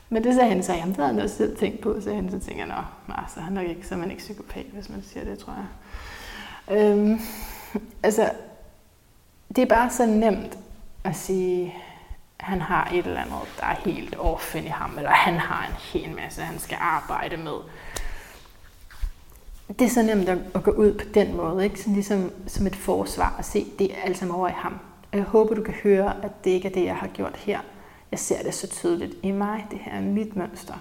Men 0.10 0.24
det 0.24 0.36
sagde 0.36 0.50
han 0.50 0.64
så, 0.64 0.74
jamen 0.74 0.90
det 0.90 0.98
havde 0.98 1.14
han 1.14 1.24
også 1.24 1.36
selv 1.36 1.58
tænkt 1.58 1.82
på, 1.82 2.02
så 2.02 2.14
han 2.14 2.32
så 2.32 2.40
tænker 2.40 2.66
nå, 2.66 3.14
altså, 3.14 3.34
så 3.34 3.40
er 3.40 3.44
han 3.44 3.54
nok 3.54 3.68
ikke, 3.68 3.88
så 3.88 3.96
er 3.96 4.00
man 4.00 4.12
ikke 4.12 4.22
psykopat, 4.22 4.66
hvis 4.74 4.90
man 4.90 5.04
siger 5.04 5.24
det, 5.24 5.40
tror 5.40 5.54
jeg. 5.54 5.68
Øhm, 6.78 7.20
altså, 8.04 8.30
det 9.56 9.62
er 9.62 9.66
bare 9.66 9.90
så 9.90 10.06
nemt 10.06 10.58
at 11.04 11.16
sige, 11.16 11.76
han 12.38 12.62
har 12.62 12.90
et 12.94 13.06
eller 13.06 13.22
andet, 13.22 13.58
der 13.60 13.66
er 13.66 13.76
helt 13.76 14.16
off 14.20 14.56
i 14.56 14.60
ham, 14.60 14.98
eller 14.98 15.10
han 15.10 15.34
har 15.34 15.68
en 15.68 15.74
hel 15.74 16.16
masse, 16.16 16.42
han 16.42 16.60
skal 16.60 16.78
arbejde 16.82 17.38
med. 17.38 17.58
Det 19.80 19.82
er 19.82 19.90
så 19.90 20.02
nemt 20.04 20.30
at, 20.30 20.64
gå 20.64 20.72
ud 20.72 20.94
på 20.94 21.06
den 21.14 21.36
måde, 21.36 21.64
ikke? 21.64 21.80
Sådan 21.80 21.94
ligesom 21.94 22.32
som 22.48 22.68
et 22.68 22.76
forsvar 22.76 23.36
at 23.40 23.46
se 23.46 23.66
det 23.80 23.92
alt 24.04 24.18
sammen 24.18 24.36
over 24.36 24.48
i 24.48 24.54
ham. 24.56 24.80
Og 25.12 25.18
jeg 25.18 25.24
håber, 25.24 25.56
du 25.56 25.64
kan 25.64 25.74
høre, 25.74 26.24
at 26.24 26.44
det 26.44 26.52
ikke 26.52 26.68
er 26.68 26.74
det, 26.74 26.86
jeg 26.86 26.96
har 26.96 27.08
gjort 27.08 27.38
her. 27.38 27.60
Jeg 28.12 28.20
ser 28.20 28.44
det 28.44 28.54
så 28.54 28.68
tydeligt 28.68 29.14
i 29.24 29.32
mig. 29.32 29.66
Det 29.72 29.80
her 29.80 29.92
er 29.92 30.02
mit 30.02 30.36
mønster. 30.36 30.74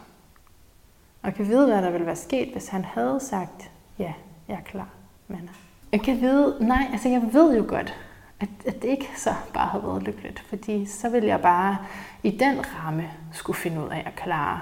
Og 1.22 1.28
jeg 1.28 1.34
kan 1.34 1.48
vide, 1.48 1.66
hvad 1.66 1.82
der 1.82 1.90
ville 1.90 2.06
være 2.06 2.16
sket, 2.16 2.48
hvis 2.52 2.68
han 2.68 2.84
havde 2.84 3.20
sagt, 3.20 3.70
ja, 3.98 4.12
jeg 4.48 4.54
er 4.54 4.62
klar, 4.70 4.88
men 5.28 5.50
jeg 5.92 6.00
kan 6.00 6.20
vide, 6.20 6.56
nej, 6.60 6.88
altså 6.92 7.08
jeg 7.08 7.28
ved 7.32 7.56
jo 7.56 7.64
godt, 7.68 7.94
at, 8.40 8.48
at 8.66 8.82
det 8.82 8.88
ikke 8.88 9.10
så 9.16 9.34
bare 9.54 9.68
havde 9.68 9.84
været 9.84 10.02
lykkeligt, 10.02 10.40
fordi 10.48 10.86
så 10.86 11.08
ville 11.08 11.28
jeg 11.28 11.40
bare 11.40 11.76
i 12.22 12.30
den 12.30 12.64
ramme 12.76 13.10
skulle 13.32 13.56
finde 13.56 13.80
ud 13.84 13.88
af 13.88 14.02
at 14.06 14.16
klare 14.16 14.60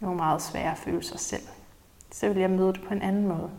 nogle 0.00 0.16
meget 0.16 0.42
svære 0.42 0.76
følelser 0.76 1.18
selv. 1.18 1.42
Så 2.12 2.28
vil 2.28 2.40
jeg 2.40 2.50
møde 2.50 2.72
det 2.72 2.82
på 2.88 2.94
en 2.94 3.02
anden 3.02 3.28
måde. 3.28 3.50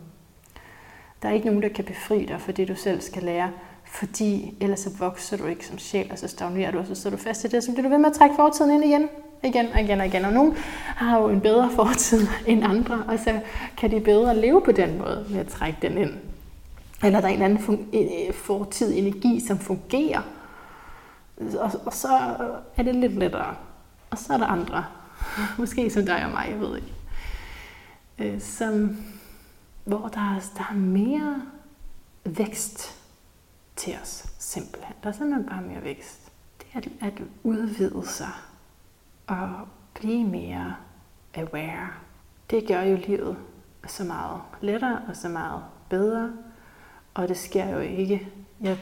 Der 1.22 1.28
er 1.28 1.32
ikke 1.32 1.46
nogen, 1.46 1.62
der 1.62 1.68
kan 1.68 1.84
befri 1.84 2.24
dig 2.24 2.40
for 2.40 2.52
det, 2.52 2.68
du 2.68 2.74
selv 2.74 3.00
skal 3.00 3.22
lære, 3.22 3.50
fordi 3.84 4.56
ellers 4.60 4.80
så 4.80 4.90
vokser 4.98 5.36
du 5.36 5.46
ikke 5.46 5.66
som 5.66 5.78
sjæl, 5.78 6.08
og 6.12 6.18
så 6.18 6.28
stagnerer 6.28 6.70
du, 6.70 6.78
og 6.78 6.86
så 6.86 6.94
sidder 6.94 7.16
du 7.16 7.22
fast 7.22 7.44
i 7.44 7.48
det, 7.48 7.64
som 7.64 7.74
bliver 7.74 7.88
du 7.88 7.90
ved 7.90 7.98
med 7.98 8.10
at 8.10 8.16
trække 8.16 8.36
fortiden 8.36 8.70
ind 8.70 8.84
igen, 8.84 9.08
igen 9.44 9.66
og 9.66 9.80
igen 9.80 10.00
og 10.00 10.06
igen. 10.06 10.24
Og 10.24 10.32
nogen 10.32 10.56
har 10.96 11.18
jo 11.18 11.28
en 11.28 11.40
bedre 11.40 11.70
fortid 11.70 12.26
end 12.46 12.64
andre, 12.64 13.04
og 13.08 13.18
så 13.18 13.40
kan 13.76 13.90
de 13.90 14.00
bedre 14.00 14.36
leve 14.36 14.60
på 14.60 14.72
den 14.72 14.98
måde 14.98 15.26
med 15.30 15.40
at 15.40 15.46
trække 15.46 15.78
den 15.82 15.98
ind. 15.98 16.12
Eller 17.04 17.20
der 17.20 17.28
er 17.28 17.32
en 17.32 17.42
anden 17.42 17.88
øh, 17.94 18.28
øh, 18.28 18.34
fortid 18.34 18.98
energi, 18.98 19.40
som 19.46 19.58
fungerer. 19.58 20.22
Og, 21.36 21.70
og 21.84 21.92
så 21.92 22.08
er 22.76 22.82
det 22.82 22.94
lidt 22.94 23.12
lettere. 23.12 23.56
Og 24.10 24.18
så 24.18 24.32
er 24.32 24.38
der 24.38 24.46
andre, 24.46 24.84
måske 25.58 25.90
som 25.90 26.04
dig 26.04 26.24
og 26.24 26.30
mig, 26.30 26.46
jeg 26.50 26.60
ved 26.60 26.76
ikke, 26.76 26.94
øh, 28.18 28.40
som, 28.40 28.96
hvor 29.84 30.08
der 30.08 30.20
er, 30.20 30.40
der 30.56 30.64
er 30.70 30.74
mere 30.74 31.42
vækst 32.24 32.98
til 33.76 33.94
os, 34.02 34.26
simpelthen. 34.38 34.94
Der 35.02 35.08
er 35.08 35.12
simpelthen 35.12 35.48
bare 35.48 35.62
mere 35.62 35.84
vækst. 35.84 36.32
Det 36.58 36.66
er 36.74 36.78
at, 36.78 37.12
at 37.12 37.22
udvide 37.42 38.06
sig 38.06 38.32
og 39.26 39.50
blive 39.94 40.24
mere 40.24 40.74
aware. 41.34 41.88
Det 42.50 42.68
gør 42.68 42.82
jo 42.82 42.96
livet 43.06 43.36
så 43.86 44.04
meget 44.04 44.40
lettere 44.60 45.02
og 45.08 45.16
så 45.16 45.28
meget 45.28 45.62
bedre. 45.88 46.32
Og 47.18 47.28
det 47.28 47.36
sker 47.36 47.68
jo 47.68 47.78
ikke. 47.78 48.28
Jeg 48.60 48.76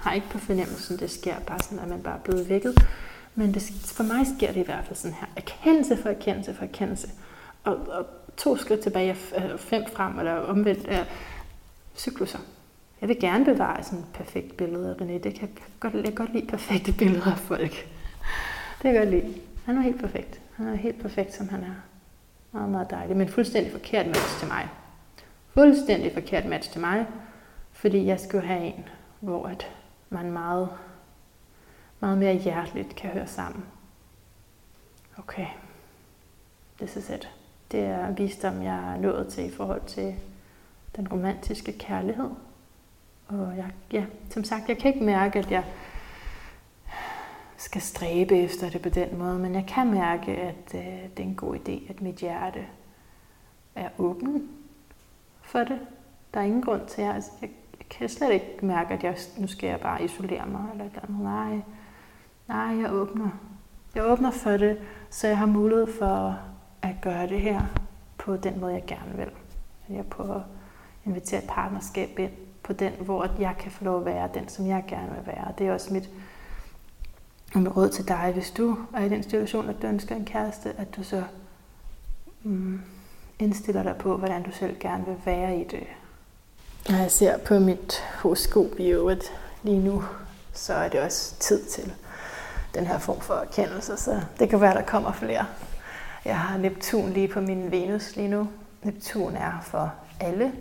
har 0.00 0.12
ikke 0.12 0.28
på 0.30 0.38
fornemmelsen, 0.38 0.98
det 0.98 1.10
sker 1.10 1.34
bare 1.46 1.58
sådan, 1.58 1.78
at 1.78 1.88
man 1.88 2.02
bare 2.02 2.16
er 2.16 2.22
blevet 2.22 2.48
vækket. 2.48 2.86
Men 3.34 3.54
det, 3.54 3.62
for 3.84 4.02
mig 4.02 4.26
sker 4.36 4.52
det 4.52 4.60
i 4.60 4.64
hvert 4.64 4.84
fald 4.84 4.96
sådan 4.96 5.16
her. 5.20 5.26
Erkendelse 5.36 5.96
for 5.96 6.08
erkendelse 6.08 6.54
for 6.54 6.64
erkendelse. 6.64 7.08
Og, 7.64 7.76
og 7.76 8.06
to 8.36 8.56
skridt 8.56 8.80
tilbage 8.80 9.16
øh, 9.36 9.58
fem 9.58 9.84
frem, 9.92 10.18
eller 10.18 10.32
omvendt 10.32 10.88
er 10.88 11.04
cykluser. 11.96 12.38
Jeg 13.00 13.08
vil 13.08 13.20
gerne 13.20 13.44
bevare 13.44 13.84
sådan 13.84 13.98
et 13.98 14.04
perfekt 14.14 14.56
billede 14.56 14.90
af 14.90 15.04
René. 15.04 15.22
Det 15.22 15.34
kan 15.34 15.48
jeg 15.48 15.48
godt, 15.80 15.94
jeg 15.94 16.04
kan 16.04 16.14
godt 16.14 16.32
lide 16.34 16.46
perfekte 16.46 16.92
billeder 16.92 17.32
af 17.32 17.38
folk. 17.38 17.70
Det 17.70 18.82
kan 18.82 18.94
jeg 18.94 19.00
godt 19.00 19.10
lide. 19.10 19.34
Han 19.64 19.78
er 19.78 19.82
helt 19.82 20.00
perfekt. 20.00 20.40
Han 20.56 20.68
er 20.68 20.74
helt 20.74 21.02
perfekt, 21.02 21.34
som 21.34 21.48
han 21.48 21.60
er. 21.60 21.74
Meget, 22.52 22.70
meget 22.70 22.90
dejlig. 22.90 23.16
Men 23.16 23.28
fuldstændig 23.28 23.72
forkert 23.72 24.06
match 24.06 24.38
til 24.38 24.48
mig. 24.48 24.68
Fuldstændig 25.54 26.12
forkert 26.12 26.46
match 26.46 26.72
til 26.72 26.80
mig. 26.80 27.06
Fordi 27.76 28.06
jeg 28.06 28.20
skulle 28.20 28.46
have 28.46 28.64
en, 28.64 28.88
hvor 29.20 29.46
at 29.46 29.70
man 30.10 30.32
meget, 30.32 30.68
meget 32.00 32.18
mere 32.18 32.34
hjerteligt 32.34 32.96
kan 32.96 33.10
høre 33.10 33.26
sammen. 33.26 33.64
Okay, 35.18 35.46
this 36.78 36.96
is 36.96 37.10
it. 37.10 37.30
Det 37.72 37.80
er 37.80 38.10
visdom, 38.10 38.62
jeg 38.62 38.94
er 38.94 38.96
nået 38.96 39.28
til 39.28 39.44
i 39.44 39.50
forhold 39.50 39.82
til 39.86 40.14
den 40.96 41.08
romantiske 41.08 41.72
kærlighed. 41.72 42.30
Og 43.28 43.56
jeg, 43.56 43.70
ja, 43.92 44.04
som 44.30 44.44
sagt, 44.44 44.68
jeg 44.68 44.78
kan 44.78 44.94
ikke 44.94 45.06
mærke, 45.06 45.38
at 45.38 45.50
jeg 45.50 45.64
skal 47.56 47.80
stræbe 47.80 48.38
efter 48.38 48.70
det 48.70 48.82
på 48.82 48.88
den 48.88 49.18
måde, 49.18 49.38
men 49.38 49.54
jeg 49.54 49.64
kan 49.68 49.90
mærke, 49.90 50.36
at 50.36 50.74
øh, 50.74 51.10
det 51.16 51.18
er 51.18 51.22
en 51.22 51.34
god 51.34 51.56
idé, 51.56 51.90
at 51.90 52.00
mit 52.00 52.16
hjerte 52.16 52.66
er 53.74 53.88
åben 53.98 54.50
for 55.42 55.58
det. 55.58 55.80
Der 56.34 56.40
er 56.40 56.44
ingen 56.44 56.62
grund 56.62 56.86
til, 56.86 57.02
at 57.02 57.14
altså, 57.14 57.30
jeg, 57.40 57.50
jeg 57.50 57.50
kan 57.90 58.08
slet 58.08 58.32
ikke 58.32 58.58
mærke, 58.62 58.94
at 58.94 59.04
jeg, 59.04 59.16
nu 59.38 59.46
skal 59.46 59.68
jeg 59.68 59.80
bare 59.80 60.04
isolere 60.04 60.46
mig 60.46 60.64
eller 60.72 60.84
noget. 61.08 61.24
Nej, 61.24 61.60
nej, 62.48 62.82
jeg 62.82 62.92
åbner. 62.92 63.28
Jeg 63.94 64.04
åbner 64.04 64.30
for 64.30 64.50
det, 64.50 64.78
så 65.10 65.26
jeg 65.26 65.38
har 65.38 65.46
mulighed 65.46 65.86
for 65.98 66.38
at 66.82 66.94
gøre 67.02 67.26
det 67.26 67.40
her 67.40 67.60
på 68.18 68.36
den 68.36 68.60
måde, 68.60 68.72
jeg 68.72 68.84
gerne 68.86 69.16
vil. 69.16 69.30
Jeg 69.88 70.06
på 70.06 70.22
at 70.22 70.40
invitere 71.04 71.42
et 71.42 71.48
partnerskab 71.48 72.18
ind 72.18 72.32
på 72.62 72.72
den, 72.72 72.92
hvor 73.00 73.30
jeg 73.38 73.54
kan 73.58 73.72
få 73.72 73.84
lov 73.84 73.98
at 73.98 74.04
være 74.04 74.28
den, 74.34 74.48
som 74.48 74.66
jeg 74.66 74.84
gerne 74.88 75.08
vil 75.08 75.26
være. 75.26 75.52
Det 75.58 75.66
er 75.66 75.72
også 75.72 75.92
mit, 75.92 76.10
mit 77.54 77.76
råd 77.76 77.88
til 77.88 78.08
dig, 78.08 78.30
hvis 78.34 78.50
du 78.50 78.78
er 78.94 79.04
i 79.04 79.08
den 79.08 79.22
situation, 79.22 79.68
at 79.68 79.82
du 79.82 79.86
ønsker 79.86 80.16
en 80.16 80.24
kæreste, 80.24 80.72
at 80.78 80.96
du 80.96 81.02
så 81.02 81.24
mm, 82.42 82.80
indstiller 83.38 83.82
dig 83.82 83.96
på, 83.98 84.16
hvordan 84.16 84.42
du 84.42 84.50
selv 84.50 84.78
gerne 84.80 85.06
vil 85.06 85.16
være 85.24 85.60
i 85.60 85.64
det. 85.64 85.86
Når 86.88 86.96
jeg 86.96 87.10
ser 87.10 87.38
på 87.38 87.58
mit 87.58 88.04
horoskop 88.22 88.78
i 88.78 88.86
øvrigt 88.86 89.32
lige 89.62 89.80
nu, 89.80 90.04
så 90.52 90.74
er 90.74 90.88
det 90.88 91.00
også 91.00 91.34
tid 91.38 91.64
til 91.64 91.94
den 92.74 92.86
her 92.86 92.98
form 92.98 93.20
for 93.20 93.34
erkendelse, 93.34 93.96
så 93.96 94.20
det 94.38 94.48
kan 94.48 94.60
være, 94.60 94.74
der 94.74 94.82
kommer 94.82 95.12
flere. 95.12 95.46
Jeg 96.24 96.38
har 96.38 96.58
Neptun 96.58 97.12
lige 97.12 97.28
på 97.28 97.40
min 97.40 97.70
Venus 97.70 98.16
lige 98.16 98.28
nu. 98.28 98.48
Neptun 98.82 99.36
er 99.36 99.60
for 99.62 99.94
alle 100.20 100.52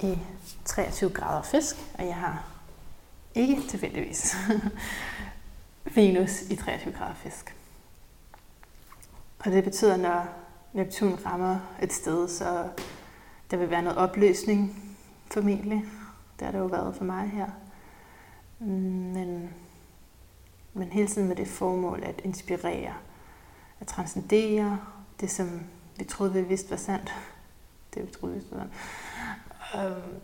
i 0.00 0.18
23 0.64 1.10
grader 1.10 1.42
fisk, 1.42 1.76
og 1.98 2.06
jeg 2.06 2.14
har 2.14 2.44
ikke 3.34 3.62
tilfældigvis 3.68 4.36
Venus 5.94 6.42
i 6.42 6.56
23 6.56 6.92
grader 6.92 7.14
fisk. 7.14 7.56
Og 9.38 9.52
det 9.52 9.64
betyder, 9.64 9.96
når 9.96 10.26
Neptun 10.72 11.18
rammer 11.26 11.58
et 11.82 11.92
sted, 11.92 12.28
så 12.28 12.64
der 13.50 13.56
vil 13.56 13.70
være 13.70 13.82
noget 13.82 13.98
opløsning 13.98 14.91
formentlig. 15.32 15.84
Det 16.38 16.44
har 16.44 16.52
det 16.52 16.58
jo 16.58 16.66
været 16.66 16.96
for 16.96 17.04
mig 17.04 17.28
her. 17.28 17.50
Mm, 18.58 18.66
men, 19.14 19.54
men 20.72 20.88
hele 20.88 21.08
tiden 21.08 21.28
med 21.28 21.36
det 21.36 21.48
formål 21.48 22.02
at 22.02 22.20
inspirere, 22.24 22.94
at 23.80 23.86
transcendere 23.86 24.78
det, 25.20 25.30
som 25.30 25.60
vi 25.96 26.04
troede, 26.04 26.32
vi 26.32 26.42
vidste 26.42 26.70
var 26.70 26.76
sandt. 26.76 27.12
Det 27.94 28.06
vi 28.06 28.12
troede, 28.12 28.34
vi 28.34 28.38
vidste 28.40 28.56
var 28.56 28.62
sandt. 28.62 28.74
Øhm, 29.74 30.20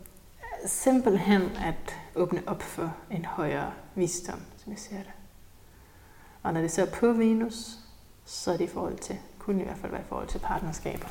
simpelthen 0.65 1.41
at 1.41 1.95
åbne 2.15 2.43
op 2.47 2.61
for 2.61 2.95
en 3.11 3.25
højere 3.25 3.71
visdom, 3.95 4.39
som 4.57 4.71
jeg 4.71 4.79
ser 4.79 4.97
det. 4.97 5.11
Og 6.43 6.53
når 6.53 6.61
det 6.61 6.71
så 6.71 6.81
er 6.81 6.91
på 6.91 7.13
Venus, 7.13 7.79
så 8.25 8.51
er 8.53 8.57
det 8.57 8.63
i 8.63 8.67
forhold 8.67 8.97
til, 8.97 9.17
kunne 9.39 9.61
i 9.61 9.65
hvert 9.65 9.77
fald 9.77 9.91
være 9.91 10.01
i 10.01 10.09
forhold 10.09 10.27
til 10.27 10.39
partnerskaber. 10.39 11.07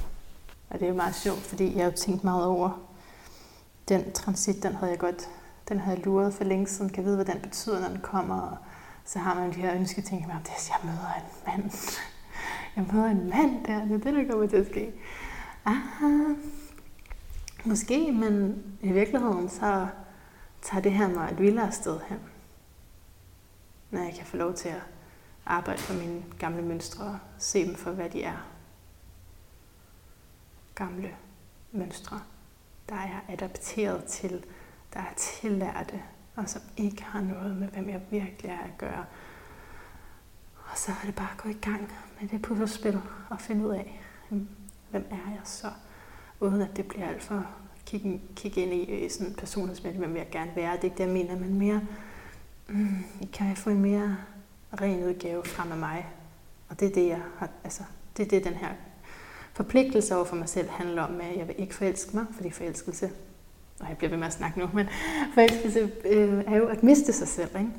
Og 0.70 0.78
det 0.78 0.82
er 0.82 0.88
jo 0.88 0.96
meget 0.96 1.14
sjovt, 1.14 1.38
fordi 1.38 1.76
jeg 1.76 1.84
har 1.84 1.90
jo 1.90 1.96
tænkt 1.96 2.24
meget 2.24 2.46
over, 2.46 2.87
den 3.88 4.12
transit, 4.12 4.62
den 4.62 4.74
havde 4.74 4.92
jeg 4.92 4.98
godt, 4.98 5.28
den 5.68 5.78
havde 5.78 5.96
jeg 5.96 6.06
luret 6.06 6.34
for 6.34 6.44
længe 6.44 6.66
siden, 6.66 6.90
kan 6.90 7.04
vide, 7.04 7.16
hvad 7.16 7.24
den 7.24 7.40
betyder, 7.40 7.80
når 7.80 7.88
den 7.88 8.00
kommer. 8.00 8.40
Og 8.40 8.56
så 9.04 9.18
har 9.18 9.34
man 9.34 9.50
de 9.50 9.54
her 9.54 9.74
ønsketing, 9.74 10.24
at 10.24 10.46
det 10.46 10.68
jeg 10.68 10.78
møder 10.84 11.12
en 11.14 11.22
mand. 11.46 11.72
Jeg 12.76 12.86
møder 12.92 13.06
en 13.06 13.30
mand 13.30 13.64
der, 13.64 13.84
det 13.84 13.94
er 13.94 13.98
det, 13.98 14.14
der 14.14 14.30
kommer 14.30 14.46
til 14.46 14.56
at 14.56 14.66
ske. 14.66 14.92
Aha, 15.64 16.34
måske, 17.64 18.12
men 18.12 18.62
i 18.80 18.92
virkeligheden, 18.92 19.48
så 19.48 19.86
tager 20.62 20.82
det 20.82 20.92
her 20.92 21.08
mig 21.08 21.28
et 21.32 21.40
vildere 21.40 21.72
sted 21.72 22.00
hen. 22.08 22.18
Når 23.90 24.00
jeg 24.00 24.14
kan 24.14 24.26
få 24.26 24.36
lov 24.36 24.54
til 24.54 24.68
at 24.68 24.82
arbejde 25.46 25.82
på 25.82 25.92
mine 25.92 26.22
gamle 26.38 26.62
mønstre 26.62 27.04
og 27.04 27.18
se 27.38 27.66
dem 27.66 27.74
for, 27.74 27.90
hvad 27.90 28.10
de 28.10 28.22
er. 28.22 28.46
Gamle 30.74 31.10
mønstre, 31.72 32.20
der 32.88 32.96
er 32.96 33.20
adapteret 33.28 34.04
til, 34.04 34.44
der 34.94 35.00
er 35.00 35.14
tillærte, 35.16 36.02
og 36.36 36.48
som 36.48 36.62
ikke 36.76 37.02
har 37.02 37.20
noget 37.20 37.56
med, 37.56 37.68
hvem 37.68 37.88
jeg 37.88 38.00
virkelig 38.10 38.50
er 38.50 38.58
at 38.58 38.78
gøre. 38.78 39.04
Og 40.56 40.78
så 40.78 40.92
er 41.02 41.06
det 41.06 41.14
bare 41.14 41.30
at 41.32 41.42
gå 41.42 41.48
i 41.48 41.58
gang 41.62 41.92
med 42.20 42.28
det 42.28 42.42
puslespil 42.42 43.00
og 43.30 43.40
finde 43.40 43.66
ud 43.66 43.74
af, 43.74 44.00
hvem 44.90 45.06
er 45.10 45.30
jeg 45.30 45.40
så, 45.44 45.66
uden 46.40 46.62
at 46.62 46.76
det 46.76 46.88
bliver 46.88 47.08
alt 47.08 47.22
for 47.22 47.46
kigge, 47.86 48.20
kigge 48.36 48.60
ind 48.60 48.72
i 48.72 49.04
øh, 49.04 49.10
sådan 49.10 49.34
personlighedsmæssigt, 49.34 50.04
hvem 50.04 50.16
jeg 50.16 50.26
gerne 50.30 50.50
være. 50.56 50.72
Det 50.72 50.80
er 50.80 50.84
ikke 50.84 50.98
det, 50.98 51.04
jeg 51.04 51.12
mener, 51.12 51.38
men 51.38 51.58
mere, 51.58 51.80
mm, 52.68 53.04
kan 53.32 53.48
jeg 53.48 53.58
få 53.58 53.70
en 53.70 53.80
mere 53.80 54.16
ren 54.80 55.04
udgave 55.04 55.44
frem 55.44 55.72
af 55.72 55.78
mig. 55.78 56.06
Og 56.68 56.80
det 56.80 56.88
er 56.88 56.94
det, 56.94 57.08
jeg 57.08 57.20
har, 57.38 57.50
altså, 57.64 57.82
det 58.16 58.24
er 58.24 58.28
det, 58.28 58.44
den 58.44 58.54
her 58.54 58.68
forpligtelse 59.58 60.16
over 60.16 60.24
for 60.24 60.36
mig 60.36 60.48
selv 60.48 60.68
handler 60.68 61.02
om, 61.02 61.20
at 61.20 61.36
jeg 61.36 61.48
vil 61.48 61.54
ikke 61.58 61.74
forelske 61.74 62.16
mig, 62.16 62.26
fordi 62.32 62.50
forelskelse, 62.50 63.10
og 63.80 63.88
jeg 63.88 63.98
bliver 63.98 64.10
ved 64.10 64.18
med 64.18 64.26
at 64.26 64.32
snakke 64.32 64.58
nu, 64.58 64.70
men 64.74 64.88
forelskelse 65.34 65.92
øh, 66.04 66.44
er 66.46 66.56
jo 66.56 66.66
at 66.66 66.82
miste 66.82 67.12
sig 67.12 67.28
selv. 67.28 67.56
Ikke? 67.56 67.70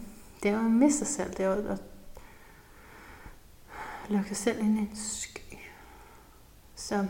Det 0.44 0.52
er 0.52 0.54
jo 0.54 0.66
at 0.66 0.72
miste 0.72 0.98
sig 0.98 1.08
selv, 1.08 1.30
det 1.30 1.40
er 1.40 1.56
jo 1.56 1.72
at 1.72 1.82
lukke 4.10 4.28
sig 4.28 4.38
selv 4.38 4.60
ind 4.60 4.78
i 4.78 4.82
en 4.82 4.92
sky. 4.96 5.56
Så 6.76 7.08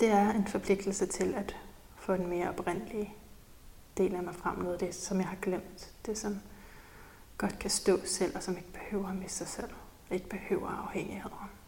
det 0.00 0.08
er 0.08 0.30
en 0.30 0.46
forpligtelse 0.46 1.06
til 1.06 1.34
at 1.34 1.56
få 1.96 2.12
en 2.12 2.26
mere 2.26 2.48
oprindelige 2.48 3.14
del 3.96 4.14
af 4.14 4.22
mig 4.22 4.34
frem, 4.34 4.58
noget 4.58 4.72
af 4.72 4.78
det, 4.78 4.94
som 4.94 5.18
jeg 5.18 5.26
har 5.26 5.36
glemt. 5.42 5.92
Det, 6.06 6.18
som 6.18 6.40
godt 7.38 7.58
kan 7.58 7.70
stå 7.70 8.00
selv, 8.04 8.36
og 8.36 8.42
som 8.42 8.56
ikke 8.56 8.72
behøver 8.72 9.08
at 9.08 9.16
miste 9.16 9.38
sig 9.38 9.48
selv. 9.48 9.70
Ikke 10.10 10.28
behøver 10.28 10.68
afhængigheder. 10.68 11.59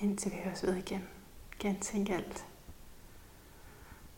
Indtil 0.00 0.32
vi 0.32 0.36
høres 0.44 0.62
ved 0.62 0.76
igen. 0.76 1.08
Gentænk 1.58 2.10
alt. 2.10 2.46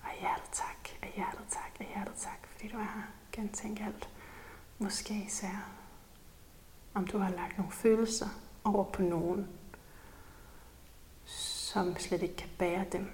Og 0.03 0.11
hjertet 0.21 0.51
tak, 0.53 0.89
og 1.03 1.09
hjertet 1.15 1.45
tak, 1.51 1.73
og 1.81 1.87
hjertet 1.95 2.15
tak, 2.15 2.47
fordi 2.47 2.69
du 2.69 2.77
er 2.77 2.83
her. 2.83 3.03
Gentænk 3.33 3.81
alt. 3.81 4.09
Måske 4.79 5.25
især, 5.27 5.71
om 6.95 7.07
du 7.07 7.19
har 7.19 7.31
lagt 7.31 7.59
nogle 7.59 7.73
følelser 7.73 8.29
over 8.65 8.85
på 8.85 9.03
nogen, 9.03 9.49
som 11.25 11.97
slet 11.97 12.23
ikke 12.23 12.37
kan 12.37 12.49
bære 12.59 12.85
dem. 12.93 13.11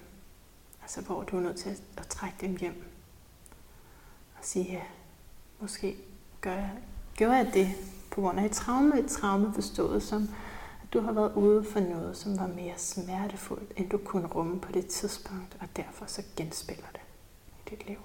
Altså 0.83 1.01
hvor 1.01 1.23
du 1.23 1.37
er 1.37 1.41
nødt 1.41 1.57
til 1.57 1.77
at, 1.97 2.07
trække 2.07 2.37
dem 2.41 2.57
hjem. 2.57 2.85
Og 4.39 4.45
sige, 4.45 4.73
ja, 4.73 4.83
måske 5.61 5.97
gør 6.41 6.53
jeg, 6.55 6.79
gør 7.19 7.33
jeg 7.33 7.51
det 7.55 7.69
på 8.11 8.21
grund 8.21 8.41
af 8.41 8.45
et 8.45 8.53
traume, 8.53 9.01
et 9.01 9.11
traume 9.11 9.55
forstået 9.55 10.03
som, 10.03 10.29
du 10.95 11.01
har 11.01 11.13
været 11.13 11.33
ude 11.35 11.65
for 11.65 11.81
noget, 11.81 12.17
som 12.17 12.39
var 12.39 12.47
mere 12.47 12.75
smertefuldt, 12.77 13.73
end 13.77 13.91
du 13.91 13.99
kunne 13.99 14.27
rumme 14.27 14.61
på 14.61 14.73
det 14.73 14.87
tidspunkt, 14.87 15.57
og 15.61 15.69
derfor 15.77 16.07
så 16.07 16.23
genspiller 16.37 16.87
det 16.93 17.01
i 17.59 17.71
dit 17.71 17.87
liv. 17.87 17.99